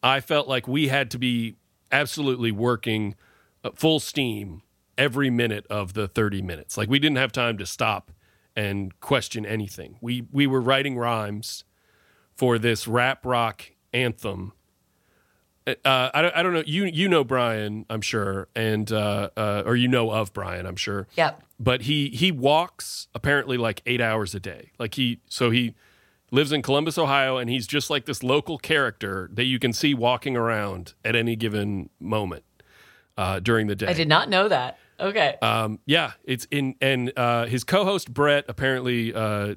I 0.04 0.20
felt 0.20 0.48
like 0.48 0.68
we 0.68 0.88
had 0.88 1.12
to 1.12 1.20
be 1.20 1.56
absolutely 1.92 2.52
working 2.52 3.16
uh, 3.64 3.72
full 3.76 4.00
steam 4.00 4.62
every 4.98 5.30
minute 5.30 5.66
of 5.70 5.94
the 5.94 6.08
30 6.08 6.42
minutes. 6.42 6.78
Like 6.78 6.90
we 6.90 7.00
didn't 7.00 7.18
have 7.18 7.32
time 7.32 7.58
to 7.60 7.66
stop 7.66 8.12
and 8.56 9.00
question 9.00 9.46
anything. 9.46 9.98
We 10.02 10.28
we 10.32 10.48
were 10.48 10.62
writing 10.62 10.98
rhymes 10.98 11.64
for 12.36 12.58
this 12.58 12.88
rap 12.88 13.26
rock 13.26 13.72
anthem. 13.94 14.54
Uh, 15.68 16.09
I 16.13 16.22
don't 16.22 16.36
I 16.36 16.43
don't 16.43 16.53
know 16.53 16.63
you 16.65 16.86
you 16.86 17.09
know 17.09 17.24
Brian 17.26 17.86
I'm 17.89 18.01
sure 18.01 18.47
and 18.55 18.89
uh, 18.91 19.30
uh, 19.36 19.63
or 19.65 19.76
you 19.76 19.88
know 19.89 20.11
of 20.11 20.32
Brian 20.34 20.65
I'm 20.65 20.78
sure 20.78 21.07
Yep. 21.15 21.43
but 21.59 21.82
he 21.84 22.09
he 22.09 22.32
walks 22.32 23.07
apparently 23.13 23.57
like 23.57 23.82
eight 23.86 23.99
hours 24.01 24.34
a 24.34 24.39
day. 24.39 24.72
Like 24.80 24.95
he 24.95 25.20
so 25.28 25.49
he 25.51 25.76
lives 26.32 26.51
in 26.51 26.61
Columbus, 26.61 26.97
Ohio, 26.97 27.38
and 27.38 27.49
he's 27.49 27.68
just 27.68 27.89
like 27.89 28.05
this 28.05 28.22
local 28.24 28.57
character 28.57 29.30
that 29.34 29.45
you 29.45 29.59
can 29.59 29.72
see 29.74 29.93
walking 29.93 30.36
around 30.38 30.93
at 31.05 31.15
any 31.15 31.36
given 31.36 31.89
moment 31.99 32.43
uh, 33.18 33.39
during 33.39 33.68
the 33.68 33.76
day. 33.76 33.88
I 33.88 33.93
did 33.93 34.07
not 34.09 34.30
know 34.30 34.47
that. 34.47 34.78
Okay. 34.99 35.36
Um, 35.41 35.80
yeah, 35.86 36.13
it's 36.24 36.47
in 36.49 36.76
and 36.82 37.11
uh, 37.18 37.45
his 37.45 37.63
co-host 37.63 38.13
Brett 38.13 38.45
apparently 38.47 39.13
uh, 39.13 39.55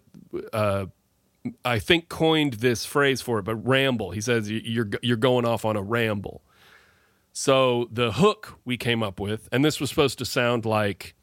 uh, 0.52 0.86
I 1.64 1.78
think 1.78 2.08
coined 2.08 2.54
this 2.54 2.84
phrase 2.84 3.20
for 3.20 3.38
it, 3.38 3.44
but 3.44 3.56
ramble. 3.56 4.10
He 4.10 4.20
says 4.20 4.50
you're 4.50 4.90
you're 5.02 5.16
going 5.16 5.44
off 5.44 5.64
on 5.64 5.76
a 5.76 5.82
ramble. 5.82 6.42
So 7.32 7.88
the 7.90 8.12
hook 8.12 8.58
we 8.64 8.76
came 8.76 9.02
up 9.02 9.20
with, 9.20 9.48
and 9.52 9.64
this 9.64 9.80
was 9.80 9.88
supposed 9.88 10.18
to 10.18 10.24
sound 10.24 10.64
like 10.64 11.14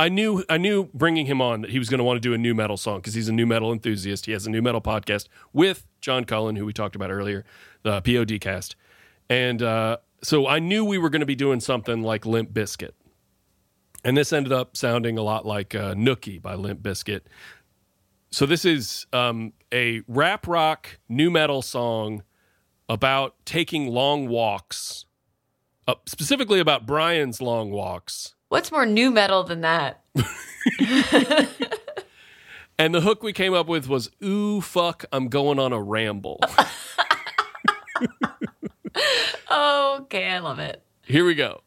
I 0.00 0.08
knew 0.08 0.44
I 0.48 0.56
knew 0.56 0.88
bringing 0.94 1.26
him 1.26 1.42
on 1.42 1.62
that 1.62 1.70
he 1.70 1.78
was 1.78 1.88
going 1.88 1.98
to 1.98 2.04
want 2.04 2.16
to 2.16 2.20
do 2.20 2.32
a 2.32 2.38
nu 2.38 2.54
metal 2.54 2.76
song 2.76 2.98
because 2.98 3.14
he's 3.14 3.28
a 3.28 3.32
nu 3.32 3.44
metal 3.44 3.72
enthusiast. 3.72 4.26
He 4.26 4.32
has 4.32 4.46
a 4.46 4.50
nu 4.50 4.62
metal 4.62 4.80
podcast 4.80 5.28
with 5.52 5.86
John 6.00 6.24
Cullen, 6.24 6.56
who 6.56 6.64
we 6.64 6.72
talked 6.72 6.96
about 6.96 7.10
earlier, 7.10 7.44
the 7.82 8.00
POD 8.00 8.40
cast, 8.40 8.76
and 9.28 9.62
uh, 9.62 9.98
so 10.22 10.46
I 10.46 10.58
knew 10.58 10.84
we 10.84 10.98
were 10.98 11.10
going 11.10 11.20
to 11.20 11.26
be 11.26 11.36
doing 11.36 11.60
something 11.60 12.02
like 12.02 12.24
Limp 12.24 12.52
Bizkit. 12.52 12.92
And 14.04 14.16
this 14.16 14.32
ended 14.32 14.52
up 14.52 14.76
sounding 14.76 15.18
a 15.18 15.22
lot 15.22 15.44
like 15.44 15.74
uh, 15.74 15.94
Nookie 15.94 16.40
by 16.40 16.54
Limp 16.54 16.80
Bizkit. 16.80 17.22
So 18.30 18.46
this 18.46 18.64
is 18.64 19.06
um, 19.12 19.52
a 19.72 20.02
rap 20.06 20.46
rock 20.46 20.98
nu 21.08 21.30
metal 21.30 21.62
song 21.62 22.22
about 22.88 23.34
taking 23.44 23.88
long 23.88 24.28
walks, 24.28 25.06
uh, 25.86 25.94
specifically 26.06 26.60
about 26.60 26.86
Brian's 26.86 27.40
long 27.40 27.70
walks 27.70 28.34
What's 28.48 28.72
more 28.72 28.86
nu 28.86 29.10
metal 29.10 29.44
than 29.44 29.60
that? 29.62 30.02
And 32.80 32.94
the 32.94 33.00
hook 33.00 33.24
we 33.24 33.32
came 33.32 33.54
up 33.54 33.66
with 33.66 33.88
was 33.88 34.08
"Ooh 34.22 34.60
fuck, 34.60 35.04
I'm 35.10 35.26
going 35.26 35.58
on 35.58 35.72
a 35.72 35.82
ramble." 35.82 36.38
Okay, 39.50 40.28
I 40.28 40.38
love 40.38 40.58
it. 40.60 40.82
Here 41.02 41.24
we 41.24 41.34
go. 41.34 41.62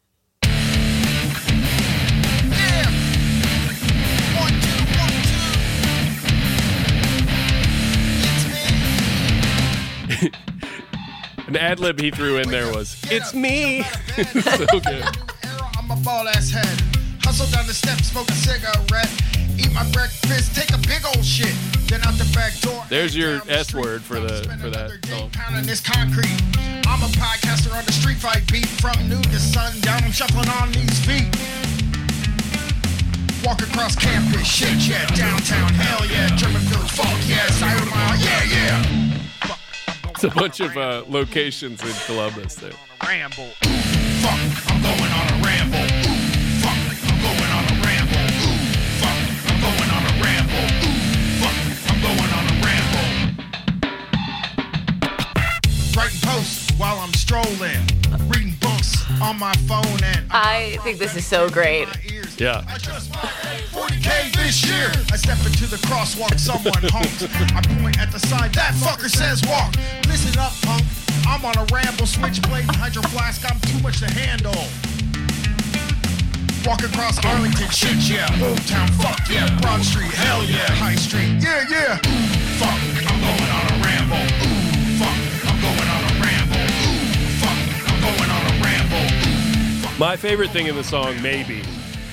An 11.46 11.56
ad 11.56 11.80
lib 11.80 12.00
he 12.00 12.10
threw 12.10 12.38
in 12.38 12.48
there 12.50 12.72
was 12.72 12.96
"It's 13.10 13.34
me." 13.34 13.82
so 14.16 14.66
good. 14.80 15.04
I'm 15.76 15.90
a 15.90 15.96
ball 15.96 16.28
ass 16.28 16.50
head. 16.50 16.80
Hustle 17.22 17.46
down 17.50 17.66
the 17.66 17.74
steps, 17.74 18.08
smoke 18.08 18.28
a 18.28 18.32
cigarette. 18.32 19.10
Eat 19.58 19.72
my 19.72 19.84
breakfast, 19.92 20.54
take 20.54 20.70
a 20.72 20.78
big 20.86 21.04
old 21.04 21.24
shit. 21.24 21.54
Then 21.88 22.00
out 22.02 22.14
the 22.14 22.30
back 22.34 22.58
door. 22.60 22.84
There's 22.88 23.14
your 23.16 23.42
S 23.48 23.74
word 23.74 24.02
for 24.02 24.18
the- 24.20 24.44
for 24.60 24.70
that 24.70 25.04
song. 25.06 25.30
Pounding 25.30 25.66
this 25.66 25.80
concrete. 25.80 26.40
I'm 26.86 27.02
a 27.02 27.08
podcaster 27.20 27.72
on 27.76 27.84
the 27.84 27.92
street 27.92 28.18
fight 28.18 28.50
beat. 28.50 28.66
From 28.66 28.96
noon 29.08 29.22
to 29.22 29.38
sundown, 29.38 30.04
I'm 30.04 30.12
shuffling 30.12 30.48
on 30.48 30.72
these 30.72 30.98
feet. 31.04 31.28
Walk 33.44 33.60
across 33.60 33.96
campus, 33.96 34.46
shit 34.46 34.74
yeah, 34.88 35.04
downtown, 35.16 35.72
hell 35.74 36.06
yeah, 36.06 36.28
German 36.36 36.62
village, 36.62 36.90
fuck 36.92 37.08
yeah, 37.28 37.44
Siren 37.50 37.88
Mile, 37.90 38.18
yeah, 38.20 38.44
yeah. 38.44 39.18
It's 40.24 40.32
a 40.32 40.38
bunch 40.38 40.60
of 40.60 40.76
uh, 40.76 41.02
locations 41.08 41.82
in 41.82 41.92
Columbus 42.06 42.54
there. 42.54 42.70
ramble. 43.04 43.48
Fuck, 43.58 44.38
I'm 44.70 44.80
going 44.80 45.10
on 45.10 45.26
a 45.26 45.42
ramble. 45.42 45.82
Ooh, 45.82 46.62
fuck, 46.62 46.78
I'm 47.10 47.18
going 47.18 47.50
on 47.50 47.64
a 47.66 47.74
ramble. 47.82 48.22
Ooh, 48.30 48.54
fuck, 49.02 49.18
I'm 49.50 49.58
going 49.58 49.90
on 49.90 50.02
a 50.06 50.14
ramble. 50.22 50.62
Ooh, 50.86 51.42
fuck, 51.42 51.58
I'm 51.90 51.98
going 52.06 52.30
on 52.38 52.44
a 52.46 52.54
ramble. 52.62 53.10
Writing 55.96 56.20
posts 56.22 56.70
while 56.78 56.98
I'm 57.00 57.12
strolling, 57.14 57.82
on 59.22 59.38
my 59.38 59.52
phone 59.68 60.02
and 60.02 60.26
I 60.30 60.78
think 60.82 60.98
this 60.98 61.14
is 61.14 61.24
so 61.24 61.48
great. 61.48 61.86
Yeah. 62.38 62.64
I 62.66 62.76
just 62.78 63.12
bought 63.12 63.30
40k 63.70 64.34
this 64.34 64.66
year. 64.66 64.90
I 65.12 65.16
step 65.16 65.38
into 65.46 65.66
the 65.66 65.76
crosswalk, 65.86 66.38
someone 66.38 66.74
honks. 66.90 67.22
I 67.22 67.62
point 67.80 68.00
at 68.00 68.10
the 68.10 68.18
sign, 68.18 68.50
that 68.52 68.74
fucker 68.74 69.08
says 69.08 69.42
walk. 69.46 69.74
Listen 70.08 70.38
up, 70.40 70.52
punk. 70.62 70.82
I'm 71.26 71.44
on 71.44 71.56
a 71.56 71.64
ramble, 71.72 72.06
switchblade, 72.06 72.64
hydro 72.74 73.02
flask. 73.14 73.48
I'm 73.48 73.60
too 73.60 73.78
much 73.78 74.00
to 74.00 74.10
handle. 74.10 74.66
Walk 76.66 76.82
across 76.82 77.24
Arlington, 77.24 77.70
shit 77.70 77.98
yeah. 78.10 78.26
Old 78.42 78.58
Town, 78.66 78.88
fuck 78.98 79.28
yeah. 79.30 79.46
Broad 79.60 79.84
Street, 79.84 80.10
hell 80.10 80.44
yeah. 80.44 80.70
High 80.82 80.96
Street, 80.96 81.38
yeah, 81.38 81.64
yeah. 81.70 81.96
Fuck, 82.58 82.78
I'm 83.06 83.20
going 83.20 83.51
My 90.02 90.16
favorite 90.16 90.50
thing 90.50 90.66
in 90.66 90.74
the 90.74 90.82
song, 90.82 91.22
maybe, 91.22 91.62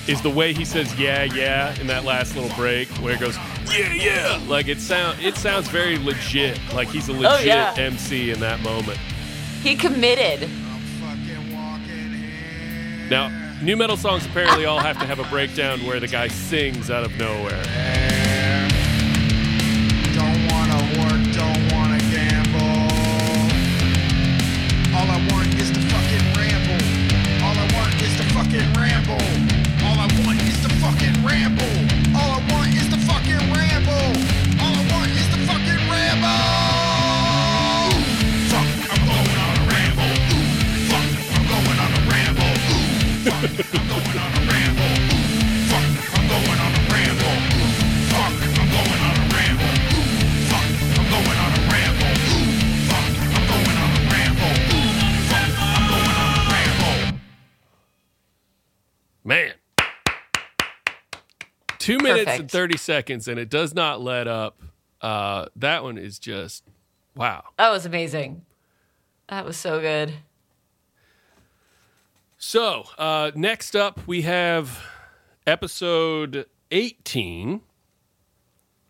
is 0.06 0.22
the 0.22 0.30
way 0.30 0.54
he 0.54 0.64
says 0.64 0.94
"yeah, 1.00 1.24
yeah" 1.24 1.74
in 1.82 1.88
that 1.88 2.04
last 2.06 2.36
little 2.36 2.56
break, 2.56 2.88
where 3.00 3.16
it 3.16 3.20
goes 3.20 3.36
"yeah, 3.66 3.92
yeah." 3.92 4.40
Like 4.48 4.68
it 4.68 4.80
sound, 4.80 5.20
it 5.20 5.36
sounds 5.36 5.70
very 5.70 5.98
legit. 5.98 6.60
Like 6.72 6.88
he's 6.90 7.10
a 7.10 7.14
oh, 7.14 7.16
legit 7.16 7.42
Oh, 7.42 7.44
yeah. 7.44 7.74
MC 7.76 8.30
in 8.30 8.40
that 8.42 8.62
moment. 8.62 9.00
He 9.64 9.76
committed. 9.76 10.44
I'm 10.44 10.82
fucking 11.02 11.52
walking 11.52 12.14
here. 12.14 13.10
Now, 13.10 13.58
nu 13.60 13.76
metal 13.76 13.98
songs 13.98 14.24
apparently 14.24 14.66
all 14.66 14.78
have 14.78 15.00
to 15.00 15.08
have 15.08 15.18
a 15.18 15.28
breakdown 15.32 15.84
where 15.84 16.00
the 16.00 16.08
guy 16.08 16.28
sings 16.28 16.92
out 16.92 17.04
of 17.04 17.18
nowhere. 17.18 18.19
All 30.90 30.96
I 30.98 32.40
want 32.52 32.74
is 32.74 32.90
to 32.90 32.98
fucking 33.06 33.38
ramble. 33.54 34.10
All 34.60 34.74
I 34.74 34.84
want 34.92 35.12
is 35.12 35.28
to 35.30 35.38
fucking 35.46 35.82
ramble. 35.86 36.34
Fuck, 38.50 38.70
I'm 38.90 39.02
going 39.06 39.38
on 39.38 39.54
a 39.54 39.66
ramble. 39.70 40.14
Ooh, 40.34 40.50
fuck, 40.90 41.10
I'm 41.36 41.46
going 41.46 41.80
on 41.80 41.92
a 41.94 42.02
ramble. 42.10 42.54
Ooh, 42.74 43.30
fuck, 43.30 43.46
I'm 43.80 43.88
going 43.88 44.18
on. 44.18 44.39
Two 61.90 61.98
minutes 61.98 62.40
and 62.40 62.52
30 62.52 62.78
seconds, 62.78 63.28
and 63.28 63.40
it 63.40 63.50
does 63.50 63.74
not 63.74 64.00
let 64.00 64.28
up. 64.28 64.62
Uh, 65.02 65.48
that 65.56 65.82
one 65.82 65.98
is 65.98 66.20
just 66.20 66.64
wow. 67.16 67.44
That 67.58 67.72
was 67.72 67.88
amazing. 67.88 68.46
That 69.28 69.44
was 69.44 69.58
so 69.58 69.82
good. 69.82 70.14
So, 72.38 72.84
uh, 73.00 73.32
next 73.34 73.76
up, 73.76 74.06
we 74.06 74.22
have 74.22 74.86
episode 75.48 76.46
18. 76.70 77.62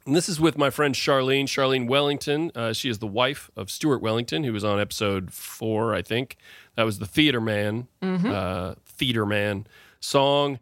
And 0.05 0.15
this 0.15 0.27
is 0.27 0.41
with 0.41 0.57
my 0.57 0.69
friend 0.69 0.93
Charlene, 0.93 1.45
Charlene 1.45 1.87
Wellington. 1.87 2.51
Uh, 2.53 2.73
she 2.73 2.89
is 2.89 2.99
the 2.99 3.07
wife 3.07 3.49
of 3.55 3.71
Stuart 3.71 4.01
Wellington, 4.01 4.43
who 4.43 4.51
was 4.51 4.65
on 4.65 4.77
episode 4.77 5.31
four, 5.31 5.95
I 5.95 6.01
think. 6.01 6.35
That 6.75 6.83
was 6.83 6.99
the 6.99 7.05
Theater 7.05 7.39
Man, 7.39 7.87
uh, 8.01 8.75
Theater 8.85 9.25
Man 9.25 9.67
song. 10.01 10.59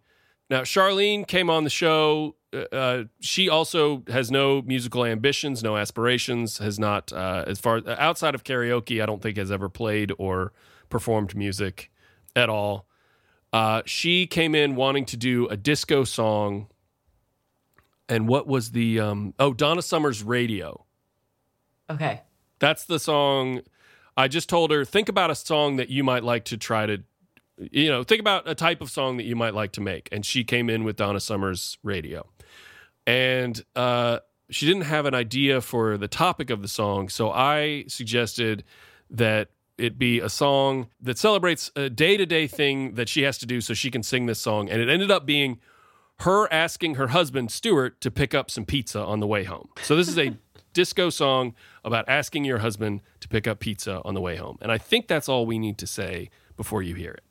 Now, 0.49 0.61
Charlene 0.61 1.27
came 1.27 1.49
on 1.49 1.63
the 1.63 1.69
show. 1.69 2.35
Uh, 2.53 2.75
uh, 2.75 3.03
she 3.19 3.49
also 3.49 4.03
has 4.07 4.31
no 4.31 4.61
musical 4.61 5.03
ambitions, 5.03 5.61
no 5.61 5.75
aspirations. 5.75 6.57
Has 6.59 6.79
not, 6.79 7.11
uh, 7.11 7.43
as 7.47 7.59
far 7.59 7.81
outside 7.87 8.35
of 8.35 8.43
karaoke, 8.43 9.01
I 9.01 9.05
don't 9.05 9.21
think 9.21 9.37
has 9.37 9.51
ever 9.51 9.69
played 9.69 10.11
or 10.17 10.53
performed 10.89 11.35
music 11.35 11.91
at 12.35 12.49
all. 12.49 12.87
Uh, 13.51 13.81
she 13.85 14.27
came 14.27 14.55
in 14.55 14.75
wanting 14.75 15.05
to 15.05 15.17
do 15.17 15.47
a 15.47 15.57
disco 15.57 16.03
song. 16.03 16.67
And 18.09 18.27
what 18.27 18.47
was 18.47 18.71
the 18.71 18.99
um, 18.99 19.33
oh 19.39 19.53
Donna 19.53 19.81
Summer's 19.81 20.23
Radio? 20.23 20.85
Okay. 21.89 22.21
That's 22.59 22.85
the 22.85 22.99
song. 22.99 23.61
I 24.15 24.27
just 24.27 24.49
told 24.49 24.71
her 24.71 24.85
think 24.85 25.09
about 25.09 25.29
a 25.29 25.35
song 25.35 25.75
that 25.75 25.89
you 25.89 26.03
might 26.03 26.23
like 26.23 26.45
to 26.45 26.57
try 26.57 26.85
to, 26.85 27.03
you 27.57 27.89
know, 27.89 28.03
think 28.03 28.21
about 28.21 28.47
a 28.47 28.55
type 28.55 28.81
of 28.81 28.89
song 28.89 29.17
that 29.17 29.25
you 29.25 29.35
might 29.35 29.53
like 29.53 29.71
to 29.73 29.81
make. 29.81 30.09
And 30.11 30.25
she 30.25 30.43
came 30.43 30.69
in 30.69 30.83
with 30.83 30.95
Donna 30.95 31.19
Summer's 31.19 31.77
Radio, 31.83 32.27
and 33.05 33.63
uh, 33.75 34.19
she 34.49 34.65
didn't 34.65 34.83
have 34.83 35.05
an 35.05 35.13
idea 35.13 35.61
for 35.61 35.97
the 35.97 36.07
topic 36.07 36.49
of 36.49 36.61
the 36.61 36.67
song, 36.67 37.09
so 37.09 37.31
I 37.31 37.85
suggested 37.87 38.63
that 39.09 39.49
it 39.77 39.99
be 39.99 40.19
a 40.19 40.29
song 40.29 40.87
that 41.01 41.17
celebrates 41.17 41.71
a 41.75 41.89
day 41.89 42.17
to 42.17 42.25
day 42.25 42.47
thing 42.47 42.95
that 42.95 43.07
she 43.07 43.21
has 43.21 43.37
to 43.37 43.45
do 43.45 43.61
so 43.61 43.73
she 43.73 43.91
can 43.91 44.03
sing 44.03 44.25
this 44.25 44.39
song. 44.39 44.69
And 44.69 44.81
it 44.81 44.89
ended 44.89 45.11
up 45.11 45.25
being 45.25 45.59
her 46.21 46.51
asking 46.51 46.95
her 46.95 47.07
husband, 47.07 47.51
Stuart, 47.51 48.01
to 48.01 48.09
pick 48.09 48.33
up 48.33 48.49
some 48.49 48.65
pizza 48.65 48.99
on 48.99 49.19
the 49.19 49.27
way 49.27 49.43
home. 49.43 49.69
So 49.83 49.95
this 49.95 50.07
is 50.07 50.17
a 50.17 50.35
disco 50.73 51.09
song 51.09 51.53
about 51.83 52.05
asking 52.07 52.45
your 52.45 52.59
husband 52.59 53.01
to 53.19 53.27
pick 53.27 53.47
up 53.47 53.59
pizza 53.59 54.01
on 54.03 54.13
the 54.13 54.21
way 54.21 54.35
home. 54.35 54.57
And 54.61 54.71
I 54.71 54.77
think 54.77 55.07
that's 55.07 55.29
all 55.29 55.45
we 55.45 55.59
need 55.59 55.77
to 55.79 55.87
say 55.87 56.29
before 56.55 56.81
you 56.81 56.95
hear 56.95 57.11
it. 57.11 57.26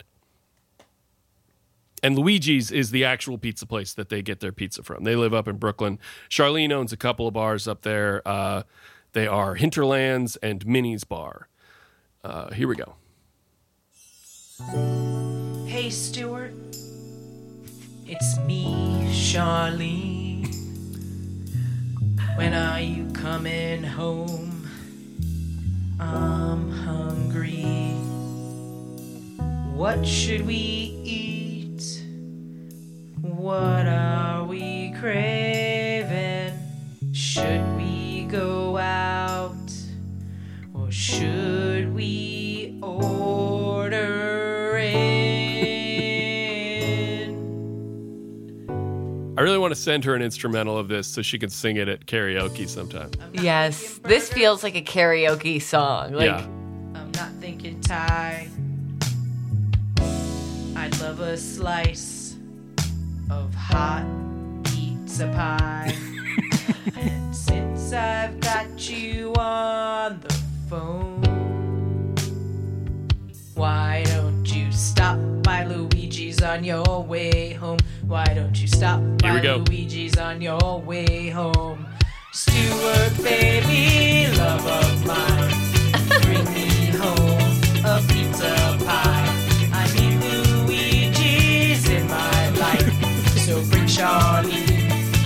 And 2.03 2.19
Luigi's 2.19 2.71
is 2.71 2.91
the 2.91 3.05
actual 3.05 3.39
pizza 3.39 3.67
place 3.67 3.95
that 3.95 4.09
they 4.09 4.23
get 4.23 4.41
their 4.41 4.53
pizza 4.53 4.83
from. 4.83 5.05
They 5.05 5.17
live 5.17 5.33
up 5.35 5.49
in 5.49 5.57
Brooklyn. 5.57 5.99
Charlene 6.29 6.73
owns 6.73 6.93
a 6.93 6.97
couple 6.97 7.27
of 7.27 7.35
bars 7.35 7.67
up 7.67 7.83
there. 7.83 8.23
Uh, 8.27 8.63
they 9.13 9.27
are 9.27 9.55
Hinterlands 9.55 10.37
and 10.37 10.67
Minnie's 10.67 11.05
Bar. 11.05 11.49
Uh, 12.23 12.53
here 12.53 12.69
we 12.69 12.77
go. 12.77 12.95
Hey, 15.67 15.91
Stuart. 15.91 16.53
It's 18.07 18.39
me, 18.41 19.09
Charlene. 19.11 20.47
When 22.37 22.53
are 22.53 22.81
you 22.81 23.11
coming 23.13 23.83
home? 23.83 24.69
I'm 25.99 26.71
hungry. 26.71 27.65
What 29.75 30.07
should 30.07 30.47
we 30.47 30.55
eat? 30.55 31.36
What 33.35 33.87
are 33.87 34.45
we 34.45 34.93
craving? 35.01 36.53
Should 37.13 37.77
we 37.77 38.27
go 38.31 38.77
out? 38.77 39.57
Or 40.73 40.93
should 40.93 41.93
we 41.93 42.79
order 42.83 44.77
in? 44.79 45.67
I 49.37 49.41
really 49.41 49.59
want 49.59 49.75
to 49.75 49.81
send 49.81 50.05
her 50.05 50.15
an 50.15 50.23
instrumental 50.23 50.79
of 50.79 50.87
this 50.87 51.09
so 51.09 51.21
she 51.21 51.39
can 51.39 51.51
sing 51.51 51.77
it 51.79 51.89
at 51.89 52.07
karaoke 52.07 52.69
sometime. 52.69 53.11
Yes, 53.33 53.99
this 54.05 54.33
feels 54.33 54.63
like 54.63 54.77
a 54.77 54.83
karaoke 54.83 55.61
song. 55.61 56.13
Like, 56.13 56.27
yeah. 56.27 56.47
I'm 56.95 57.11
not 57.13 57.33
thinking 57.41 57.81
Thai. 57.81 58.49
I'd 60.77 60.97
love 61.01 61.19
a 61.21 61.37
slice 61.37 62.16
of 63.31 63.55
hot 63.55 64.07
pizza 64.65 65.27
pie. 65.29 65.95
and 66.97 67.35
since 67.35 67.93
I've 67.93 68.39
got 68.41 68.89
you 68.89 69.33
on 69.35 70.21
the 70.21 70.35
phone, 70.69 71.23
why 73.55 74.05
don't 74.07 74.47
you 74.55 74.71
stop 74.71 75.19
by 75.43 75.65
Luigi's 75.65 76.43
on 76.43 76.65
your 76.65 77.03
way 77.03 77.53
home? 77.53 77.79
Why 78.07 78.27
don't 78.27 78.61
you 78.61 78.69
stop 78.69 79.01
Here 79.23 79.35
we 79.35 79.39
by 79.39 79.43
go. 79.43 79.57
Luigi's 79.69 80.19
on 80.19 80.41
your 80.41 80.81
way 80.81 81.31
home? 81.31 81.87
Stuart, 82.33 83.17
baby, 83.23 84.37
love 84.37 84.67
of 84.67 85.07
mine. 85.07 85.55
Bring 86.23 86.45
me 86.55 86.91
home 86.91 87.85
a 87.85 88.03
pizza 88.09 88.77
pie. 88.85 89.36
So 93.57 93.65
bring 93.71 93.87
Charlie 93.87 94.65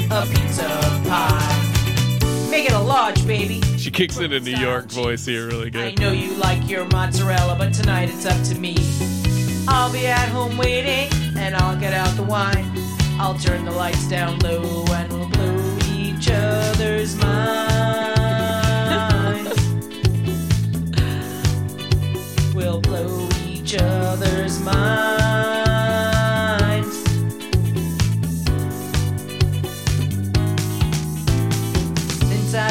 a 0.08 0.24
pizza 0.24 0.68
pie. 1.08 2.48
Make 2.48 2.66
it 2.66 2.72
a 2.72 2.78
large, 2.78 3.26
baby. 3.26 3.60
She 3.76 3.90
kicks 3.90 4.18
in 4.18 4.32
a 4.32 4.38
New 4.38 4.54
York 4.54 4.84
voice 4.86 5.26
here 5.26 5.48
really 5.48 5.68
good. 5.68 5.98
I 5.98 6.00
know 6.00 6.12
you 6.12 6.32
like 6.34 6.70
your 6.70 6.84
mozzarella, 6.90 7.56
but 7.58 7.74
tonight 7.74 8.08
it's 8.08 8.26
up 8.26 8.40
to 8.44 8.54
me. 8.54 8.76
I'll 9.66 9.92
be 9.92 10.06
at 10.06 10.28
home 10.28 10.56
waiting, 10.56 11.10
and 11.36 11.56
I'll 11.56 11.76
get 11.76 11.92
out 11.92 12.16
the 12.16 12.22
wine. 12.22 12.70
I'll 13.18 13.36
turn 13.36 13.64
the 13.64 13.72
lights 13.72 14.08
down 14.08 14.38
low, 14.38 14.84
and 14.90 15.12
we'll 15.12 15.28
blow 15.28 15.78
each 15.88 16.30
other's 16.30 17.16
minds. 17.16 17.50
we'll 22.54 22.80
blow 22.80 23.28
each 23.44 23.74
other's 23.74 24.60
minds. 24.60 25.29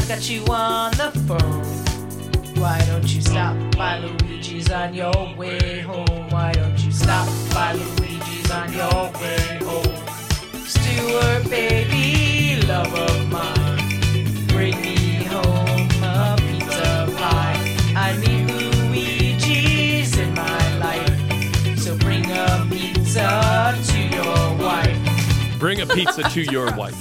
Got 0.09 0.27
you 0.27 0.43
on 0.45 0.89
the 0.93 1.11
phone, 1.27 2.59
why 2.59 2.83
don't 2.87 3.13
you 3.13 3.21
stop 3.21 3.55
by 3.77 3.99
Luigi's 3.99 4.71
on 4.71 4.91
your 4.91 5.35
way 5.37 5.81
home? 5.81 6.27
Why 6.31 6.51
don't 6.51 6.79
you 6.83 6.91
stop 6.91 7.27
by 7.53 7.73
Luigi's 7.73 8.49
on 8.49 8.73
your 8.73 9.11
way 9.21 9.59
home? 9.61 10.65
Stuart, 10.65 11.47
baby, 11.51 12.59
love 12.65 12.91
of 12.91 13.29
mine, 13.29 14.47
bring 14.47 14.81
me 14.81 15.25
home 15.25 15.87
a 16.01 16.35
pizza 16.39 17.13
pie. 17.15 17.77
I 17.95 18.17
need 18.17 18.49
Luigi's 18.49 20.17
in 20.17 20.33
my 20.33 20.77
life, 20.79 21.77
so 21.77 21.95
bring 21.95 22.25
a 22.31 22.67
pizza 22.71 23.77
to 23.89 23.99
your 23.99 24.57
wife. 24.57 25.59
Bring 25.59 25.81
a 25.81 25.85
pizza 25.85 26.23
to 26.23 26.41
your 26.41 26.73
wife. 26.75 26.97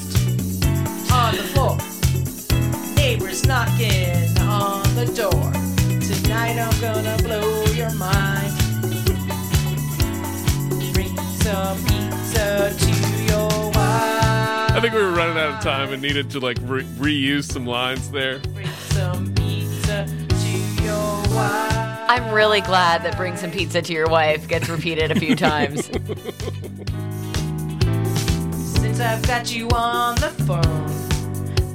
on 1.11 1.34
the 1.34 1.42
floor. 1.42 1.88
Neighbors 3.09 3.46
knocking 3.46 4.36
on 4.40 4.82
the 4.94 5.06
door. 5.16 5.50
Tonight 5.98 6.59
I'm 6.59 6.78
gonna 6.78 7.16
blow 7.22 7.64
your 7.72 7.90
mind. 7.94 8.52
Bring 10.92 11.16
some 11.40 11.78
pizza 11.86 12.76
to 12.78 13.24
your 13.24 13.48
wife. 13.70 14.72
I 14.72 14.78
think 14.82 14.92
we 14.92 15.00
were 15.00 15.12
running 15.12 15.38
out 15.38 15.54
of 15.54 15.61
time 15.62 15.90
and 15.94 16.02
needed 16.02 16.28
to 16.32 16.38
like 16.40 16.59
re- 16.61 16.84
reuse 16.98 17.44
some 17.44 17.64
lines 17.64 18.11
there. 18.11 18.40
Bring 18.40 18.68
some 18.90 19.34
pizza 19.34 20.04
to 20.28 20.82
your 20.82 21.22
wife. 21.34 21.72
I'm 22.11 22.30
really 22.30 22.61
glad 22.61 23.04
that 23.04 23.16
Bring 23.16 23.38
Some 23.38 23.50
Pizza 23.50 23.80
to 23.80 23.90
Your 23.94 24.09
Wife 24.09 24.46
gets 24.48 24.68
repeated 24.68 25.12
a 25.12 25.18
few 25.18 25.34
times. 25.50 25.86
Since 28.78 29.00
I've 29.00 29.26
got 29.26 29.50
you 29.56 29.66
on 29.70 30.16
the 30.16 30.28
phone, 30.44 31.07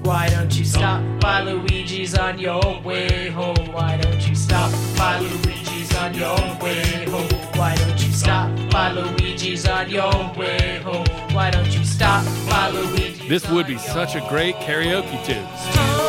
why 0.04 0.28
don't 0.30 0.58
you 0.58 0.66
stop 0.66 1.02
by 1.20 1.42
Luigi's 1.42 2.18
on 2.18 2.38
your 2.38 2.82
way 2.82 3.30
home? 3.30 3.72
Why 3.72 3.98
don't 3.98 4.28
you 4.28 4.36
stop 4.36 4.72
by 4.98 5.20
Luigi's 5.20 5.96
on 5.96 6.14
your 6.14 6.38
way 6.62 7.06
home? 7.06 7.30
Why 7.56 7.76
don't 7.76 8.06
you 8.06 8.12
stop 8.12 8.50
by 8.70 8.92
Luigi's 8.92 9.68
on 9.68 9.90
your 9.90 10.34
way 10.38 10.82
home? 10.84 11.06
Why 11.34 11.52
don't 11.52 11.74
you 11.78 11.84
stop 11.84 12.26
by 12.50 12.70
Luigi's? 12.70 13.28
This 13.30 13.50
would 13.50 13.68
be 13.68 13.78
such 13.78 14.16
a 14.16 14.22
great 14.30 14.56
karaoke 14.56 15.24
tune. 15.26 16.03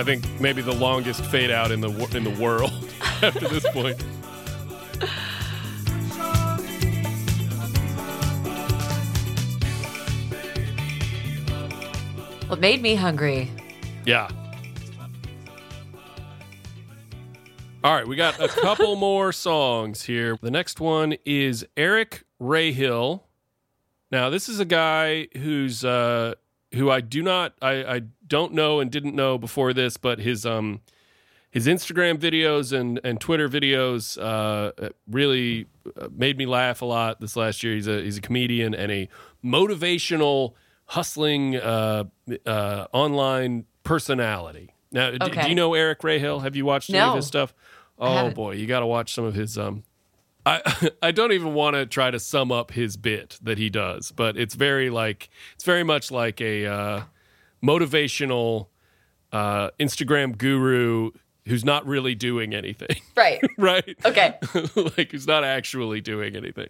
I 0.00 0.02
think 0.02 0.24
maybe 0.40 0.62
the 0.62 0.72
longest 0.72 1.22
fade 1.26 1.50
out 1.50 1.70
in 1.70 1.82
the 1.82 1.90
in 2.16 2.24
the 2.24 2.34
world 2.42 2.72
after 3.22 3.46
this 3.48 3.68
point. 3.68 4.02
Well, 12.44 12.54
it 12.54 12.60
made 12.60 12.80
me 12.80 12.94
hungry. 12.94 13.50
Yeah. 14.06 14.30
All 17.84 17.94
right, 17.94 18.08
we 18.08 18.16
got 18.16 18.40
a 18.40 18.48
couple 18.48 18.96
more 18.96 19.32
songs 19.32 20.04
here. 20.04 20.38
The 20.40 20.50
next 20.50 20.80
one 20.80 21.14
is 21.26 21.66
Eric 21.76 22.24
Rahill. 22.40 23.20
Now, 24.10 24.30
this 24.30 24.48
is 24.48 24.60
a 24.60 24.64
guy 24.64 25.28
who's 25.36 25.84
uh 25.84 26.36
who 26.72 26.90
I 26.90 27.02
do 27.02 27.22
not 27.22 27.52
I 27.60 27.96
I 27.96 28.00
don't 28.30 28.54
know 28.54 28.80
and 28.80 28.90
didn't 28.90 29.14
know 29.14 29.36
before 29.36 29.74
this, 29.74 29.98
but 29.98 30.18
his 30.20 30.46
um 30.46 30.80
his 31.50 31.66
Instagram 31.66 32.16
videos 32.16 32.72
and 32.72 32.98
and 33.04 33.20
Twitter 33.20 33.48
videos 33.48 34.16
uh 34.20 34.90
really 35.06 35.66
uh, 36.00 36.08
made 36.10 36.38
me 36.38 36.46
laugh 36.46 36.80
a 36.80 36.86
lot 36.86 37.20
this 37.20 37.36
last 37.36 37.62
year. 37.62 37.74
He's 37.74 37.86
a 37.88 38.00
he's 38.02 38.16
a 38.16 38.20
comedian 38.22 38.74
and 38.74 38.90
a 38.90 39.08
motivational 39.44 40.54
hustling 40.86 41.56
uh 41.56 42.04
uh 42.46 42.86
online 42.92 43.66
personality. 43.84 44.74
Now, 44.92 45.10
d- 45.12 45.18
do 45.18 45.26
Okay. 45.26 45.48
you 45.50 45.54
know 45.54 45.74
Eric 45.74 46.00
Rahill? 46.00 46.42
Have 46.42 46.56
you 46.56 46.64
watched 46.64 46.90
any 46.90 46.98
of 47.00 47.14
his 47.14 47.26
stuff? 47.26 47.54
Oh 47.98 48.30
boy, 48.30 48.52
you 48.52 48.66
got 48.66 48.80
to 48.80 48.86
watch 48.86 49.12
some 49.14 49.24
of 49.24 49.34
his 49.34 49.58
um 49.58 49.82
I 50.46 50.90
I 51.02 51.10
don't 51.10 51.32
even 51.32 51.52
want 51.54 51.74
to 51.76 51.84
try 51.86 52.10
to 52.10 52.18
sum 52.18 52.50
up 52.50 52.70
his 52.72 52.96
bit 52.96 53.38
that 53.42 53.58
he 53.58 53.68
does, 53.70 54.10
but 54.12 54.36
it's 54.36 54.54
very 54.54 54.88
like 54.90 55.28
it's 55.54 55.64
very 55.64 55.84
much 55.84 56.10
like 56.10 56.40
a 56.40 56.66
uh, 56.66 57.02
motivational 57.62 58.68
uh, 59.32 59.70
Instagram 59.78 60.36
guru 60.36 61.10
who's 61.46 61.64
not 61.64 61.86
really 61.86 62.14
doing 62.14 62.54
anything, 62.54 62.96
Right. 63.16 63.40
right? 63.58 63.96
Okay. 64.04 64.34
like 64.96 65.10
who's 65.10 65.26
not 65.26 65.42
actually 65.42 66.00
doing 66.00 66.36
anything. 66.36 66.68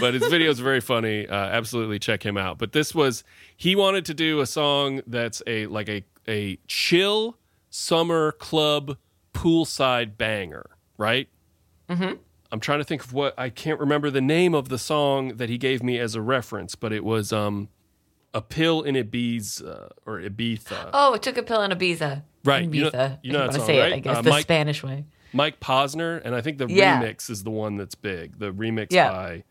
But 0.00 0.14
his 0.14 0.22
videos 0.24 0.60
are 0.60 0.62
very 0.64 0.80
funny. 0.80 1.26
Uh, 1.26 1.34
absolutely 1.34 1.98
check 1.98 2.24
him 2.24 2.36
out. 2.38 2.56
But 2.58 2.72
this 2.72 2.94
was 2.94 3.24
he 3.56 3.74
wanted 3.76 4.04
to 4.06 4.14
do 4.14 4.40
a 4.40 4.46
song 4.46 5.02
that's 5.06 5.42
a 5.46 5.66
like 5.66 5.88
a 5.88 6.04
a 6.28 6.58
chill 6.68 7.36
summer 7.68 8.32
club 8.32 8.96
poolside 9.34 10.16
banger, 10.16 10.66
right? 10.96 11.28
Mm-hmm. 11.88 12.14
I'm 12.52 12.60
trying 12.60 12.78
to 12.78 12.84
think 12.84 13.02
of 13.04 13.12
what 13.12 13.34
I 13.38 13.48
can't 13.50 13.80
remember 13.80 14.10
the 14.10 14.20
name 14.20 14.54
of 14.54 14.68
the 14.68 14.78
song 14.78 15.36
that 15.36 15.48
he 15.48 15.58
gave 15.58 15.82
me 15.82 15.98
as 15.98 16.14
a 16.14 16.20
reference, 16.22 16.74
but 16.74 16.92
it 16.92 17.04
was 17.04 17.32
um 17.32 17.68
a 18.34 18.40
pill 18.42 18.82
in 18.82 18.94
Ibiza 18.94 19.90
or 20.06 20.18
Ibiza. 20.20 20.90
Oh, 20.92 21.14
it 21.14 21.22
took 21.22 21.36
a 21.36 21.42
pill 21.42 21.62
in 21.62 21.70
Ibiza. 21.70 22.22
Right, 22.44 22.64
you 22.72 22.84
know- 22.84 22.90
Ibiza. 22.90 23.18
you 23.22 23.32
know 23.32 23.46
that 23.46 23.54
song, 23.54 23.66
say 23.66 23.80
right? 23.80 23.92
it, 23.92 23.94
I 23.96 23.98
guess 24.00 24.16
Uh, 24.18 24.22
the 24.22 24.30
Mike- 24.30 24.42
Spanish 24.42 24.82
way. 24.82 25.04
Mike 25.34 25.60
Posner, 25.60 26.20
and 26.24 26.34
I 26.34 26.40
think 26.40 26.58
the 26.58 26.66
Yeah. 26.68 27.00
remix 27.02 27.30
is 27.30 27.42
the 27.44 27.50
one 27.50 27.76
that's 27.76 27.94
big. 27.94 28.38
The 28.38 28.52
remix 28.52 28.88
Yeah. 28.90 29.10
by 29.10 29.44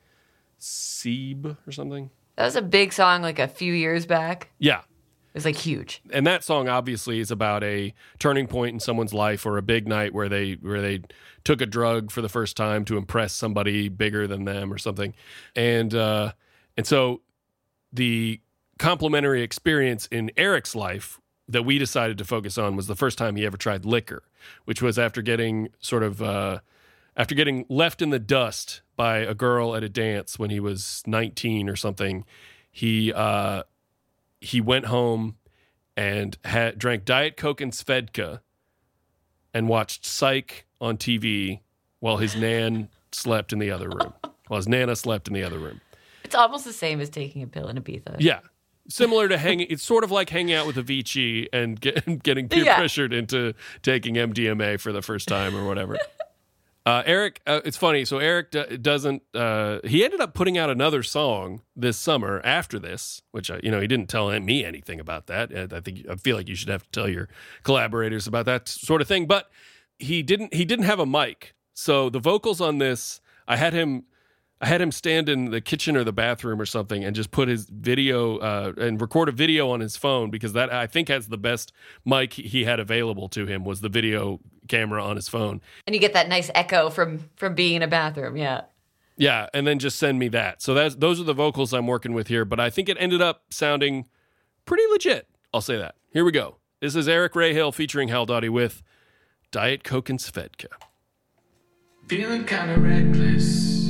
Seeb 0.60 1.58
or 1.68 1.72
something. 1.72 2.10
That 2.36 2.46
was 2.46 2.56
a 2.56 2.62
big 2.62 2.94
song 2.94 3.22
like 3.22 3.40
a 3.40 3.48
few 3.48 3.74
years 3.74 4.06
back. 4.06 4.50
Yeah. 4.60 4.80
It 4.80 5.36
was 5.36 5.46
like 5.46 5.56
huge. 5.56 6.02
and 6.12 6.28
that 6.28 6.44
song 6.44 6.68
obviously 6.68 7.20
is 7.20 7.32
about 7.32 7.64
a 7.64 7.94
turning 8.20 8.48
point 8.48 8.74
in 8.74 8.80
someone's 8.82 9.14
life 9.14 9.46
or 9.46 9.58
a 9.58 9.62
big 9.62 9.88
night 9.88 10.14
where 10.14 10.28
they 10.28 10.54
where 10.54 10.82
they 10.82 11.02
took 11.46 11.62
a 11.62 11.66
drug 11.66 12.12
for 12.12 12.22
the 12.22 12.28
first 12.28 12.58
time 12.58 12.84
to 12.86 12.98
impress 12.98 13.32
somebody 13.34 13.88
bigger 13.88 14.28
than 14.28 14.44
them 14.44 14.74
or 14.74 14.78
something 14.78 15.14
and 15.56 15.96
uh 15.96 16.34
and 16.76 16.86
so 16.86 17.22
the 17.94 18.42
complementary 18.82 19.44
experience 19.44 20.08
in 20.08 20.32
Eric's 20.36 20.76
life 20.76 21.20
that 21.48 21.64
we 21.64 21.78
decided 21.78 22.18
to 22.18 22.26
focus 22.26 22.58
on 22.58 22.76
was 22.76 22.88
the 22.88 22.96
first 22.96 23.18
time 23.18 23.36
he 23.36 23.46
ever 23.46 23.58
tried 23.58 23.86
liquor 23.86 24.24
which 24.66 24.82
was 24.82 24.98
after 24.98 25.22
getting 25.22 25.70
sort 25.80 26.02
of 26.02 26.22
uh 26.22 26.60
after 27.16 27.36
getting 27.36 27.64
left 27.70 28.02
in 28.02 28.10
the 28.10 28.18
dust 28.18 28.82
by 28.96 29.18
a 29.18 29.36
girl 29.36 29.76
at 29.76 29.84
a 29.84 29.90
dance 29.90 30.40
when 30.40 30.50
he 30.50 30.60
was 30.60 31.04
19 31.06 31.70
or 31.70 31.76
something 31.76 32.26
he 32.72 33.14
uh 33.14 33.62
he 34.40 34.60
went 34.60 34.86
home 34.86 35.36
and 35.96 36.38
had 36.46 36.80
drank 36.80 37.06
Diet 37.06 37.38
Coke 37.38 37.62
and 37.62 37.72
Svedka 37.72 38.40
and 39.54 39.68
watched 39.68 40.06
Psych 40.06 40.66
on 40.80 40.98
TV 40.98 41.60
while 42.00 42.18
his 42.18 42.36
nan 42.36 42.90
slept 43.12 43.54
in 43.54 43.60
the 43.60 43.70
other 43.70 43.90
room. 43.90 44.14
While 44.48 44.58
his 44.58 44.68
nana 44.68 44.96
slept 44.96 45.28
in 45.28 45.36
the 45.36 45.44
other 45.44 45.60
room. 45.60 45.82
It's 46.24 46.34
almost 46.34 46.66
the 46.66 46.74
same 46.74 47.00
as 47.00 47.10
taking 47.10 47.44
a 47.44 47.48
pill 47.48 47.68
in 47.68 47.78
Ibiza. 47.78 48.16
Yeah. 48.20 48.40
Similar 48.90 49.28
to 49.30 49.38
hanging, 49.38 49.68
it's 49.70 49.84
sort 49.84 50.04
of 50.04 50.12
like 50.12 50.30
hanging 50.30 50.54
out 50.56 50.66
with 50.68 50.76
Avicii 50.76 51.48
and 51.54 51.80
get, 51.80 52.24
getting 52.24 52.50
peer 52.50 52.66
Yeah. 52.66 52.78
pressured 52.78 53.14
into 53.14 53.54
taking 53.84 54.16
MDMA 54.16 54.80
for 54.80 54.92
the 54.92 55.02
first 55.02 55.28
time 55.28 55.56
or 55.56 55.66
whatever. 55.66 55.98
Uh, 56.84 57.04
Eric, 57.06 57.42
uh, 57.46 57.62
it's 57.64 57.78
funny. 57.78 58.04
So 58.06 58.18
Eric 58.18 58.50
d- 58.50 58.78
doesn't. 58.78 59.22
Uh, 59.36 59.82
he 59.84 60.04
ended 60.04 60.20
up 60.20 60.34
putting 60.34 60.58
out 60.58 60.72
another 60.72 61.04
song 61.04 61.62
this 61.76 61.96
summer 61.96 62.42
after 62.44 62.80
this, 62.80 63.22
which 63.30 63.52
I, 63.52 63.60
you 63.62 63.70
know 63.70 63.80
he 63.80 63.86
didn't 63.86 64.10
tell 64.10 64.32
me 64.40 64.66
anything 64.66 65.00
about 65.00 65.28
that. 65.28 65.56
I 65.72 65.80
think 65.80 66.08
I 66.10 66.16
feel 66.16 66.36
like 66.36 66.48
you 66.50 66.56
should 66.56 66.70
have 66.70 66.82
to 66.82 66.90
tell 66.90 67.08
your 67.08 67.30
collaborators 67.62 68.26
about 68.26 68.48
that 68.48 68.68
sort 68.68 69.00
of 69.00 69.08
thing. 69.08 69.28
But 69.28 69.52
he 70.00 70.24
didn't. 70.24 70.56
He 70.56 70.66
didn't 70.66 70.86
have 70.86 70.98
a 71.00 71.06
mic, 71.06 71.54
so 71.76 72.10
the 72.10 72.18
vocals 72.20 72.60
on 72.60 72.80
this, 72.80 73.22
I 73.48 73.58
had 73.58 73.74
him. 73.74 74.06
I 74.62 74.68
had 74.68 74.80
him 74.80 74.92
stand 74.92 75.28
in 75.28 75.50
the 75.50 75.60
kitchen 75.60 75.98
or 75.98 76.04
the 76.04 76.14
bathroom 76.14 76.62
or 76.62 76.68
something 76.68 77.04
and 77.04 77.16
just 77.16 77.32
put 77.32 77.48
his 77.48 77.66
video 77.66 78.38
uh, 78.38 78.74
and 78.78 79.02
record 79.02 79.28
a 79.28 79.32
video 79.32 79.72
on 79.72 79.80
his 79.80 79.98
phone 79.98 80.30
because 80.30 80.54
that 80.54 80.72
I 80.72 80.86
think 80.86 81.08
has 81.08 81.30
the 81.30 81.38
best 81.38 81.72
mic 82.06 82.34
he 82.34 82.64
had 82.64 82.80
available 82.80 83.28
to 83.30 83.48
him 83.48 83.66
was 83.66 83.82
the 83.82 83.90
video 83.90 84.40
camera 84.68 85.04
on 85.04 85.16
his 85.16 85.28
phone. 85.28 85.62
And 85.88 85.96
you 85.96 86.00
get 86.00 86.14
that 86.14 86.30
nice 86.30 86.52
echo 86.54 86.92
from 86.92 87.30
from 87.38 87.56
being 87.56 87.78
in 87.78 87.82
a 87.82 87.88
bathroom. 87.88 88.38
Yeah. 88.38 88.62
Yeah, 89.18 89.48
and 89.54 89.68
then 89.68 89.80
just 89.80 90.00
send 90.00 90.20
me 90.20 90.28
that. 90.30 90.62
So 90.62 90.76
that's 90.76 90.96
those 90.96 91.20
are 91.20 91.24
the 91.24 91.34
vocals 91.34 91.74
I'm 91.74 91.88
working 91.88 92.14
with 92.14 92.28
here, 92.28 92.46
but 92.46 92.60
I 92.60 92.70
think 92.70 92.88
it 92.88 92.98
ended 93.00 93.22
up 93.22 93.44
sounding 93.50 94.08
pretty 94.66 94.84
legit. 94.92 95.28
I'll 95.52 95.62
say 95.62 95.78
that. 95.78 95.96
Here 96.14 96.24
we 96.24 96.32
go. 96.32 96.58
This 96.82 96.96
is 96.96 97.08
Eric 97.08 97.34
Rahill 97.34 97.74
featuring 97.74 98.10
Howell 98.10 98.28
Dawdy 98.28 98.50
with 98.50 98.84
Diet 99.50 99.84
Coke 99.84 100.10
and 100.10 100.20
Svedka. 100.20 100.68
Feeling 102.08 102.46
kinda 102.46 102.80
reckless. 102.80 103.81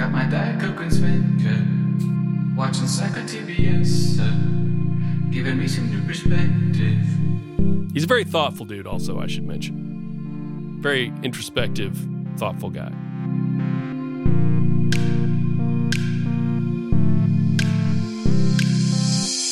Got 0.00 0.12
my 0.12 0.24
Diet 0.24 0.58
Coke 0.58 0.80
and. 0.80 2.56
Watching 2.56 2.86
Psycho 2.86 3.20
TBS. 3.20 4.18
Uh, 4.18 5.30
giving 5.30 5.58
me 5.58 5.68
some 5.68 5.90
new 5.90 6.02
perspective. 6.06 6.96
He's 7.92 8.04
a 8.04 8.06
very 8.06 8.24
thoughtful 8.24 8.64
dude, 8.64 8.86
also, 8.86 9.20
I 9.20 9.26
should 9.26 9.46
mention. 9.46 10.78
Very 10.80 11.12
introspective, 11.22 11.98
thoughtful 12.38 12.70
guy. 12.70 12.90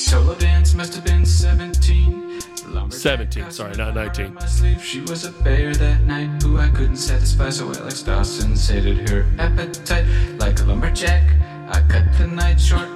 Solo 0.06 0.34
dance 0.36 0.72
must 0.72 0.94
have 0.94 1.04
been 1.04 1.26
17. 1.26 2.27
The 2.68 2.74
lumberjack 2.74 3.00
17, 3.00 3.50
sorry, 3.50 3.74
not 3.76 3.94
19. 3.94 4.26
on 4.26 4.34
My. 4.34 4.46
She 4.82 5.00
was 5.00 5.24
a 5.24 5.32
bear 5.42 5.72
that 5.74 6.02
night 6.02 6.42
who 6.42 6.58
I 6.58 6.68
couldn't 6.68 6.96
satisfy, 6.96 7.48
so 7.48 7.72
Alex 7.72 8.02
Dawson 8.02 8.56
sated 8.56 9.08
her 9.08 9.26
appetite 9.38 10.04
like 10.38 10.60
a 10.60 10.64
lumberjack. 10.64 11.22
I 11.68 11.80
cut 11.88 12.12
the 12.18 12.26
night 12.26 12.60
short, 12.60 12.86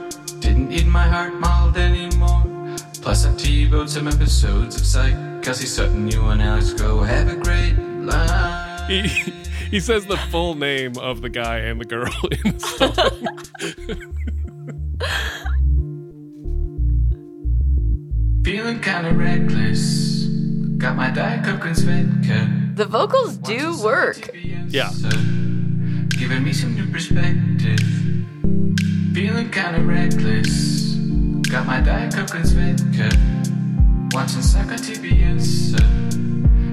didn't 0.40 0.68
need 0.68 0.86
my 0.86 1.04
heart 1.08 1.34
mauled 1.40 1.78
anymore. 1.78 2.42
Plus, 3.00 3.24
I 3.24 3.30
TiVoed 3.30 3.88
some 3.88 4.08
episodes 4.08 4.76
of 4.76 4.84
Psych. 4.84 5.42
Kelsey 5.42 5.66
Sutton, 5.66 6.06
you 6.06 6.22
and 6.26 6.42
Alex 6.42 6.74
go 6.74 7.00
have 7.00 7.28
a 7.28 7.36
great 7.36 7.72
life. 7.78 8.88
He, 8.90 9.08
he 9.70 9.80
says 9.80 10.04
the 10.04 10.18
full 10.30 10.54
name 10.54 10.98
of 10.98 11.22
the 11.22 11.30
guy 11.30 11.58
and 11.60 11.80
the 11.80 11.86
girl 11.86 12.12
in 12.44 12.52
the 12.52 13.96
song. 13.96 14.32
kinda 18.83 19.14
reckless. 19.14 20.26
Got 20.76 20.97
my 20.97 21.11
Diet 21.11 21.45
Coke 21.45 21.64
and 21.66 21.76
Svedka. 21.76 22.74
The 22.76 22.85
vocals 22.85 23.37
do 23.37 23.80
work. 23.80 24.30
Yeah. 24.35 24.91
Giving 26.11 26.43
me 26.43 26.53
some 26.53 26.74
new 26.74 26.87
perspective. 26.91 27.78
Feeling 29.14 29.51
kinda 29.51 29.80
reckless. 29.83 30.97
Got 31.49 31.66
my 31.66 31.80
Diet 31.80 32.12
Coke 32.12 32.35
and 32.35 32.45
Svedka. 32.45 33.09
Watching 34.12 34.43
Psycho 34.43 34.76
TBS. 34.76 35.76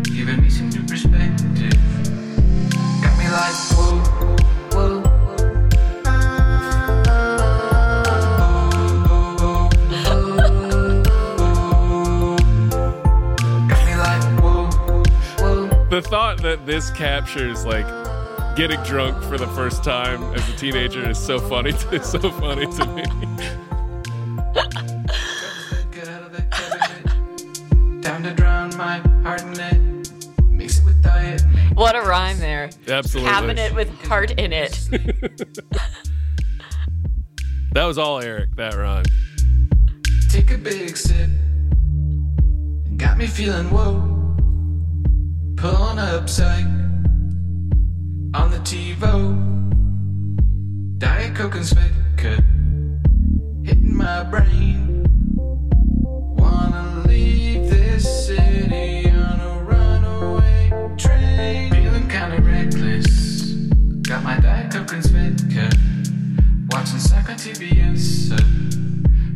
Giving 0.05 0.41
me 0.41 0.49
some 0.49 0.69
new 0.69 0.81
perspective. 0.87 1.77
Got 3.03 3.17
me 3.19 3.29
like, 3.29 3.55
whoa, 3.77 3.99
whoa. 3.99 4.18
The 15.89 16.01
thought 16.01 16.41
that 16.43 16.65
this 16.65 16.91
captures 16.91 17.65
like 17.65 17.87
getting 18.55 18.81
drunk 18.83 19.21
for 19.23 19.37
the 19.37 19.47
first 19.47 19.83
time 19.83 20.21
as 20.35 20.47
a 20.49 20.55
teenager 20.55 21.09
is 21.09 21.17
so 21.17 21.39
funny 21.39 21.71
to, 21.71 21.95
is 21.95 22.05
so 22.11 22.19
funny 22.19 22.65
to 22.65 22.85
me. 22.87 23.03
Get 25.91 26.07
out 26.07 26.23
of 26.23 26.31
the 26.31 26.45
cabinet. 26.51 28.03
Time 28.03 28.23
to 28.23 28.33
drown 28.35 28.75
my 28.77 28.99
heart 29.23 29.41
in 29.41 29.59
it. 29.59 30.11
Mix 30.43 30.79
it 30.79 30.85
with 30.85 31.01
diet. 31.01 31.41
What 31.73 31.95
a 31.95 32.01
rhyme 32.01 32.39
there. 32.39 32.69
Absolutely. 32.87 33.31
Cabinet 33.31 33.73
with 33.73 33.89
heart 34.05 34.31
in 34.31 34.53
it. 34.53 34.89
That 37.73 37.85
was 37.85 37.99
all 37.99 38.19
Eric, 38.19 38.55
that 38.55 38.73
rhyme. 38.73 39.05
Take 40.27 40.49
a 40.49 40.57
big 40.57 40.97
sip. 40.97 41.29
Got 42.97 43.19
me 43.19 43.27
feeling 43.27 43.69
whoa. 43.69 44.18
Pulling 45.59 45.99
up 45.99 46.29
psych. 46.29 46.63
On 48.33 48.49
the 48.49 48.61
TiVo. 48.63 49.35
Diet 50.97 51.35
Coke 51.35 51.55
and 51.55 51.65
Svedka. 51.65 52.37
Hitting 53.65 53.93
my 53.93 54.23
brain. 54.23 55.03
Wanna 56.37 57.03
leave 57.05 57.69
this 57.69 58.27
city 58.27 59.09
on 59.09 59.41
a 59.41 59.63
runaway 59.65 60.71
train. 60.97 61.71
Feeling 61.71 62.07
kinda 62.07 62.39
reckless. 62.41 63.51
Got 64.07 64.23
my 64.23 64.39
Diet 64.39 64.71
Coke 64.71 64.93
and 64.93 65.03
Svedka. 65.03 65.67
Watching 66.71 66.99
soccer 66.99 67.33
on 67.33 67.37
TBS. 67.37 68.31
Uh, 68.31 68.37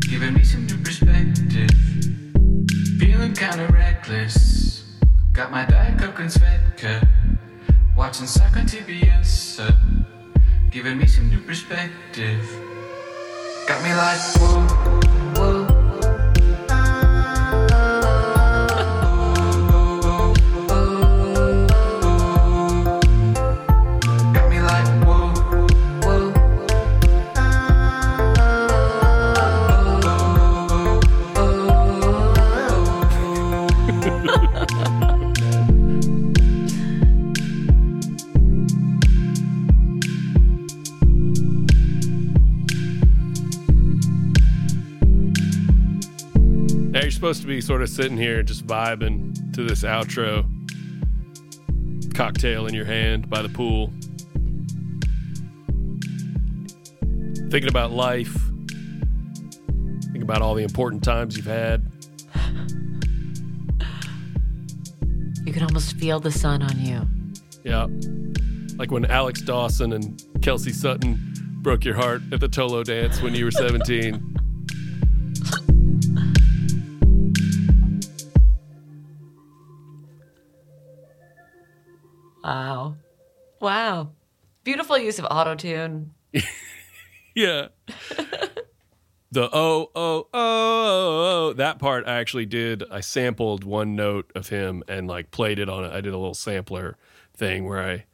giving 0.08 0.36
me 0.36 0.46
some 0.46 0.66
new 0.68 0.78
perspective. 0.78 1.70
Feeling 2.98 3.34
kinda 3.34 3.68
reckless. 3.74 4.73
Got 5.34 5.50
my 5.50 5.66
Diet 5.66 5.98
Coke 5.98 6.20
and 6.20 6.30
Svedka. 6.30 7.08
Watching 7.98 8.28
soccer 8.28 8.60
TBS. 8.60 9.60
Uh, 9.60 9.72
giving 10.70 10.96
me 10.96 11.08
some 11.08 11.28
new 11.28 11.40
perspective. 11.40 12.48
Got 13.68 13.84
me 13.84 13.96
like, 13.96 14.20
whoa, 14.38 15.33
supposed 47.24 47.42
to 47.42 47.48
be 47.48 47.62
sort 47.62 47.82
of 47.82 47.88
sitting 47.88 48.18
here 48.18 48.44
just 48.44 48.68
vibing 48.68 49.34
to 49.54 49.64
this 49.64 49.84
outro. 49.84 50.44
Cocktail 52.14 52.68
in 52.68 52.74
your 52.74 52.84
hand 52.84 53.30
by 53.30 53.42
the 53.42 53.48
pool. 53.48 53.94
Thinking 57.50 57.70
about 57.70 57.92
life. 57.94 58.36
Thinking 60.02 60.22
about 60.22 60.42
all 60.42 60.54
the 60.54 60.64
important 60.64 61.02
times 61.02 61.38
you've 61.38 61.46
had. 61.46 61.90
You 65.46 65.54
can 65.54 65.64
almost 65.64 65.96
feel 65.96 66.20
the 66.20 66.30
sun 66.30 66.62
on 66.62 66.78
you. 66.78 67.08
Yeah. 67.64 67.88
Like 68.78 68.92
when 68.92 69.06
Alex 69.06 69.42
Dawson 69.42 69.94
and 69.94 70.22
Kelsey 70.42 70.74
Sutton 70.74 71.18
broke 71.62 71.86
your 71.86 71.96
heart 71.96 72.22
at 72.34 72.42
the 72.42 72.50
Tolo 72.50 72.84
dance 72.84 73.22
when 73.22 73.34
you 73.34 73.46
were 73.46 73.52
17. 73.52 74.33
Wow. 82.44 82.96
Wow. 83.60 84.10
Beautiful 84.64 84.98
use 84.98 85.20
of 85.20 85.26
auto 85.30 85.56
tune. 85.56 86.12
yeah. 87.36 87.68
The 89.32 89.50
oh, 89.52 89.52
oh, 89.52 89.90
oh, 89.96 90.28
oh, 90.34 91.50
oh, 91.50 91.54
that 91.54 91.80
part 91.80 92.08
I 92.08 92.20
actually 92.20 92.46
did. 92.46 92.84
I 92.92 93.00
sampled 93.00 93.64
one 93.64 93.96
note 93.96 94.32
of 94.36 94.50
him 94.50 94.84
and 94.88 95.08
like 95.08 95.32
played 95.32 95.58
it 95.58 95.70
on, 95.70 95.84
I 95.86 96.02
did 96.02 96.14
a 96.14 96.18
little 96.18 96.36
sampler 96.36 96.98
thing 97.36 97.66
where 97.66 97.82
I 97.82 98.06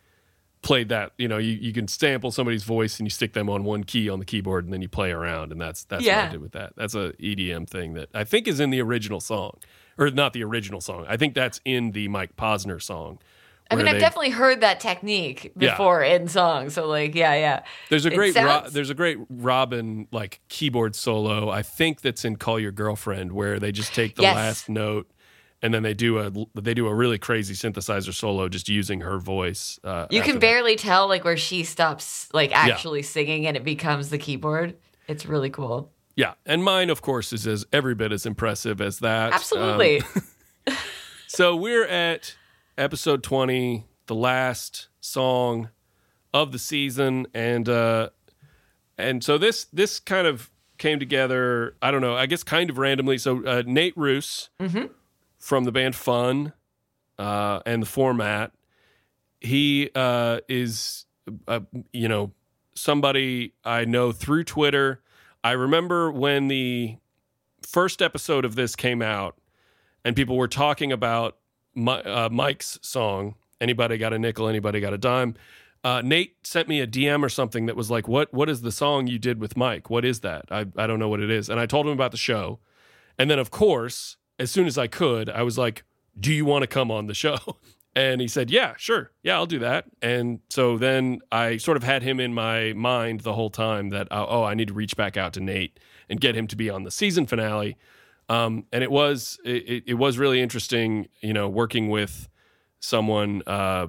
played 0.62 0.88
that. 0.90 1.12
You 1.18 1.28
know, 1.28 1.38
you, 1.38 1.54
you 1.54 1.74
can 1.74 1.90
sample 1.90 2.32
somebody's 2.32 2.64
voice 2.64 3.00
and 3.00 3.06
you 3.06 3.10
stick 3.10 3.34
them 3.34 3.50
on 3.50 3.66
one 3.66 3.84
key 3.84 4.10
on 4.10 4.20
the 4.20 4.26
keyboard 4.26 4.64
and 4.64 4.74
then 4.74 4.82
you 4.82 4.88
play 4.88 5.12
around. 5.12 5.52
And 5.52 5.60
that's, 5.60 5.84
that's 5.84 6.06
what 6.06 6.14
I 6.16 6.30
did 6.30 6.42
with 6.42 6.54
that. 6.54 6.74
That's 6.78 6.96
a 6.96 7.12
EDM 7.20 7.68
thing 7.68 7.96
that 7.96 8.08
I 8.14 8.24
think 8.24 8.48
is 8.48 8.62
in 8.62 8.70
the 8.70 8.82
original 8.82 9.20
song. 9.20 9.58
Or 9.98 10.10
not 10.10 10.32
the 10.32 10.46
original 10.46 10.80
song. 10.80 11.06
I 11.10 11.18
think 11.18 11.34
that's 11.34 11.60
in 11.66 11.92
the 11.92 12.08
Mike 12.08 12.38
Posner 12.38 12.82
song. 12.82 13.20
I 13.72 13.76
mean, 13.76 13.88
I've 13.88 13.94
they- 13.96 14.00
definitely 14.00 14.32
heard 14.32 14.62
that 14.62 14.80
technique 14.80 15.52
Yeah. 15.58 15.72
before 15.72 16.04
in 16.04 16.28
songs. 16.28 16.74
So, 16.74 16.88
like, 16.88 17.14
yeah, 17.16 17.36
yeah. 17.36 17.64
There's 17.90 18.06
a 18.06 18.10
great 18.10 18.36
Ro- 18.36 18.64
there's 18.70 18.90
a 18.90 18.96
great 18.96 19.18
Robyn 19.30 20.08
like 20.12 20.40
keyboard 20.50 20.96
solo. 20.96 21.50
I 21.50 21.62
think 21.62 22.02
that's 22.02 22.26
in 22.26 22.36
Call 22.38 22.60
Your 22.60 22.72
Girlfriend 22.72 23.32
where 23.32 23.60
they 23.60 23.72
just 23.72 23.94
take 23.94 24.16
the 24.16 24.24
Yes. 24.24 24.36
last 24.36 24.70
note 24.70 25.10
and 25.62 25.74
then 25.74 25.84
they 25.84 25.94
do 25.94 26.18
a 26.20 26.32
they 26.60 26.74
do 26.74 26.88
a 26.88 26.94
really 26.96 27.18
crazy 27.18 27.54
synthesizer 27.54 28.14
solo 28.14 28.48
just 28.50 28.70
using 28.70 29.02
her 29.02 29.20
voice. 29.20 29.78
Uh, 29.84 30.08
You 30.10 30.22
can 30.22 30.36
that. 30.36 30.40
barely 30.42 30.76
tell 30.76 31.08
like 31.08 31.24
where 31.24 31.38
she 31.38 31.64
stops 31.64 32.28
like 32.34 32.52
actually 32.56 33.04
singing 33.04 33.46
and 33.46 33.56
it 33.58 33.64
becomes 33.64 34.10
the 34.10 34.18
keyboard. 34.18 34.78
It's 35.08 35.26
really 35.26 35.50
cool. 35.50 35.92
yeah, 36.16 36.34
and 36.46 36.64
mine 36.64 36.90
of 36.90 37.02
course 37.02 37.32
is 37.34 37.46
as 37.46 37.66
every 37.74 37.94
bit 37.96 38.12
as 38.12 38.26
impressive 38.26 38.80
as 38.82 39.00
that. 39.00 39.34
Absolutely. 39.34 40.02
Um, 40.68 40.76
so 41.28 41.56
we're 41.56 41.86
at 41.88 42.36
episode 42.80 43.22
20, 43.24 43.86
the 44.08 44.16
last 44.16 44.88
song 45.02 45.70
of 46.34 46.52
the 46.52 46.60
season 46.60 47.26
and 47.34 47.68
uh 47.68 48.10
and 48.98 49.24
so 49.24 49.38
this 49.38 49.66
this 49.66 50.00
kind 50.00 50.28
of 50.28 50.50
came 50.78 51.00
together, 51.00 51.76
I 51.82 51.92
don't 51.92 52.02
know, 52.02 52.16
I 52.16 52.26
guess 52.28 52.44
kind 52.44 52.70
of 52.70 52.78
randomly. 52.78 53.18
So 53.18 53.44
uh, 53.46 53.64
Nate 53.66 53.98
Ruess 53.98 54.50
from 55.38 55.64
the 55.66 55.72
band 55.72 55.96
Fun 55.96 56.54
uh 57.18 57.60
and 57.66 57.82
the 57.82 57.88
format 57.88 58.52
he 59.42 59.90
uh 59.96 60.40
is 60.48 61.06
uh, 61.48 61.60
you 61.92 62.08
know 62.08 62.32
somebody 62.76 63.54
I 63.66 63.86
know 63.86 64.12
through 64.12 64.46
Twitter. 64.46 65.02
I 65.44 65.52
remember 65.52 66.12
when 66.12 66.48
the 66.48 66.98
first 67.62 68.02
episode 68.02 68.46
of 68.46 68.56
this 68.56 68.76
came 68.76 69.02
out 69.02 69.36
and 70.06 70.16
people 70.16 70.38
were 70.38 70.48
talking 70.48 70.92
about 70.92 71.39
Mi- 71.76 71.92
uh, 71.92 72.30
Mike's 72.30 72.80
song, 72.82 73.36
Anybody 73.62 73.98
Got 73.98 74.14
a 74.14 74.20
Nickel, 74.20 74.48
Anybody 74.48 74.80
Got 74.80 74.94
a 74.94 74.98
Dime. 74.98 75.36
Uh, 75.84 76.02
Nate 76.04 76.36
sent 76.46 76.68
me 76.68 76.82
a 76.82 76.88
DM 76.88 77.24
or 77.24 77.30
something 77.30 77.66
that 77.68 77.76
was 77.76 77.90
like, 77.90 78.08
"What? 78.08 78.34
What 78.34 78.50
is 78.50 78.62
the 78.62 78.72
song 78.72 79.08
you 79.08 79.18
did 79.18 79.40
with 79.40 79.56
Mike? 79.56 79.90
What 79.90 80.04
is 80.04 80.20
that? 80.22 80.46
I 80.52 80.66
I 80.76 80.88
don't 80.88 81.00
know 81.00 81.08
what 81.08 81.22
it 81.22 81.30
is." 81.30 81.50
And 81.50 81.60
I 81.60 81.66
told 81.66 81.86
him 81.86 81.94
about 81.94 82.12
the 82.12 82.18
show, 82.18 82.60
and 83.18 83.32
then 83.32 83.40
of 83.40 83.50
course, 83.50 84.18
as 84.38 84.52
soon 84.52 84.68
as 84.68 84.78
I 84.78 84.88
could, 84.88 85.30
I 85.30 85.44
was 85.44 85.58
like, 85.58 85.84
"Do 86.20 86.34
you 86.34 86.44
want 86.44 86.64
to 86.64 86.68
come 86.68 86.92
on 86.92 87.08
the 87.08 87.14
show?" 87.14 87.38
And 87.96 88.22
he 88.22 88.28
said, 88.28 88.52
"Yeah, 88.52 88.76
sure, 88.78 89.12
yeah, 89.24 89.34
I'll 89.34 89.48
do 89.48 89.60
that." 89.60 89.86
And 90.00 90.42
so 90.50 90.78
then 90.78 91.22
I 91.32 91.58
sort 91.58 91.76
of 91.76 91.82
had 91.84 92.04
him 92.04 92.20
in 92.20 92.36
my 92.36 92.72
mind 92.74 93.22
the 93.22 93.34
whole 93.34 93.50
time 93.50 93.90
that 93.90 94.08
uh, 94.12 94.28
oh, 94.30 94.44
I 94.44 94.54
need 94.54 94.68
to 94.68 94.76
reach 94.76 94.96
back 94.96 95.18
out 95.18 95.34
to 95.34 95.40
Nate 95.40 95.80
and 96.08 96.22
get 96.22 96.36
him 96.36 96.46
to 96.48 96.56
be 96.56 96.70
on 96.70 96.84
the 96.84 96.92
season 96.92 97.26
finale. 97.26 97.78
Um, 98.30 98.66
and 98.72 98.84
it 98.84 98.92
was 98.92 99.40
it, 99.44 99.84
it 99.88 99.94
was 99.96 100.18
really 100.18 100.40
interesting, 100.40 101.08
you 101.22 101.34
know, 101.34 101.50
working 101.50 101.90
with 101.90 102.30
someone 102.80 103.42
uh, 103.48 103.88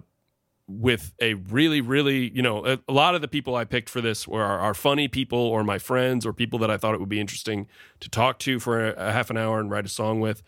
with 0.70 1.14
a 1.20 1.34
really, 1.34 1.80
really, 1.80 2.30
you 2.30 2.42
know, 2.42 2.64
a, 2.64 2.78
a 2.88 2.92
lot 2.92 3.14
of 3.14 3.20
the 3.20 3.28
people 3.28 3.56
I 3.56 3.64
picked 3.64 3.90
for 3.90 4.00
this 4.00 4.28
were 4.28 4.42
are, 4.42 4.74
funny 4.74 5.08
people 5.08 5.38
or 5.38 5.64
my 5.64 5.78
friends 5.78 6.24
or 6.24 6.32
people 6.32 6.58
that 6.60 6.70
I 6.70 6.76
thought 6.76 6.94
it 6.94 7.00
would 7.00 7.08
be 7.08 7.20
interesting 7.20 7.66
to 8.00 8.08
talk 8.08 8.38
to 8.40 8.60
for 8.60 8.88
a, 8.88 9.08
a 9.08 9.12
half 9.12 9.30
an 9.30 9.36
hour 9.36 9.58
and 9.58 9.70
write 9.70 9.84
a 9.84 9.88
song 9.88 10.20
with. 10.20 10.42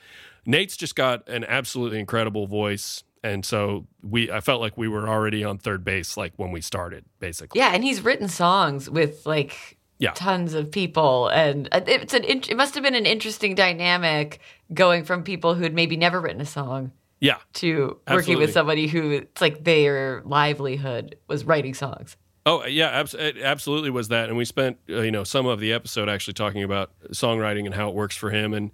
Nate's 0.46 0.76
just 0.76 0.94
got 0.94 1.28
an 1.28 1.44
absolutely 1.44 1.98
incredible 1.98 2.46
voice. 2.46 3.02
And 3.24 3.44
so 3.44 3.86
we, 4.02 4.30
I 4.30 4.40
felt 4.40 4.60
like 4.60 4.76
we 4.76 4.88
were 4.88 5.08
already 5.08 5.44
on 5.44 5.58
third 5.58 5.84
base, 5.84 6.16
like 6.16 6.32
when 6.36 6.50
we 6.50 6.60
started, 6.60 7.04
basically. 7.20 7.60
Yeah, 7.60 7.72
and 7.72 7.84
he's 7.84 8.02
written 8.02 8.28
songs 8.28 8.90
with 8.90 9.26
like 9.26 9.78
Yeah. 10.02 10.12
tons 10.14 10.54
of 10.54 10.70
people, 10.70 11.28
and 11.28 11.68
it's 11.72 12.12
an 12.12 12.24
it 12.24 12.56
must 12.56 12.74
have 12.74 12.82
been 12.82 12.94
an 12.96 13.06
interesting 13.06 13.54
dynamic 13.54 14.40
going 14.74 15.04
from 15.04 15.22
people 15.22 15.54
who 15.54 15.62
had 15.62 15.74
maybe 15.74 15.96
never 15.96 16.20
written 16.20 16.40
a 16.40 16.46
song 16.46 16.90
Yeah. 17.20 17.36
to 17.54 17.98
working 18.10 18.38
with 18.38 18.52
somebody 18.52 18.88
who 18.88 19.10
it's 19.12 19.40
like 19.40 19.62
their 19.64 20.22
livelihood 20.24 21.16
was 21.28 21.44
writing 21.44 21.74
songs. 21.74 22.16
Oh 22.44 22.64
yeah, 22.66 22.88
abs- 22.88 23.14
it 23.14 23.38
absolutely 23.38 23.90
was 23.90 24.08
that, 24.08 24.28
and 24.28 24.36
we 24.36 24.44
spent 24.44 24.78
uh, 24.90 25.02
you 25.02 25.12
know 25.12 25.22
some 25.22 25.46
of 25.46 25.60
the 25.60 25.72
episode 25.72 26.08
actually 26.08 26.34
talking 26.34 26.64
about 26.64 26.90
songwriting 27.12 27.64
and 27.66 27.74
how 27.74 27.88
it 27.88 27.94
works 27.94 28.16
for 28.16 28.30
him, 28.30 28.52
and 28.54 28.72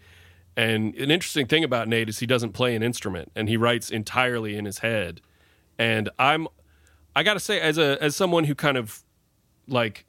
and 0.56 0.94
an 0.94 1.10
interesting 1.10 1.46
thing 1.46 1.62
about 1.62 1.86
Nate 1.88 2.08
is 2.08 2.18
he 2.20 2.26
doesn't 2.26 2.52
play 2.52 2.74
an 2.74 2.82
instrument 2.82 3.30
and 3.36 3.48
he 3.48 3.56
writes 3.58 3.90
entirely 3.90 4.56
in 4.56 4.64
his 4.64 4.78
head, 4.78 5.20
and 5.78 6.08
I'm 6.18 6.48
I 7.14 7.22
got 7.22 7.34
to 7.34 7.40
say 7.40 7.60
as 7.60 7.76
a 7.76 8.02
as 8.02 8.16
someone 8.16 8.44
who 8.44 8.54
kind 8.54 8.78
of 8.78 9.02
like 9.66 10.06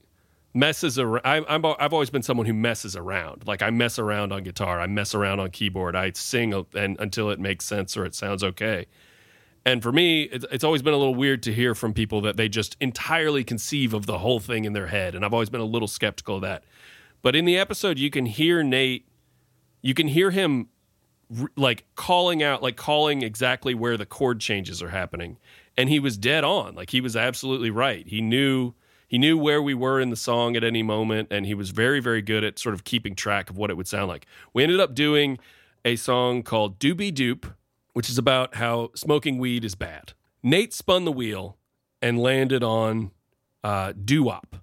messes 0.59 0.99
around. 0.99 1.21
I'm, 1.25 1.45
I'm 1.47 1.65
I've 1.79 1.93
always 1.93 2.09
been 2.09 2.21
someone 2.21 2.45
who 2.45 2.53
messes 2.53 2.95
around. 2.95 3.47
Like 3.47 3.61
I 3.61 3.69
mess 3.69 3.97
around 3.97 4.33
on 4.33 4.43
guitar, 4.43 4.79
I 4.79 4.87
mess 4.87 5.15
around 5.15 5.39
on 5.39 5.49
keyboard, 5.51 5.95
I 5.95 6.11
sing 6.11 6.53
and 6.75 6.99
until 6.99 7.29
it 7.29 7.39
makes 7.39 7.65
sense 7.65 7.95
or 7.95 8.05
it 8.05 8.13
sounds 8.13 8.43
okay. 8.43 8.85
And 9.65 9.83
for 9.83 9.91
me, 9.91 10.23
it's, 10.23 10.45
it's 10.51 10.63
always 10.63 10.81
been 10.81 10.93
a 10.93 10.97
little 10.97 11.15
weird 11.15 11.43
to 11.43 11.53
hear 11.53 11.75
from 11.75 11.93
people 11.93 12.21
that 12.21 12.37
they 12.37 12.49
just 12.49 12.75
entirely 12.79 13.43
conceive 13.43 13.93
of 13.93 14.05
the 14.05 14.17
whole 14.17 14.39
thing 14.39 14.65
in 14.65 14.73
their 14.73 14.87
head. 14.87 15.15
And 15.15 15.25
I've 15.25 15.33
always 15.33 15.49
been 15.49 15.61
a 15.61 15.65
little 15.65 15.87
skeptical 15.87 16.35
of 16.35 16.41
that. 16.41 16.63
But 17.21 17.35
in 17.35 17.45
the 17.45 17.57
episode, 17.57 17.99
you 17.99 18.09
can 18.09 18.25
hear 18.25 18.63
Nate, 18.63 19.05
you 19.81 19.93
can 19.93 20.07
hear 20.07 20.31
him 20.31 20.69
like 21.55 21.85
calling 21.95 22.41
out, 22.41 22.63
like 22.63 22.77
calling 22.77 23.21
exactly 23.21 23.73
where 23.73 23.97
the 23.97 24.05
chord 24.05 24.39
changes 24.39 24.81
are 24.81 24.89
happening. 24.89 25.37
And 25.77 25.89
he 25.89 25.99
was 25.99 26.17
dead 26.17 26.43
on. 26.43 26.75
Like 26.75 26.89
he 26.89 27.01
was 27.01 27.15
absolutely 27.15 27.69
right. 27.69 28.07
He 28.07 28.21
knew. 28.21 28.73
He 29.09 29.17
knew 29.17 29.39
where 29.39 29.59
we 29.59 29.73
were 29.73 29.99
in 29.99 30.11
the 30.11 30.15
song 30.15 30.55
at 30.55 30.63
any 30.63 30.83
moment, 30.83 31.29
and 31.31 31.47
he 31.47 31.55
was 31.55 31.71
very, 31.71 31.99
very 31.99 32.21
good 32.21 32.43
at 32.43 32.59
sort 32.59 32.75
of 32.75 32.83
keeping 32.83 33.15
track 33.15 33.49
of 33.49 33.57
what 33.57 33.71
it 33.71 33.73
would 33.75 33.87
sound 33.87 34.07
like. 34.07 34.27
We 34.53 34.61
ended 34.61 34.79
up 34.79 34.93
doing 34.93 35.39
a 35.83 35.95
song 35.95 36.43
called 36.43 36.79
Doobie 36.79 37.11
Doop, 37.11 37.55
which 37.93 38.07
is 38.07 38.19
about 38.19 38.55
how 38.55 38.91
smoking 38.93 39.39
weed 39.39 39.65
is 39.65 39.73
bad. 39.73 40.13
Nate 40.43 40.75
spun 40.75 41.05
the 41.05 41.11
wheel 41.11 41.57
and 42.03 42.19
landed 42.19 42.63
on 42.63 43.09
uh, 43.63 43.93
doo 43.93 44.21
wop, 44.23 44.57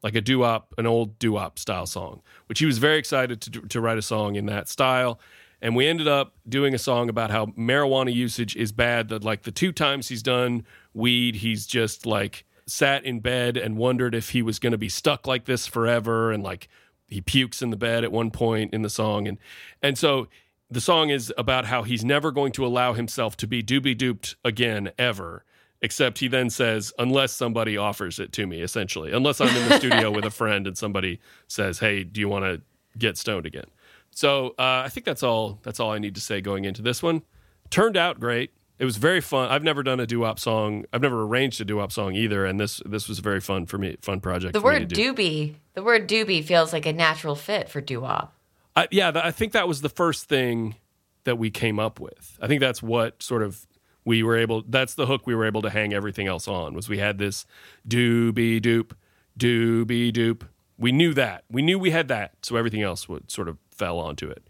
like 0.00 0.14
a 0.14 0.20
doo 0.20 0.38
wop, 0.38 0.72
an 0.78 0.86
old 0.86 1.18
doo 1.18 1.32
wop 1.32 1.58
style 1.58 1.86
song, 1.86 2.22
which 2.46 2.60
he 2.60 2.66
was 2.66 2.78
very 2.78 2.98
excited 2.98 3.40
to, 3.40 3.50
to 3.62 3.80
write 3.80 3.98
a 3.98 4.02
song 4.02 4.36
in 4.36 4.46
that 4.46 4.68
style. 4.68 5.18
And 5.60 5.74
we 5.74 5.88
ended 5.88 6.06
up 6.06 6.36
doing 6.48 6.72
a 6.72 6.78
song 6.78 7.08
about 7.08 7.32
how 7.32 7.46
marijuana 7.46 8.14
usage 8.14 8.54
is 8.54 8.70
bad. 8.70 9.08
That 9.08 9.24
like 9.24 9.42
the 9.42 9.50
two 9.50 9.72
times 9.72 10.08
he's 10.08 10.22
done 10.22 10.64
weed, 10.94 11.34
he's 11.34 11.66
just 11.66 12.06
like 12.06 12.44
sat 12.68 13.04
in 13.04 13.20
bed 13.20 13.56
and 13.56 13.76
wondered 13.76 14.14
if 14.14 14.30
he 14.30 14.42
was 14.42 14.58
going 14.58 14.72
to 14.72 14.78
be 14.78 14.88
stuck 14.88 15.26
like 15.26 15.46
this 15.46 15.66
forever. 15.66 16.30
And 16.30 16.42
like 16.42 16.68
he 17.06 17.20
pukes 17.20 17.62
in 17.62 17.70
the 17.70 17.76
bed 17.76 18.04
at 18.04 18.12
one 18.12 18.30
point 18.30 18.74
in 18.74 18.82
the 18.82 18.90
song. 18.90 19.26
And, 19.26 19.38
and 19.82 19.98
so 19.98 20.28
the 20.70 20.80
song 20.80 21.10
is 21.10 21.32
about 21.38 21.64
how 21.64 21.82
he's 21.82 22.04
never 22.04 22.30
going 22.30 22.52
to 22.52 22.66
allow 22.66 22.92
himself 22.92 23.36
to 23.38 23.46
be 23.46 23.62
doobie 23.62 23.96
duped 23.96 24.36
again, 24.44 24.90
ever. 24.98 25.44
Except 25.80 26.18
he 26.18 26.26
then 26.26 26.50
says, 26.50 26.92
unless 26.98 27.32
somebody 27.32 27.76
offers 27.76 28.18
it 28.18 28.32
to 28.32 28.46
me, 28.46 28.62
essentially. 28.62 29.12
Unless 29.12 29.40
I'm 29.40 29.56
in 29.56 29.68
the 29.68 29.78
studio 29.78 30.10
with 30.10 30.24
a 30.24 30.30
friend 30.30 30.66
and 30.66 30.76
somebody 30.76 31.20
says, 31.46 31.78
hey, 31.78 32.02
do 32.02 32.20
you 32.20 32.28
want 32.28 32.44
to 32.44 32.60
get 32.98 33.16
stoned 33.16 33.46
again? 33.46 33.66
So 34.10 34.48
uh, 34.58 34.82
I 34.84 34.88
think 34.88 35.06
that's 35.06 35.22
all. 35.22 35.60
That's 35.62 35.78
all 35.78 35.92
I 35.92 35.98
need 35.98 36.16
to 36.16 36.20
say 36.20 36.40
going 36.40 36.64
into 36.64 36.82
this 36.82 37.00
one. 37.00 37.22
Turned 37.70 37.96
out 37.96 38.18
great. 38.18 38.50
It 38.78 38.84
was 38.84 38.96
very 38.96 39.20
fun. 39.20 39.50
I've 39.50 39.64
never 39.64 39.82
done 39.82 39.98
a 39.98 40.06
doo-wop 40.06 40.38
song. 40.38 40.84
I've 40.92 41.02
never 41.02 41.22
arranged 41.22 41.60
a 41.60 41.64
doo-wop 41.64 41.90
song 41.90 42.14
either, 42.14 42.46
and 42.46 42.60
this 42.60 42.80
this 42.86 43.08
was 43.08 43.18
very 43.18 43.40
fun 43.40 43.66
for 43.66 43.76
me. 43.76 43.96
Fun 44.02 44.20
project. 44.20 44.52
The 44.52 44.60
for 44.60 44.72
me 44.72 44.78
word 44.80 44.88
doobie, 44.90 45.54
the 45.74 45.82
word 45.82 46.08
doobie 46.08 46.44
feels 46.44 46.72
like 46.72 46.86
a 46.86 46.92
natural 46.92 47.34
fit 47.34 47.68
for 47.68 47.80
doo 47.80 48.00
wop. 48.00 48.34
I, 48.76 48.86
yeah, 48.92 49.10
th- 49.10 49.24
I 49.24 49.32
think 49.32 49.52
that 49.52 49.66
was 49.66 49.80
the 49.80 49.88
first 49.88 50.28
thing 50.28 50.76
that 51.24 51.36
we 51.36 51.50
came 51.50 51.80
up 51.80 51.98
with. 51.98 52.38
I 52.40 52.46
think 52.46 52.60
that's 52.60 52.80
what 52.82 53.20
sort 53.22 53.42
of 53.42 53.66
we 54.04 54.22
were 54.22 54.36
able. 54.36 54.62
That's 54.68 54.94
the 54.94 55.06
hook 55.06 55.26
we 55.26 55.34
were 55.34 55.44
able 55.44 55.62
to 55.62 55.70
hang 55.70 55.92
everything 55.92 56.28
else 56.28 56.46
on. 56.46 56.74
Was 56.74 56.88
we 56.88 56.98
had 56.98 57.18
this 57.18 57.46
doobie 57.88 58.60
doop, 58.60 58.92
doobie 59.36 60.12
doop. 60.12 60.42
We 60.78 60.92
knew 60.92 61.12
that. 61.14 61.42
We 61.50 61.62
knew 61.62 61.80
we 61.80 61.90
had 61.90 62.06
that, 62.08 62.34
so 62.42 62.54
everything 62.54 62.82
else 62.82 63.08
would 63.08 63.30
sort 63.30 63.48
of 63.48 63.58
fell 63.72 63.98
onto 63.98 64.28
it. 64.28 64.48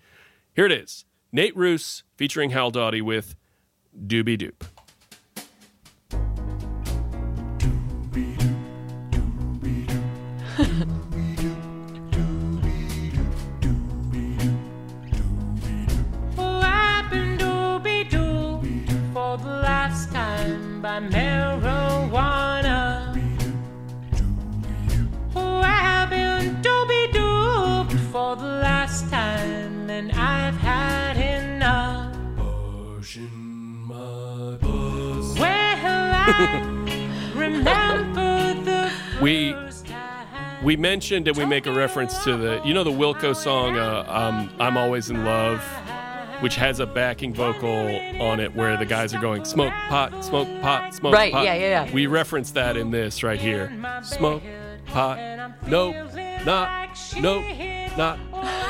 Here 0.55 0.66
it 0.66 0.72
is 0.72 1.07
Nate 1.33 1.57
Ruess 1.57 2.03
featuring 2.16 2.51
Howell 2.51 2.72
Dawdy 2.72 3.01
with 3.01 3.35
Doobie 3.95 4.36
Doop. 4.36 4.64
Oh, 16.36 16.61
I've 16.61 17.11
We 39.20 39.55
we 40.62 40.76
mentioned 40.76 41.26
and 41.28 41.36
we 41.36 41.45
make 41.45 41.66
a 41.66 41.72
reference 41.72 42.22
to 42.24 42.36
the 42.36 42.61
you 42.64 42.72
know 42.74 42.84
the 42.84 42.91
Wilco 42.93 43.34
song 43.34 43.76
uh, 43.76 44.05
um, 44.09 44.51
"I'm 44.61 44.76
Always 44.76 45.11
in 45.11 45.24
Love," 45.24 45.61
which 46.41 46.55
has 46.57 46.78
a 46.80 46.86
backing 46.86 47.34
vocal 47.34 47.89
on 48.20 48.39
it 48.41 48.55
where 48.55 48.76
the 48.76 48.86
guys 48.86 49.12
are 49.14 49.20
going 49.20 49.45
smoke 49.45 49.72
pot, 49.89 50.24
smoke 50.24 50.49
pot, 50.62 50.95
smoke 50.95 51.14
Right, 51.14 51.32
pot. 51.32 51.45
yeah, 51.45 51.55
yeah, 51.55 51.84
yeah. 51.86 51.93
We 51.93 52.07
reference 52.07 52.53
that 52.53 52.76
in 52.76 52.91
this 52.91 53.22
right 53.24 53.41
here. 53.41 53.72
Smoke 54.03 54.43
pot, 54.86 55.18
nope, 55.66 55.97
not, 56.47 56.97
nope, 57.20 57.45
not. 57.97 58.18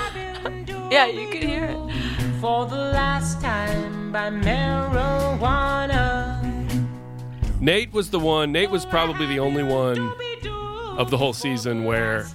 Yeah, 0.91 1.05
you 1.05 1.29
can 1.31 1.47
hear 1.47 1.65
it. 1.67 1.77
for 2.41 2.65
the 2.65 2.75
last 2.75 3.43
time 3.43 4.11
by 4.11 4.31
marijuana. 4.31 6.38
Nate 7.61 7.93
was 7.93 8.11
the 8.11 8.19
one. 8.21 8.53
Nate 8.53 8.71
was 8.71 8.87
probably 8.87 9.27
the 9.27 9.41
only 9.41 9.63
one 9.63 10.13
of 10.99 11.11
the 11.11 11.17
whole 11.19 11.33
season 11.33 11.85
where 11.85 12.27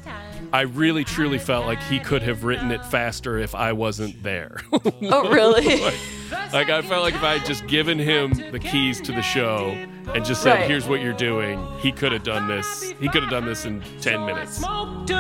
I 0.52 0.62
really 0.62 1.04
truly 1.04 1.40
felt 1.40 1.66
like 1.66 1.82
he 1.84 2.00
could 2.00 2.22
have 2.22 2.44
written 2.44 2.72
it 2.72 2.86
faster 2.86 3.38
if 3.40 3.56
I 3.56 3.74
wasn't 3.74 4.22
there. 4.24 4.58
Oh, 5.06 5.30
really? 5.30 5.82
like, 5.82 6.54
like, 6.54 6.70
I 6.70 6.82
felt 6.82 7.04
like 7.04 7.14
if 7.14 7.24
I 7.24 7.38
had 7.38 7.46
just 7.48 7.68
given 7.68 8.00
him 8.00 8.34
the 8.52 8.60
keys 8.60 9.02
to 9.02 9.12
the 9.12 9.22
show 9.22 9.72
and 10.14 10.24
just 10.26 10.42
said, 10.42 10.54
Right. 10.54 10.70
"Here's 10.70 10.88
what 10.88 11.02
you're 11.02 11.14
doing," 11.14 11.64
he 11.80 11.92
could 11.92 12.12
have 12.14 12.24
done 12.24 12.48
this. 12.48 12.94
He 13.00 13.10
could 13.10 13.22
have 13.22 13.30
done 13.32 13.46
this 13.46 13.66
in 13.66 13.84
ten 14.02 14.26
minutes. 14.26 14.58
Smoked. 14.58 15.12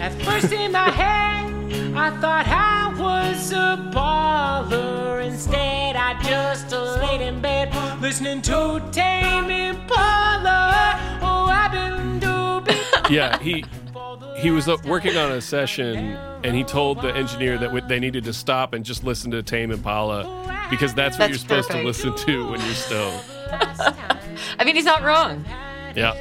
At 0.00 0.12
first 0.22 0.52
in 0.52 0.72
my 0.72 0.90
head, 0.90 1.50
I 1.96 2.10
thought 2.20 2.46
I 2.46 2.81
was 2.98 3.52
a 3.52 3.90
baller. 3.92 5.24
Instead, 5.24 5.96
I 5.96 6.20
just 6.22 6.70
laid 6.72 7.20
in 7.20 7.40
bed 7.40 7.72
listening 8.00 8.42
to 8.42 8.82
Tame 8.92 9.50
Impala. 9.50 10.98
Oh, 11.22 11.46
I've 11.48 11.72
been 11.72 12.20
doobie. 12.20 13.10
Yeah, 13.10 13.38
he 13.38 13.64
he 14.38 14.50
was 14.50 14.68
uh, 14.68 14.76
working 14.86 15.16
on 15.16 15.32
a 15.32 15.40
session 15.40 16.16
and 16.44 16.56
he 16.56 16.64
told 16.64 17.00
the 17.00 17.14
engineer 17.14 17.58
that 17.58 17.88
they 17.88 18.00
needed 18.00 18.24
to 18.24 18.32
stop 18.32 18.72
and 18.74 18.84
just 18.84 19.04
listen 19.04 19.30
to 19.30 19.42
Tame 19.42 19.70
Impala 19.70 20.66
because 20.70 20.94
that's 20.94 21.18
what 21.18 21.30
That's 21.30 21.30
you're 21.30 21.38
supposed 21.38 21.70
to 21.70 21.82
listen 21.82 22.16
to 22.16 22.50
when 22.50 22.60
you're 22.60 22.74
stoned. 22.74 23.22
I 24.58 24.64
mean, 24.64 24.74
he's 24.74 24.84
not 24.84 25.02
wrong. 25.02 25.44
Yeah. 25.94 26.14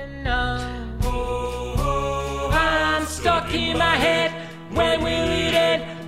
I'm 2.54 3.06
stuck 3.06 3.52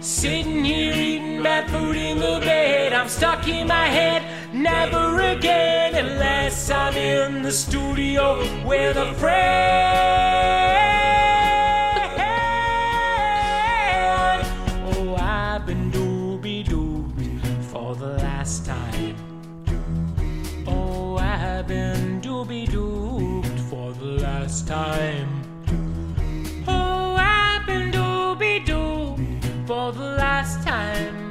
Sitting 0.03 0.65
here 0.65 0.93
eating 0.93 1.41
bad 1.41 1.71
food 1.71 1.95
in 1.95 2.17
the 2.17 2.41
bed. 2.41 2.91
I'm 2.91 3.07
stuck 3.07 3.47
in 3.47 3.69
my 3.69 3.87
head. 3.87 4.53
Never 4.53 5.21
again, 5.21 5.95
unless 5.95 6.69
I'm 6.69 6.97
in 6.97 7.41
the 7.41 7.53
studio 7.53 8.37
with 8.65 8.97
a 8.97 9.13
friend. 9.13 11.12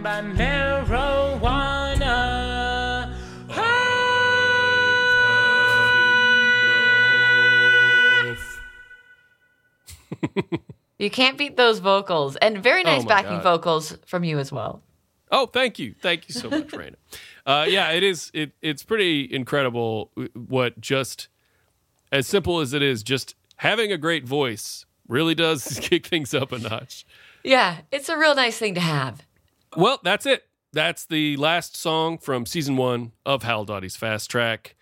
Time 0.02 0.36
by 0.36 0.44
marijuana. 0.44 2.42
You 10.98 11.10
can't 11.10 11.36
beat 11.36 11.56
those 11.56 11.80
vocals. 11.80 12.36
And 12.36 12.62
very 12.62 12.84
nice 12.84 13.02
Oh 13.02 13.08
backing 13.08 13.38
God. 13.38 13.42
vocals 13.42 13.98
from 14.06 14.22
you 14.22 14.38
as 14.38 14.52
well. 14.52 14.82
Oh, 15.32 15.46
thank 15.46 15.80
you, 15.80 15.94
thank 16.00 16.28
you 16.28 16.34
so 16.34 16.48
much, 16.48 16.68
Raina. 16.68 16.94
Uh, 17.44 17.66
yeah, 17.68 17.90
it 17.90 18.04
is. 18.04 18.30
It 18.32 18.52
it's 18.62 18.84
pretty 18.84 19.28
incredible 19.34 20.12
what 20.34 20.80
just 20.80 21.26
as 22.12 22.28
simple 22.28 22.60
as 22.60 22.72
it 22.72 22.82
is, 22.82 23.02
just 23.02 23.34
having 23.56 23.90
a 23.90 23.98
great 23.98 24.24
voice 24.24 24.86
really 25.08 25.34
does 25.34 25.80
kick 25.82 26.06
things 26.06 26.34
up 26.34 26.52
a 26.52 26.58
notch. 26.58 27.04
Yeah, 27.42 27.78
it's 27.90 28.08
a 28.08 28.16
real 28.16 28.36
nice 28.36 28.58
thing 28.58 28.74
to 28.74 28.80
have. 28.80 29.26
Well, 29.76 30.00
that's 30.02 30.26
it. 30.26 30.44
That's 30.72 31.04
the 31.04 31.36
last 31.36 31.76
song 31.76 32.18
from 32.18 32.46
season 32.46 32.76
one 32.76 33.12
of 33.26 33.42
Howell 33.42 33.66
Dawdy's 33.66 33.96
Fast 33.96 34.30
Track. 34.30 34.74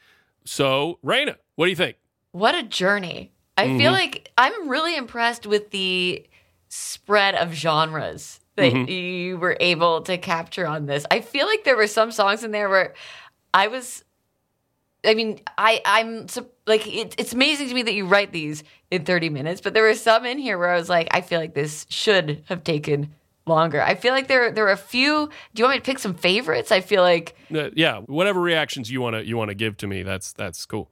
So, 0.45 0.99
Raina, 1.05 1.37
what 1.57 1.67
do 1.67 1.71
you 1.71 1.77
think? 1.77 1.97
What 2.33 2.55
a 2.55 2.63
journey. 2.63 3.33
I 3.57 3.67
Mm-hmm. 3.67 3.79
feel 3.79 3.93
like 3.93 4.31
I'm 4.39 4.69
really 4.69 4.97
impressed 4.97 5.47
with 5.47 5.71
the 5.71 6.25
spread 6.69 7.35
of 7.35 7.53
genres 7.53 8.41
that 8.57 8.73
Mm-hmm. 8.73 8.91
you 8.91 9.39
were 9.39 9.57
able 9.61 10.03
to 10.03 10.17
capture 10.19 10.67
on 10.67 10.87
this. 10.87 11.05
I 11.11 11.21
feel 11.21 11.47
like 11.47 11.65
there 11.65 11.77
were 11.77 11.87
some 11.87 12.13
songs 12.13 12.45
in 12.45 12.51
there 12.53 12.69
where 12.69 12.95
I 13.53 13.67
was 13.69 14.05
I 15.05 15.15
mean, 15.15 15.41
I 15.59 15.81
I'm 15.85 16.27
like 16.67 16.87
it, 16.87 17.15
it's 17.19 17.33
amazing 17.33 17.69
to 17.69 17.75
me 17.75 17.83
that 17.83 17.95
you 17.95 18.07
write 18.07 18.33
these 18.33 18.63
in 18.91 19.05
30 19.05 19.31
minutes, 19.31 19.61
but 19.61 19.73
there 19.75 19.83
were 19.83 19.95
some 19.95 20.25
in 20.27 20.39
here 20.39 20.59
where 20.59 20.71
I 20.71 20.77
was 20.77 20.89
like 20.89 21.09
I 21.11 21.21
feel 21.21 21.41
like 21.41 21.55
this 21.55 21.87
should 21.89 22.45
have 22.49 22.63
taken 22.65 23.15
longer. 23.51 23.83
I 23.83 23.95
feel 23.95 24.15
like 24.15 24.29
there 24.29 24.51
there 24.51 24.67
are 24.67 24.73
a 24.73 24.77
few 24.77 25.29
Do 25.55 25.61
you 25.61 25.65
want 25.65 25.77
me 25.77 25.81
to 25.81 25.85
pick 25.85 25.99
some 25.99 26.15
favorites? 26.15 26.73
I 26.73 26.81
feel 26.81 27.03
like 27.03 27.37
Uh, 27.55 27.69
yeah, 27.77 27.99
whatever 28.07 28.41
reactions 28.41 28.91
you 28.91 29.03
want 29.03 29.17
to 29.17 29.27
you 29.27 29.37
want 29.37 29.51
to 29.51 29.55
give 29.55 29.77
to 29.79 29.87
me, 29.87 30.03
that's 30.03 30.33
that's 30.33 30.65
cool. 30.65 30.91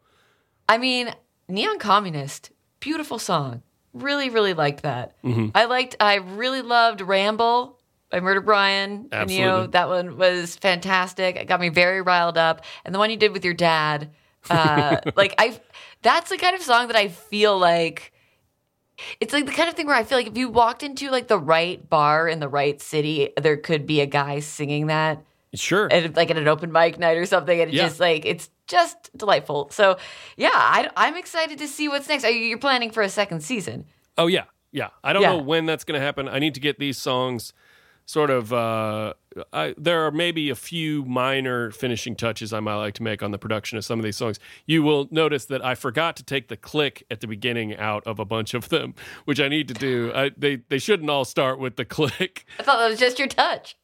I 0.69 0.77
mean, 0.77 1.15
Neon 1.49 1.79
Communist, 1.79 2.51
beautiful 2.81 3.19
song. 3.19 3.63
Really, 3.95 4.29
really 4.29 4.53
liked 4.53 4.83
that. 4.83 5.17
Mm-hmm. 5.25 5.49
I 5.55 5.65
liked, 5.65 5.97
I 5.99 6.17
really 6.17 6.61
loved 6.61 7.01
Ramble 7.01 7.79
by 8.11 8.21
Murder 8.21 8.43
Brian. 8.43 9.09
And, 9.11 9.31
you 9.31 9.41
know, 9.41 9.63
Absolutely. 9.63 9.71
that 9.73 9.89
one 9.89 10.19
was 10.19 10.57
fantastic. 10.57 11.37
It 11.37 11.47
got 11.47 11.61
me 11.61 11.71
very 11.71 12.03
riled 12.03 12.37
up. 12.37 12.65
And 12.85 12.95
the 12.95 12.99
one 12.99 13.11
you 13.11 13.17
did 13.17 13.33
with 13.33 13.45
your 13.45 13.55
dad, 13.55 14.11
uh, 14.51 14.99
like, 15.17 15.35
I, 15.39 15.59
that's 16.03 16.29
the 16.29 16.37
kind 16.37 16.55
of 16.55 16.63
song 16.63 16.89
that 16.89 16.97
I 16.97 17.09
feel 17.09 17.59
like. 17.59 18.13
It's 19.21 19.33
like 19.33 19.47
the 19.47 19.53
kind 19.53 19.69
of 19.69 19.75
thing 19.75 19.87
where 19.87 19.97
I 19.97 20.05
feel 20.05 20.19
like 20.19 20.27
if 20.27 20.37
you 20.37 20.49
walked 20.49 20.83
into 20.83 21.11
like 21.11 21.29
the 21.29 21.39
right 21.39 21.89
bar 21.89 22.29
in 22.29 22.41
the 22.41 22.49
right 22.49 22.81
city, 22.81 23.31
there 23.41 23.57
could 23.57 23.87
be 23.87 24.01
a 24.01 24.07
guy 24.07 24.41
singing 24.41 24.87
that 24.89 25.23
Sure. 25.55 25.91
at, 25.93 26.15
like 26.17 26.31
at 26.31 26.37
an 26.37 26.47
open 26.49 26.73
mic 26.73 26.99
night 26.99 27.17
or 27.17 27.25
something, 27.27 27.59
and 27.61 27.71
it's 27.71 27.77
Yeah. 27.77 27.85
just 27.89 28.01
like 28.01 28.27
it's 28.27 28.51
just 28.67 29.17
delightful. 29.17 29.69
So 29.71 29.97
yeah, 30.37 30.51
I, 30.53 30.91
I'm 30.97 31.17
excited 31.17 31.59
to 31.59 31.69
see 31.69 31.89
what's 31.89 32.09
next. 32.09 32.25
Are 32.25 32.31
you 32.31 32.41
you're 32.45 32.59
planning 32.59 32.91
for 32.91 33.03
a 33.03 33.09
second 33.09 33.41
season? 33.43 33.87
Oh 34.19 34.27
yeah, 34.27 34.45
yeah. 34.73 34.89
I 35.03 35.13
don't 35.13 35.23
Yeah. 35.23 35.33
know 35.33 35.39
when 35.43 35.65
that's 35.67 35.85
going 35.85 35.99
to 35.99 36.05
happen. 36.05 36.29
I 36.29 36.39
need 36.39 36.55
to 36.55 36.61
get 36.61 36.79
these 36.79 36.99
songs 36.99 37.53
sort 38.09 38.31
of. 38.31 38.53
Uh, 38.53 39.13
I, 39.53 39.75
there 39.77 40.05
are 40.05 40.11
maybe 40.11 40.51
a 40.51 40.55
few 40.57 41.05
minor 41.05 41.71
finishing 41.71 42.17
touches 42.17 42.53
I 42.53 42.59
might 42.59 42.77
like 42.77 42.95
to 42.95 43.03
make 43.03 43.23
on 43.23 43.31
the 43.31 43.39
production 43.39 43.79
of 43.79 43.85
some 43.85 44.01
of 44.01 44.05
these 44.05 44.17
songs. 44.17 44.41
You 44.67 44.83
will 44.83 45.07
notice 45.13 45.45
that 45.45 45.65
I 45.65 45.77
forgot 45.77 46.17
to 46.17 46.25
take 46.25 46.49
the 46.49 46.57
click 46.57 47.05
at 47.11 47.21
the 47.21 47.29
beginning 47.29 47.77
out 47.77 48.05
of 48.07 48.19
a 48.19 48.25
bunch 48.25 48.55
of 48.55 48.71
them, 48.71 48.95
which 49.27 49.39
I 49.39 49.49
need 49.49 49.69
to 49.69 49.75
do. 49.75 50.11
I, 50.15 50.31
they 50.37 50.57
they 50.69 50.79
shouldn't 50.79 51.09
all 51.09 51.25
start 51.25 51.61
with 51.61 51.77
the 51.77 51.85
click, 51.85 52.47
I 52.59 52.63
thought 52.65 52.79
that 52.79 52.89
was 52.89 52.99
just 52.99 53.19
your 53.19 53.29
touch. 53.29 53.77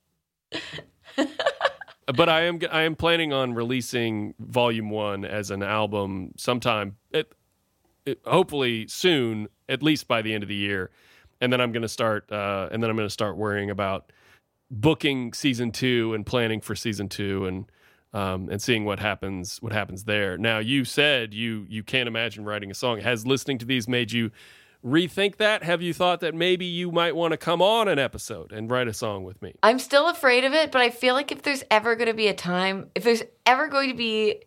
but 2.06 2.28
I 2.28 2.42
am 2.42 2.60
I 2.72 2.82
am 2.82 2.96
planning 2.96 3.32
on 3.32 3.54
releasing 3.54 4.34
Volume 4.40 4.90
One 4.90 5.24
as 5.24 5.50
an 5.50 5.62
album 5.62 6.32
sometime. 6.36 6.96
It, 7.12 7.32
it, 8.06 8.20
hopefully 8.26 8.86
soon, 8.88 9.48
at 9.68 9.82
least 9.82 10.08
by 10.08 10.22
the 10.22 10.34
end 10.34 10.42
of 10.42 10.48
the 10.48 10.54
year, 10.54 10.90
and 11.44 11.52
then 11.52 11.60
I'm 11.60 11.72
going 11.72 11.82
to 11.82 11.88
start. 11.88 12.30
Uh, 12.32 12.68
and 12.72 12.82
then 12.82 12.90
I'm 12.90 12.96
going 12.96 13.06
to 13.06 13.12
start 13.12 13.36
worrying 13.36 13.70
about 13.70 14.10
booking 14.70 15.32
season 15.34 15.70
two 15.70 16.14
and 16.14 16.24
planning 16.24 16.60
for 16.60 16.74
season 16.74 17.08
two 17.08 17.46
and 17.46 17.66
um, 18.14 18.48
and 18.48 18.62
seeing 18.62 18.84
what 18.84 18.98
happens 18.98 19.58
what 19.60 19.72
happens 19.72 20.04
there. 20.04 20.38
Now 20.38 20.58
you 20.58 20.84
said 20.84 21.34
you 21.34 21.66
you 21.68 21.82
can't 21.82 22.08
imagine 22.08 22.44
writing 22.44 22.70
a 22.70 22.74
song. 22.74 23.00
Has 23.00 23.26
listening 23.26 23.58
to 23.58 23.66
these 23.66 23.86
made 23.86 24.10
you 24.10 24.30
rethink 24.84 25.36
that? 25.36 25.62
Have 25.62 25.82
you 25.82 25.92
thought 25.92 26.20
that 26.20 26.34
maybe 26.34 26.64
you 26.64 26.90
might 26.90 27.14
want 27.14 27.32
to 27.32 27.36
come 27.36 27.60
on 27.60 27.88
an 27.88 27.98
episode 27.98 28.52
and 28.52 28.70
write 28.70 28.88
a 28.88 28.94
song 28.94 29.24
with 29.24 29.40
me? 29.42 29.54
I'm 29.62 29.78
still 29.78 30.08
afraid 30.08 30.44
of 30.44 30.52
it, 30.54 30.72
but 30.72 30.80
I 30.80 30.90
feel 30.90 31.14
like 31.14 31.30
if 31.30 31.42
there's 31.42 31.64
ever 31.70 31.96
going 31.96 32.08
to 32.08 32.14
be 32.14 32.28
a 32.28 32.34
time, 32.34 32.90
if 32.94 33.04
there's 33.04 33.22
ever 33.46 33.68
going 33.68 33.90
to 33.90 33.96
be 33.96 34.42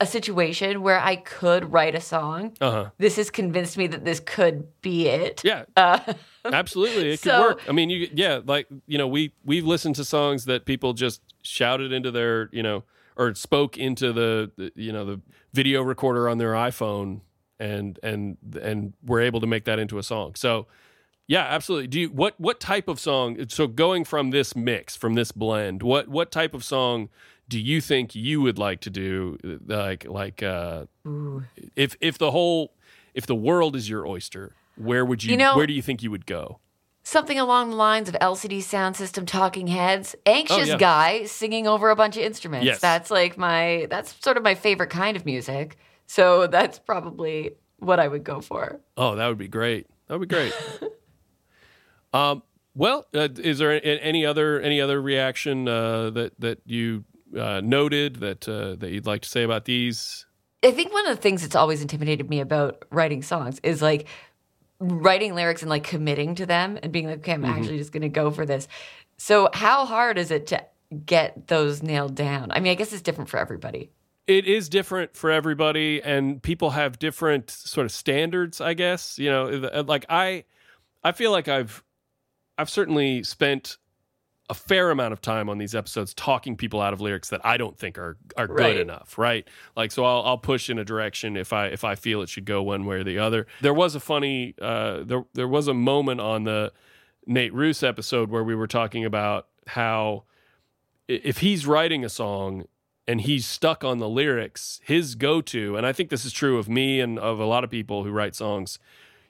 a 0.00 0.06
situation 0.06 0.82
where 0.82 1.00
I 1.00 1.16
could 1.16 1.72
write 1.72 1.94
a 1.94 2.00
song, 2.00 2.52
Uh 2.60 2.70
huh. 2.70 2.90
this 2.98 3.16
has 3.16 3.30
convinced 3.30 3.76
me 3.76 3.86
that 3.88 4.04
this 4.04 4.20
could 4.20 4.66
be 4.80 5.08
it. 5.08 5.42
Yeah, 5.44 5.64
Uh, 5.76 5.98
absolutely. 6.44 7.10
It 7.10 7.22
could 7.22 7.38
work. 7.40 7.62
I 7.68 7.72
mean, 7.72 7.90
you 7.90 8.08
yeah, 8.14 8.40
like 8.44 8.66
you 8.86 8.96
know, 8.98 9.08
we 9.08 9.32
we've 9.44 9.64
listened 9.66 9.96
to 9.96 10.04
songs 10.04 10.44
that 10.44 10.64
people 10.66 10.92
just 10.92 11.20
shouted 11.42 11.92
into 11.92 12.10
their 12.10 12.48
you 12.52 12.62
know 12.62 12.84
or 13.16 13.34
spoke 13.34 13.76
into 13.76 14.12
the, 14.12 14.50
the 14.56 14.72
you 14.76 14.92
know 14.92 15.04
the 15.04 15.20
video 15.52 15.82
recorder 15.82 16.28
on 16.28 16.38
their 16.38 16.52
iPhone 16.52 17.20
and 17.58 17.98
and 18.04 18.36
and 18.62 18.92
we're 19.04 19.20
able 19.22 19.40
to 19.40 19.46
make 19.48 19.64
that 19.64 19.78
into 19.80 19.98
a 19.98 20.02
song. 20.04 20.34
So 20.36 20.68
yeah, 21.26 21.42
absolutely. 21.42 21.88
Do 21.88 21.98
you 22.00 22.08
what 22.10 22.38
what 22.38 22.60
type 22.60 22.86
of 22.86 23.00
song? 23.00 23.36
So 23.48 23.66
going 23.66 24.04
from 24.04 24.30
this 24.30 24.54
mix, 24.54 24.94
from 24.94 25.14
this 25.14 25.32
blend, 25.32 25.82
what 25.82 26.06
what 26.08 26.30
type 26.30 26.54
of 26.54 26.62
song 26.62 27.08
do 27.48 27.58
you 27.58 27.80
think 27.80 28.14
you 28.14 28.40
would 28.42 28.58
like 28.58 28.80
to 28.82 28.90
do? 28.90 29.38
Like 29.66 30.04
like 30.06 30.42
uh, 30.42 30.86
if 31.76 31.96
if 32.00 32.18
the 32.18 32.30
whole 32.30 32.74
if 33.14 33.26
the 33.26 33.34
world 33.34 33.74
is 33.76 33.88
your 33.88 34.06
oyster, 34.06 34.54
where 34.76 35.04
would 35.04 35.24
you, 35.24 35.32
You 35.32 35.36
know- 35.38 35.56
where 35.56 35.66
do 35.66 35.72
you 35.72 35.82
think 35.82 36.02
you 36.02 36.10
would 36.10 36.26
go? 36.26 36.60
something 37.04 37.38
along 37.38 37.70
the 37.70 37.76
lines 37.76 38.06
of 38.06 38.14
LCD 38.20 38.58
Soundsystem, 38.58 39.26
Talking 39.26 39.66
Heads, 39.68 40.14
anxious 40.26 40.58
Oh, 40.58 40.62
yeah. 40.72 40.76
guy 40.76 41.24
singing 41.24 41.66
over 41.66 41.88
a 41.88 41.96
bunch 41.96 42.18
of 42.18 42.22
instruments. 42.22 42.66
Yes. 42.66 42.80
That's 42.80 43.10
like 43.10 43.38
my 43.38 43.86
that's 43.88 44.14
sort 44.22 44.36
of 44.36 44.42
my 44.42 44.54
favorite 44.54 44.90
kind 44.90 45.16
of 45.16 45.24
music. 45.24 45.78
So 46.06 46.46
that's 46.48 46.78
probably 46.78 47.52
what 47.78 47.98
I 47.98 48.08
would 48.08 48.24
go 48.24 48.42
for. 48.42 48.80
Oh, 48.98 49.14
that 49.16 49.26
would 49.26 49.38
be 49.38 49.48
great. 49.48 49.86
That 50.08 50.18
would 50.18 50.28
be 50.28 50.34
great. 50.34 50.52
um, 52.12 52.42
well, 52.74 53.06
uh, 53.14 53.28
is 53.38 53.58
there 53.58 53.80
any 53.82 54.24
other 54.26 54.60
any 54.60 54.80
other 54.80 55.00
reaction 55.00 55.66
uh, 55.66 56.10
that 56.10 56.38
that 56.40 56.60
you 56.66 57.04
uh, 57.36 57.60
noted 57.62 58.16
that 58.16 58.48
uh, 58.48 58.74
that 58.76 58.90
you'd 58.90 59.06
like 59.06 59.22
to 59.22 59.28
say 59.28 59.42
about 59.42 59.64
these? 59.64 60.26
I 60.62 60.70
think 60.72 60.92
one 60.92 61.06
of 61.06 61.16
the 61.16 61.22
things 61.22 61.42
that's 61.42 61.54
always 61.54 61.82
intimidated 61.82 62.28
me 62.28 62.40
about 62.40 62.84
writing 62.90 63.22
songs 63.22 63.60
is 63.62 63.80
like 63.80 64.06
writing 64.80 65.34
lyrics 65.34 65.62
and 65.62 65.70
like 65.70 65.84
committing 65.84 66.34
to 66.36 66.46
them 66.46 66.78
and 66.82 66.92
being 66.92 67.06
like, 67.06 67.18
okay, 67.18 67.32
I'm 67.32 67.42
Mm-hmm. 67.42 67.52
actually 67.52 67.78
just 67.78 67.92
going 67.92 68.02
to 68.02 68.08
go 68.08 68.30
for 68.30 68.44
this. 68.46 68.66
So, 69.16 69.48
how 69.52 69.84
hard 69.86 70.18
is 70.18 70.30
it 70.30 70.46
to 70.48 70.64
get 71.04 71.48
those 71.48 71.82
nailed 71.82 72.14
down? 72.14 72.50
I 72.50 72.60
mean, 72.60 72.70
I 72.72 72.74
guess 72.74 72.92
it's 72.92 73.02
different 73.02 73.30
for 73.30 73.38
everybody. 73.38 73.90
It 74.26 74.46
is 74.46 74.68
different 74.68 75.16
for 75.16 75.30
everybody, 75.30 76.02
and 76.02 76.42
people 76.42 76.70
have 76.70 76.98
different 76.98 77.50
sort 77.50 77.86
of 77.86 77.92
standards. 77.92 78.60
I 78.60 78.74
guess 78.74 79.18
you 79.18 79.30
know, 79.30 79.46
like 79.86 80.04
I, 80.08 80.44
I 81.02 81.12
feel 81.12 81.30
like 81.32 81.48
I've, 81.48 81.82
I've 82.58 82.68
certainly 82.68 83.22
spent 83.22 83.78
a 84.50 84.54
fair 84.54 84.90
amount 84.90 85.12
of 85.12 85.20
time 85.20 85.48
on 85.50 85.58
these 85.58 85.74
episodes 85.74 86.14
talking 86.14 86.56
people 86.56 86.80
out 86.80 86.92
of 86.94 87.00
lyrics 87.00 87.28
that 87.28 87.40
I 87.44 87.56
don't 87.58 87.76
think 87.78 87.98
are 87.98 88.16
are 88.36 88.46
good 88.46 88.56
Right. 88.56 88.76
enough, 88.78 89.18
right? 89.18 89.46
Like 89.76 89.90
so 89.92 90.04
I'll 90.04 90.22
I'll 90.22 90.38
push 90.38 90.70
in 90.70 90.78
a 90.78 90.84
direction 90.84 91.36
if 91.36 91.52
I 91.52 91.66
if 91.66 91.84
I 91.84 91.94
feel 91.94 92.22
it 92.22 92.28
should 92.28 92.46
go 92.46 92.62
one 92.62 92.86
way 92.86 92.96
or 92.96 93.04
the 93.04 93.18
other. 93.18 93.46
There 93.60 93.74
was 93.74 93.94
a 93.94 94.00
funny 94.00 94.54
uh 94.60 95.02
there 95.04 95.24
there 95.34 95.48
was 95.48 95.68
a 95.68 95.74
moment 95.74 96.20
on 96.20 96.44
the 96.44 96.72
Nate 97.26 97.52
Ruess 97.52 97.82
episode 97.82 98.30
where 98.30 98.42
we 98.42 98.54
were 98.54 98.66
talking 98.66 99.04
about 99.04 99.48
how 99.66 100.24
if 101.08 101.38
he's 101.38 101.66
writing 101.66 102.04
a 102.04 102.08
song 102.08 102.64
and 103.06 103.22
he's 103.22 103.46
stuck 103.46 103.82
on 103.84 103.98
the 103.98 104.08
lyrics, 104.08 104.80
his 104.84 105.14
go-to, 105.14 105.76
and 105.76 105.86
I 105.86 105.92
think 105.92 106.10
this 106.10 106.24
is 106.26 106.32
true 106.32 106.58
of 106.58 106.68
me 106.68 107.00
and 107.00 107.18
of 107.18 107.38
a 107.40 107.46
lot 107.46 107.64
of 107.64 107.70
people 107.70 108.04
who 108.04 108.10
write 108.10 108.34
songs, 108.34 108.78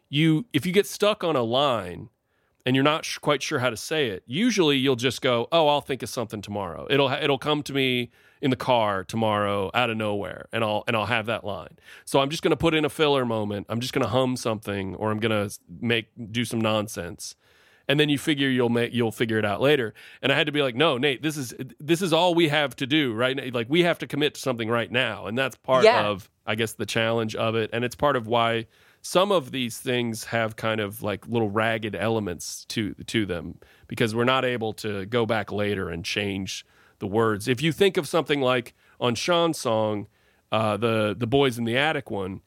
you 0.08 0.46
if 0.52 0.64
you 0.66 0.72
get 0.72 0.86
stuck 0.86 1.22
on 1.24 1.34
a 1.36 1.42
line 1.42 2.08
and 2.68 2.76
you're 2.76 2.84
not 2.84 3.02
sh- 3.06 3.16
quite 3.16 3.42
sure 3.42 3.58
how 3.60 3.70
to 3.70 3.78
say 3.78 4.08
it, 4.08 4.22
usually 4.26 4.76
you'll 4.76 4.94
just 4.94 5.22
go, 5.22 5.48
"Oh, 5.50 5.68
I'll 5.68 5.80
think 5.80 6.02
of 6.02 6.10
something 6.10 6.42
tomorrow. 6.42 6.86
It'll 6.90 7.08
ha- 7.08 7.20
it'll 7.22 7.38
come 7.38 7.62
to 7.62 7.72
me 7.72 8.10
in 8.42 8.50
the 8.50 8.56
car 8.56 9.04
tomorrow 9.04 9.70
out 9.72 9.88
of 9.88 9.96
nowhere, 9.96 10.48
and 10.52 10.62
I'll 10.62 10.84
and 10.86 10.94
I'll 10.94 11.06
have 11.06 11.24
that 11.26 11.44
line." 11.44 11.78
So 12.04 12.20
I'm 12.20 12.28
just 12.28 12.42
going 12.42 12.50
to 12.50 12.58
put 12.58 12.74
in 12.74 12.84
a 12.84 12.90
filler 12.90 13.24
moment. 13.24 13.64
I'm 13.70 13.80
just 13.80 13.94
going 13.94 14.02
to 14.04 14.10
hum 14.10 14.36
something, 14.36 14.94
or 14.96 15.10
I'm 15.10 15.18
going 15.18 15.48
to 15.48 15.58
make 15.80 16.08
do 16.30 16.44
some 16.44 16.60
nonsense, 16.60 17.36
and 17.88 17.98
then 17.98 18.10
you 18.10 18.18
figure 18.18 18.50
you'll 18.50 18.68
make 18.68 18.92
you'll 18.92 19.12
figure 19.12 19.38
it 19.38 19.46
out 19.46 19.62
later. 19.62 19.94
And 20.20 20.30
I 20.30 20.34
had 20.36 20.44
to 20.46 20.52
be 20.52 20.60
like, 20.60 20.74
"No, 20.74 20.98
Nate, 20.98 21.22
this 21.22 21.38
is 21.38 21.54
this 21.80 22.02
is 22.02 22.12
all 22.12 22.34
we 22.34 22.48
have 22.48 22.76
to 22.76 22.86
do 22.86 23.14
right 23.14 23.34
now. 23.34 23.44
Like 23.50 23.68
we 23.70 23.82
have 23.84 23.98
to 24.00 24.06
commit 24.06 24.34
to 24.34 24.40
something 24.42 24.68
right 24.68 24.92
now, 24.92 25.26
and 25.26 25.38
that's 25.38 25.56
part 25.56 25.84
Yeah. 25.84 26.06
of 26.06 26.28
I 26.44 26.54
guess 26.54 26.74
the 26.74 26.86
challenge 26.86 27.34
of 27.34 27.54
it, 27.54 27.70
and 27.72 27.82
it's 27.82 27.96
part 27.96 28.14
of 28.14 28.26
why." 28.26 28.66
Some 29.02 29.32
of 29.32 29.52
these 29.52 29.78
things 29.78 30.24
have 30.24 30.56
kind 30.56 30.80
of 30.80 31.02
like 31.02 31.26
little 31.26 31.50
ragged 31.50 31.94
elements 31.94 32.64
to 32.66 32.94
to 33.06 33.26
them 33.26 33.58
because 33.86 34.14
we're 34.14 34.24
not 34.24 34.44
able 34.44 34.72
to 34.74 35.06
go 35.06 35.26
back 35.26 35.52
later 35.52 35.88
and 35.88 36.04
change 36.04 36.66
the 36.98 37.06
words. 37.06 37.48
If 37.48 37.62
you 37.62 37.72
think 37.72 37.96
of 37.96 38.08
something 38.08 38.40
like 38.40 38.74
on 39.00 39.14
Sean's 39.14 39.58
song, 39.58 40.08
uh, 40.50 40.76
the 40.76 41.14
the 41.16 41.26
boys 41.26 41.58
in 41.58 41.64
the 41.64 41.76
attic 41.76 42.10
one, 42.10 42.40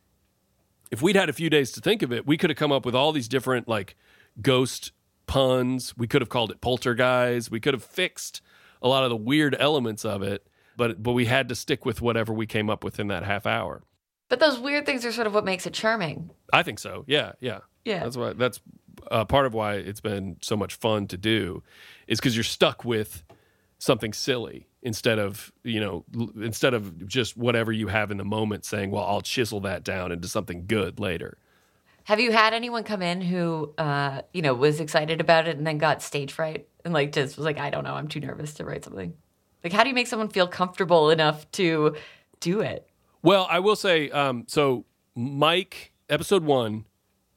if 0.91 1.02
we'd 1.02 1.15
had 1.15 1.30
a 1.30 1.34
few 1.34 1.49
days 1.49 1.72
to 1.73 1.82
think 1.82 2.02
of 2.02 2.11
it, 2.11 2.28
we 2.28 2.38
could 2.38 2.49
have 2.49 2.57
come 2.57 2.72
up 2.72 2.86
with 2.86 2.95
all 2.95 3.11
these 3.11 3.28
different 3.28 3.68
like 3.68 3.95
ghost 4.41 4.91
puns. 5.28 5.95
We 5.98 6.07
could 6.07 6.22
have 6.22 6.30
called 6.30 6.52
it 6.52 6.61
poltergeist. 6.61 7.49
We 7.49 7.60
could 7.60 7.73
have 7.73 7.84
fixed 7.84 8.41
a 8.82 8.88
lot 8.88 9.03
of 9.03 9.10
the 9.10 9.15
weird 9.15 9.56
elements 9.60 10.03
of 10.03 10.22
it, 10.22 10.48
but 10.76 11.02
but 11.02 11.14
we 11.14 11.26
had 11.26 11.48
to 11.49 11.56
stick 11.56 11.86
with 11.86 12.02
whatever 12.02 12.34
we 12.34 12.45
came 12.45 12.69
up 12.69 12.84
with 12.84 12.99
in 12.99 13.07
that 13.07 13.23
half 13.23 13.45
hour. 13.45 13.84
But 14.32 14.40
those 14.40 14.58
weird 14.58 14.86
things 14.86 15.03
are 15.03 15.12
sort 15.12 15.28
of 15.28 15.34
what 15.34 15.44
makes 15.44 15.66
it 15.66 15.74
charming. 15.74 16.30
I 16.53 16.64
think 16.64 16.80
so. 16.80 17.03
Yeah, 17.06 17.34
yeah, 17.41 17.60
Yeah. 17.84 18.02
That's 18.02 18.16
why. 18.16 18.32
That's 18.32 18.62
uh, 19.12 19.26
part 19.26 19.45
of 19.45 19.53
why 19.53 19.74
it's 19.74 19.99
been 19.99 20.38
so 20.40 20.56
much 20.56 20.76
fun 20.76 21.08
to 21.08 21.18
do, 21.18 21.64
is 22.08 22.22
because 22.22 22.34
you're 22.34 22.45
stuck 22.45 22.86
with 22.86 23.24
something 23.78 24.14
silly 24.14 24.68
instead 24.84 25.20
of 25.20 25.52
you 25.66 25.82
know 25.82 26.06
l- 26.18 26.32
instead 26.41 26.74
of 26.74 27.06
just 27.06 27.36
whatever 27.36 27.74
you 27.74 27.90
have 27.90 28.10
in 28.10 28.16
the 28.16 28.24
moment 28.24 28.64
saying, 28.64 28.90
well, 28.90 29.03
I'll 29.03 29.20
chisel 29.20 29.60
that 29.62 29.84
down 29.84 30.14
into 30.14 30.30
something 30.30 30.64
good 30.66 30.98
later. 30.98 31.38
Have 32.06 32.22
you 32.22 32.32
had 32.32 32.53
anyone 32.53 32.86
come 32.86 33.02
in 33.02 33.20
who, 33.20 33.74
uh, 33.78 34.22
you 34.34 34.41
know, 34.41 34.53
was 34.53 34.80
excited 34.80 35.20
about 35.20 35.49
it 35.49 35.58
and 35.58 35.68
then 35.68 35.78
got 35.78 36.02
stage 36.02 36.32
fright 36.32 36.70
and 36.86 36.94
like 36.94 37.12
just 37.12 37.36
was 37.36 37.44
like, 37.44 37.60
I 37.60 37.70
don't 37.70 37.84
know, 37.84 37.95
I'm 37.95 38.08
too 38.08 38.22
nervous 38.22 38.53
to 38.53 38.64
write 38.64 38.86
something. 38.86 39.14
Like, 39.62 39.74
how 39.74 39.84
do 39.84 39.90
you 39.90 39.95
make 39.95 40.08
someone 40.08 40.30
feel 40.30 40.48
comfortable 40.48 41.10
enough 41.10 41.52
to 41.52 41.98
do 42.40 42.62
it? 42.62 42.88
Well, 43.23 43.48
I 43.49 43.60
will 43.60 43.76
say, 43.76 44.10
um, 44.10 44.45
so 44.48 44.85
Mike, 45.15 45.91
episode 46.10 46.43
one, 46.43 46.85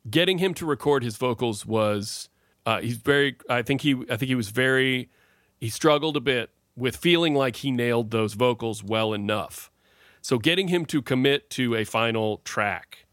getting 0.09 0.39
him 0.39 0.55
to 0.55 0.66
record 0.66 1.02
his 1.02 1.16
vocals 1.16 1.66
was 1.66 2.28
uh, 2.66 2.81
he's 2.81 2.97
very. 2.97 3.36
I 3.48 3.62
think 3.62 3.82
he. 3.82 3.94
I 4.11 4.16
think 4.16 4.28
he 4.28 4.35
was 4.35 4.48
very. 4.48 5.11
He 5.61 5.69
struggled 5.69 6.16
a 6.16 6.20
bit 6.20 6.51
with 6.77 6.97
feeling 6.97 7.35
like 7.35 7.56
he 7.56 7.70
nailed 7.70 8.11
those 8.11 8.35
vocals 8.35 8.82
well 8.82 9.12
enough. 9.12 9.70
So 10.23 10.39
getting 10.39 10.69
him 10.69 10.86
to 10.86 11.02
commit 11.02 11.51
to 11.51 11.74
a 11.74 11.85
final 11.85 12.39
track 12.44 13.06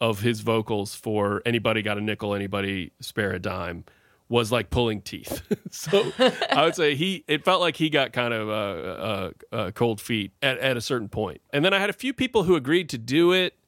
of 0.00 0.20
his 0.20 0.40
vocals 0.40 0.94
for 0.94 1.42
anybody 1.46 1.82
got 1.82 1.96
a 1.96 2.00
nickel, 2.00 2.34
anybody 2.34 2.92
spare 3.00 3.32
a 3.32 3.38
dime 3.38 3.84
was 4.30 4.52
like 4.52 4.70
pulling 4.70 5.02
teeth. 5.02 5.42
so 5.70 6.12
I 6.50 6.64
would 6.64 6.76
say 6.76 6.94
he 6.94 7.24
it 7.26 7.44
felt 7.44 7.60
like 7.60 7.76
he 7.76 7.90
got 7.90 8.12
kind 8.12 8.32
of 8.32 8.48
uh, 8.48 8.52
uh, 8.52 9.30
uh, 9.52 9.70
cold 9.72 10.00
feet 10.00 10.32
at, 10.40 10.56
at 10.58 10.78
a 10.78 10.80
certain 10.80 11.08
point. 11.08 11.42
And 11.52 11.62
then 11.64 11.74
I 11.74 11.78
had 11.80 11.90
a 11.90 11.94
few 11.94 12.14
people 12.14 12.44
who 12.44 12.54
agreed 12.54 12.88
to 12.90 12.98
do 12.98 13.32
it, 13.32 13.58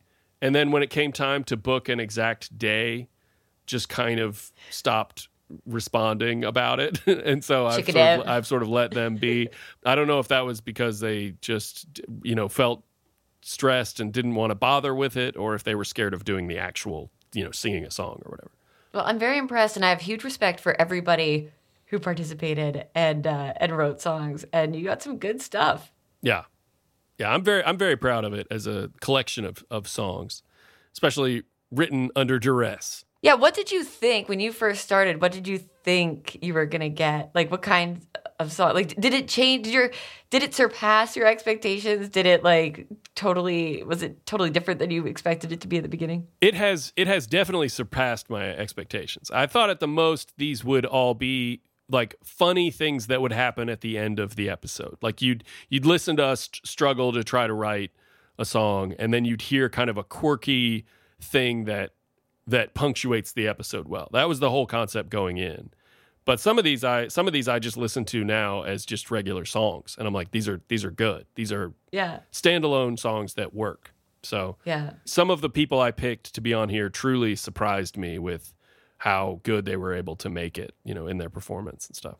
and 0.41 0.55
then 0.55 0.71
when 0.71 0.83
it 0.83 0.89
came 0.89 1.13
time 1.13 1.45
to 1.45 1.57
book 1.57 1.91
an 1.91 2.01
exact 2.01 2.57
day, 2.57 3.09
just 3.67 3.89
kind 3.89 4.21
of 4.21 4.53
stopped 4.71 5.29
responding 5.67 6.45
about 6.45 6.79
it. 6.79 7.05
and 7.07 7.45
so 7.45 7.67
I've 7.67 7.85
sort, 7.85 7.97
of. 7.97 8.29
I've 8.29 8.47
sort 8.47 8.63
of 8.63 8.69
let 8.69 8.93
them 8.93 9.17
be. 9.17 9.49
I 9.85 9.97
don't 9.97 10.07
know 10.07 10.21
if 10.21 10.29
that 10.29 10.47
was 10.47 10.61
because 10.61 11.01
they 11.01 11.35
just 11.41 12.01
you 12.23 12.37
know 12.37 12.49
felt 12.49 12.85
stressed 13.43 13.99
and 13.99 14.13
didn't 14.13 14.37
want 14.37 14.53
to 14.53 14.55
bother 14.55 14.95
with 14.95 15.17
it, 15.17 15.37
or 15.37 15.57
if 15.57 15.65
they 15.65 15.75
were 15.75 15.85
scared 15.85 16.15
of 16.15 16.25
doing 16.25 16.47
the 16.47 16.59
actual 16.59 17.11
you 17.35 17.43
know 17.43 17.51
singing 17.51 17.85
a 17.85 17.91
song 17.91 18.23
or 18.25 18.31
whatever. 18.31 18.53
Well, 18.93 19.05
I'm 19.07 19.19
very 19.19 19.39
impressed, 19.39 19.77
and 19.77 19.85
I 19.85 19.91
have 19.91 20.03
huge 20.03 20.25
respect 20.25 20.61
for 20.61 20.79
everybody 20.81 21.51
who 21.87 21.99
participated 21.99 22.87
and 22.95 23.27
uh, 23.27 23.55
and 23.57 23.77
wrote 23.77 24.01
songs. 24.01 24.45
And 24.53 24.75
you 24.75 24.85
got 24.85 25.03
some 25.03 25.19
good 25.19 25.41
stuff. 25.41 25.93
Yeah. 26.21 26.45
Yeah, 27.19 27.33
I'm 27.33 27.45
very 27.45 27.65
I'm 27.65 27.79
very 27.79 27.97
proud 27.97 28.25
of 28.25 28.33
it 28.33 28.47
as 28.51 28.67
a 28.67 28.91
collection 29.01 29.45
of 29.45 29.65
of 29.71 29.87
songs, 29.87 30.43
especially 30.93 31.45
written 31.71 32.11
under 32.17 32.39
duress. 32.39 33.05
Yeah, 33.23 33.35
what 33.35 33.55
did 33.55 33.71
you 33.71 33.85
think 33.85 34.29
when 34.29 34.41
you 34.41 34.53
first 34.53 34.83
started? 34.83 35.21
What 35.21 35.31
did 35.31 35.47
you 35.47 35.59
think 35.59 36.39
you 36.43 36.55
were 36.55 36.67
gonna 36.67 36.89
get? 36.89 37.31
Like, 37.35 37.51
what 37.51 37.63
kind 37.63 38.05
of 38.43 38.53
song? 38.53 38.75
Like, 38.75 38.95
did 39.01 39.15
it 39.15 39.29
change 39.29 39.67
your? 39.69 39.91
Did 40.31 40.43
it 40.43 40.55
surpass 40.55 41.17
your 41.17 41.27
expectations? 41.27 42.09
Did 42.09 42.27
it 42.27 42.43
like 42.43 42.87
totally? 43.15 43.83
Was 43.83 44.03
it 44.03 44.25
totally 44.27 44.51
different 44.51 44.81
than 44.81 44.91
you 44.91 45.07
expected 45.07 45.53
it 45.53 45.61
to 45.63 45.69
be 45.69 45.77
at 45.77 45.83
the 45.83 45.89
beginning? 45.89 46.27
It 46.41 46.55
has 46.55 46.93
it 46.97 47.07
has 47.07 47.27
definitely 47.27 47.69
surpassed 47.69 48.29
my 48.29 48.51
expectations. 48.51 49.31
I 49.31 49.47
thought 49.47 49.71
at 49.71 49.81
the 49.81 49.89
most 49.89 50.33
these 50.37 50.65
would 50.65 50.85
all 50.85 51.15
be 51.15 51.63
like 51.89 52.17
funny 52.25 52.71
things 52.71 53.07
that 53.09 53.21
would 53.21 53.33
happen 53.33 53.69
at 53.69 53.81
the 53.81 53.99
end 53.99 54.19
of 54.19 54.37
the 54.37 54.49
episode. 54.49 54.97
Like 55.03 55.23
you'd 55.23 55.45
you'd 55.69 55.87
listen 55.87 56.17
to 56.17 56.25
us 56.25 56.49
struggle 56.65 57.13
to 57.13 57.23
try 57.23 57.47
to 57.47 57.55
write 57.55 57.91
a 58.39 58.45
song 58.45 58.95
and 58.99 59.13
then 59.13 59.25
you'd 59.25 59.43
hear 59.43 59.69
kind 59.69 59.91
of 59.91 59.97
a 59.99 60.05
quirky 60.05 60.87
thing 61.21 61.65
that 61.65 61.91
that 62.47 62.75
punctuates 62.75 63.33
the 63.33 63.47
episode 63.47 63.89
well. 63.89 64.09
That 64.13 64.29
was 64.29 64.41
the 64.41 64.51
whole 64.51 64.67
concept 64.67 65.11
going 65.11 65.39
in. 65.39 65.71
But 66.25 66.39
some 66.41 66.57
of 66.59 66.65
these 66.65 66.85
I 66.85 67.09
some 67.09 67.27
of 67.27 67.33
these 67.33 67.49
I 67.49 67.59
just 67.59 67.77
listen 67.77 68.05
to 68.07 68.23
now 68.25 68.63
as 68.63 68.87
just 68.87 69.11
regular 69.11 69.45
songs 69.45 69.97
and 69.99 70.07
I'm 70.07 70.15
like 70.15 70.31
these 70.31 70.49
are 70.49 70.61
these 70.69 70.85
are 70.85 70.91
good. 70.91 71.27
These 71.35 71.53
are 71.53 71.73
Yeah. 71.91 72.21
standalone 72.33 72.99
songs 72.99 73.35
that 73.35 73.53
work. 73.55 73.93
So 74.23 74.57
Yeah. 74.65 74.93
some 75.05 75.31
of 75.31 75.41
the 75.41 75.51
people 75.51 75.81
I 75.81 75.91
picked 75.91 76.33
to 76.35 76.41
be 76.41 76.55
on 76.55 76.69
here 76.69 76.89
truly 76.89 77.35
surprised 77.35 77.97
me 77.97 78.19
with 78.19 78.55
how 78.99 79.41
good 79.43 79.65
they 79.65 79.77
were 79.77 79.93
able 79.95 80.15
to 80.17 80.29
make 80.31 80.59
it, 80.59 80.77
you 80.85 80.95
know, 80.95 81.09
in 81.09 81.19
their 81.19 81.31
performance 81.31 81.89
and 81.89 81.97
stuff. 81.97 82.19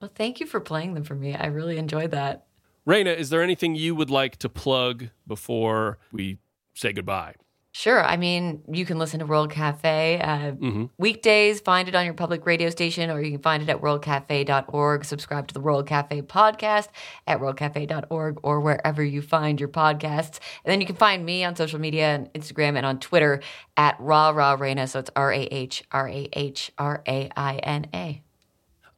Well, 0.00 0.10
thank 0.14 0.40
you 0.40 0.46
for 0.46 0.60
playing 0.60 0.94
them 0.94 1.04
for 1.04 1.14
me. 1.14 1.34
I 1.34 1.46
really 1.46 1.76
enjoyed 1.76 2.10
that. 2.12 2.46
Raina, 2.86 3.14
is 3.14 3.28
there 3.30 3.42
anything 3.42 3.74
you 3.76 3.94
would 3.94 4.10
like 4.10 4.36
to 4.38 4.48
plug 4.48 5.10
before 5.26 5.98
we 6.10 6.38
say 6.74 6.92
goodbye? 6.92 7.34
Sure. 7.74 8.04
I 8.04 8.18
mean, 8.18 8.62
you 8.70 8.84
can 8.84 8.98
listen 8.98 9.20
to 9.20 9.24
World 9.26 9.50
Cafe 9.50 10.20
uh, 10.20 10.52
Mhm. 10.52 10.90
weekdays, 10.98 11.58
find 11.60 11.88
it 11.88 11.94
on 11.94 12.04
your 12.04 12.12
public 12.12 12.44
radio 12.44 12.68
station, 12.68 13.08
or 13.10 13.18
you 13.22 13.30
can 13.30 13.40
find 13.40 13.62
it 13.62 13.68
at 13.70 13.80
worldcafe.org. 13.80 15.04
Subscribe 15.06 15.48
to 15.48 15.54
the 15.54 15.60
World 15.60 15.86
Cafe 15.86 16.20
podcast 16.22 16.88
at 17.26 17.40
worldcafe.org 17.40 18.38
or 18.42 18.60
wherever 18.60 19.02
you 19.02 19.22
find 19.22 19.58
your 19.58 19.70
podcasts. 19.70 20.38
And 20.64 20.70
then 20.72 20.80
you 20.82 20.86
can 20.86 20.96
find 20.96 21.24
me 21.24 21.44
on 21.44 21.56
social 21.56 21.78
media 21.80 22.14
and 22.14 22.32
Instagram 22.34 22.76
and 22.76 22.84
on 22.84 22.98
Twitter 23.00 23.40
at 23.76 23.96
Rah 23.98 24.30
Rah 24.30 24.56
Raina. 24.58 24.86
So 24.86 24.98
it's 24.98 25.10
R 25.16 25.32
A 25.32 25.40
H 25.44 25.82
R 25.92 26.08
A 26.08 26.28
H 26.34 26.70
R 26.76 27.02
A 27.08 27.30
I 27.36 27.56
N 27.56 27.86
A. 27.94 28.22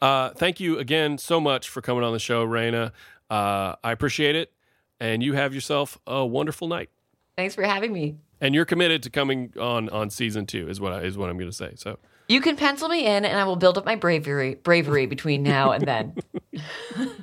Uh, 0.02 0.30
thank 0.30 0.58
you 0.58 0.78
again 0.80 1.16
so 1.16 1.40
much 1.40 1.68
for 1.68 1.80
coming 1.80 2.02
on 2.02 2.12
the 2.12 2.18
show, 2.18 2.44
Raina. 2.44 2.90
Uh, 3.30 3.76
I 3.84 3.92
appreciate 3.92 4.34
it. 4.34 4.52
And 4.98 5.22
you 5.22 5.34
have 5.34 5.54
yourself 5.54 5.96
a 6.08 6.26
wonderful 6.26 6.66
night. 6.66 6.90
Thanks 7.36 7.54
for 7.54 7.62
having 7.62 7.92
me. 7.92 8.16
And 8.44 8.54
you're 8.54 8.66
committed 8.66 9.02
to 9.04 9.10
coming 9.10 9.54
on 9.58 9.88
on 9.88 10.10
season 10.10 10.44
two, 10.44 10.68
is 10.68 10.78
what 10.78 10.92
I, 10.92 11.00
is 11.00 11.16
what 11.16 11.30
I'm 11.30 11.38
going 11.38 11.50
to 11.50 11.56
say. 11.56 11.72
So 11.76 11.98
You 12.28 12.42
can 12.42 12.56
pencil 12.56 12.90
me 12.90 13.06
in, 13.06 13.24
and 13.24 13.38
I 13.38 13.44
will 13.44 13.56
build 13.56 13.78
up 13.78 13.86
my 13.86 13.96
bravery 13.96 14.56
bravery 14.56 15.06
between 15.06 15.42
now 15.42 15.72
and 15.72 15.86
then. 15.86 16.14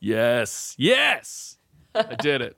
yes, 0.00 0.74
yes, 0.76 1.58
I 1.94 2.16
did 2.16 2.40
it. 2.40 2.56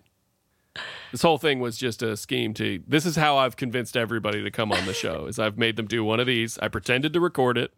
This 1.13 1.21
whole 1.21 1.37
thing 1.37 1.61
was 1.61 1.77
just 1.77 2.03
a 2.03 2.17
scheme 2.17 2.55
to. 2.55 2.83
This 2.89 3.05
is 3.05 3.17
how 3.17 3.37
I've 3.37 3.57
convinced 3.57 3.99
everybody 3.99 4.43
to 4.45 4.51
come 4.51 4.73
on 4.73 4.87
the 4.87 4.95
show. 4.95 5.27
Is 5.27 5.39
I've 5.39 5.59
made 5.59 5.77
them 5.77 5.87
do 5.87 6.03
one 6.03 6.21
of 6.21 6.27
these. 6.27 6.59
I 6.59 6.69
pretended 6.69 7.13
to 7.13 7.21
record 7.21 7.59
it, 7.59 7.73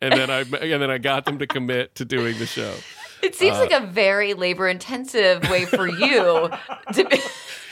and 0.00 0.14
then 0.14 0.30
I 0.30 0.40
and 0.40 0.80
then 0.80 0.90
I 0.90 0.96
got 0.96 1.26
them 1.26 1.38
to 1.40 1.46
commit 1.46 1.94
to 1.96 2.06
doing 2.06 2.38
the 2.38 2.46
show. 2.46 2.72
It 3.20 3.34
seems 3.34 3.56
Uh, 3.58 3.60
like 3.66 3.72
a 3.72 3.84
very 3.86 4.32
labor 4.32 4.66
intensive 4.68 5.42
way 5.50 5.66
for 5.66 5.88
you 5.88 6.48
to 6.94 7.20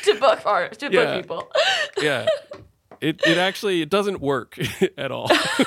to 0.06 0.14
book 0.20 0.44
art 0.46 0.78
to 0.78 0.90
book 0.90 1.20
people. 1.20 1.50
yeah. 1.98 2.26
It, 3.00 3.20
it 3.26 3.36
actually 3.36 3.82
it 3.82 3.90
doesn't 3.90 4.20
work 4.22 4.58
at 4.98 5.12
all. 5.12 5.28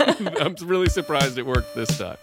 I'm 0.42 0.56
really 0.64 0.90
surprised 0.90 1.38
it 1.38 1.46
worked 1.46 1.76
this 1.76 1.96
time 1.98 2.18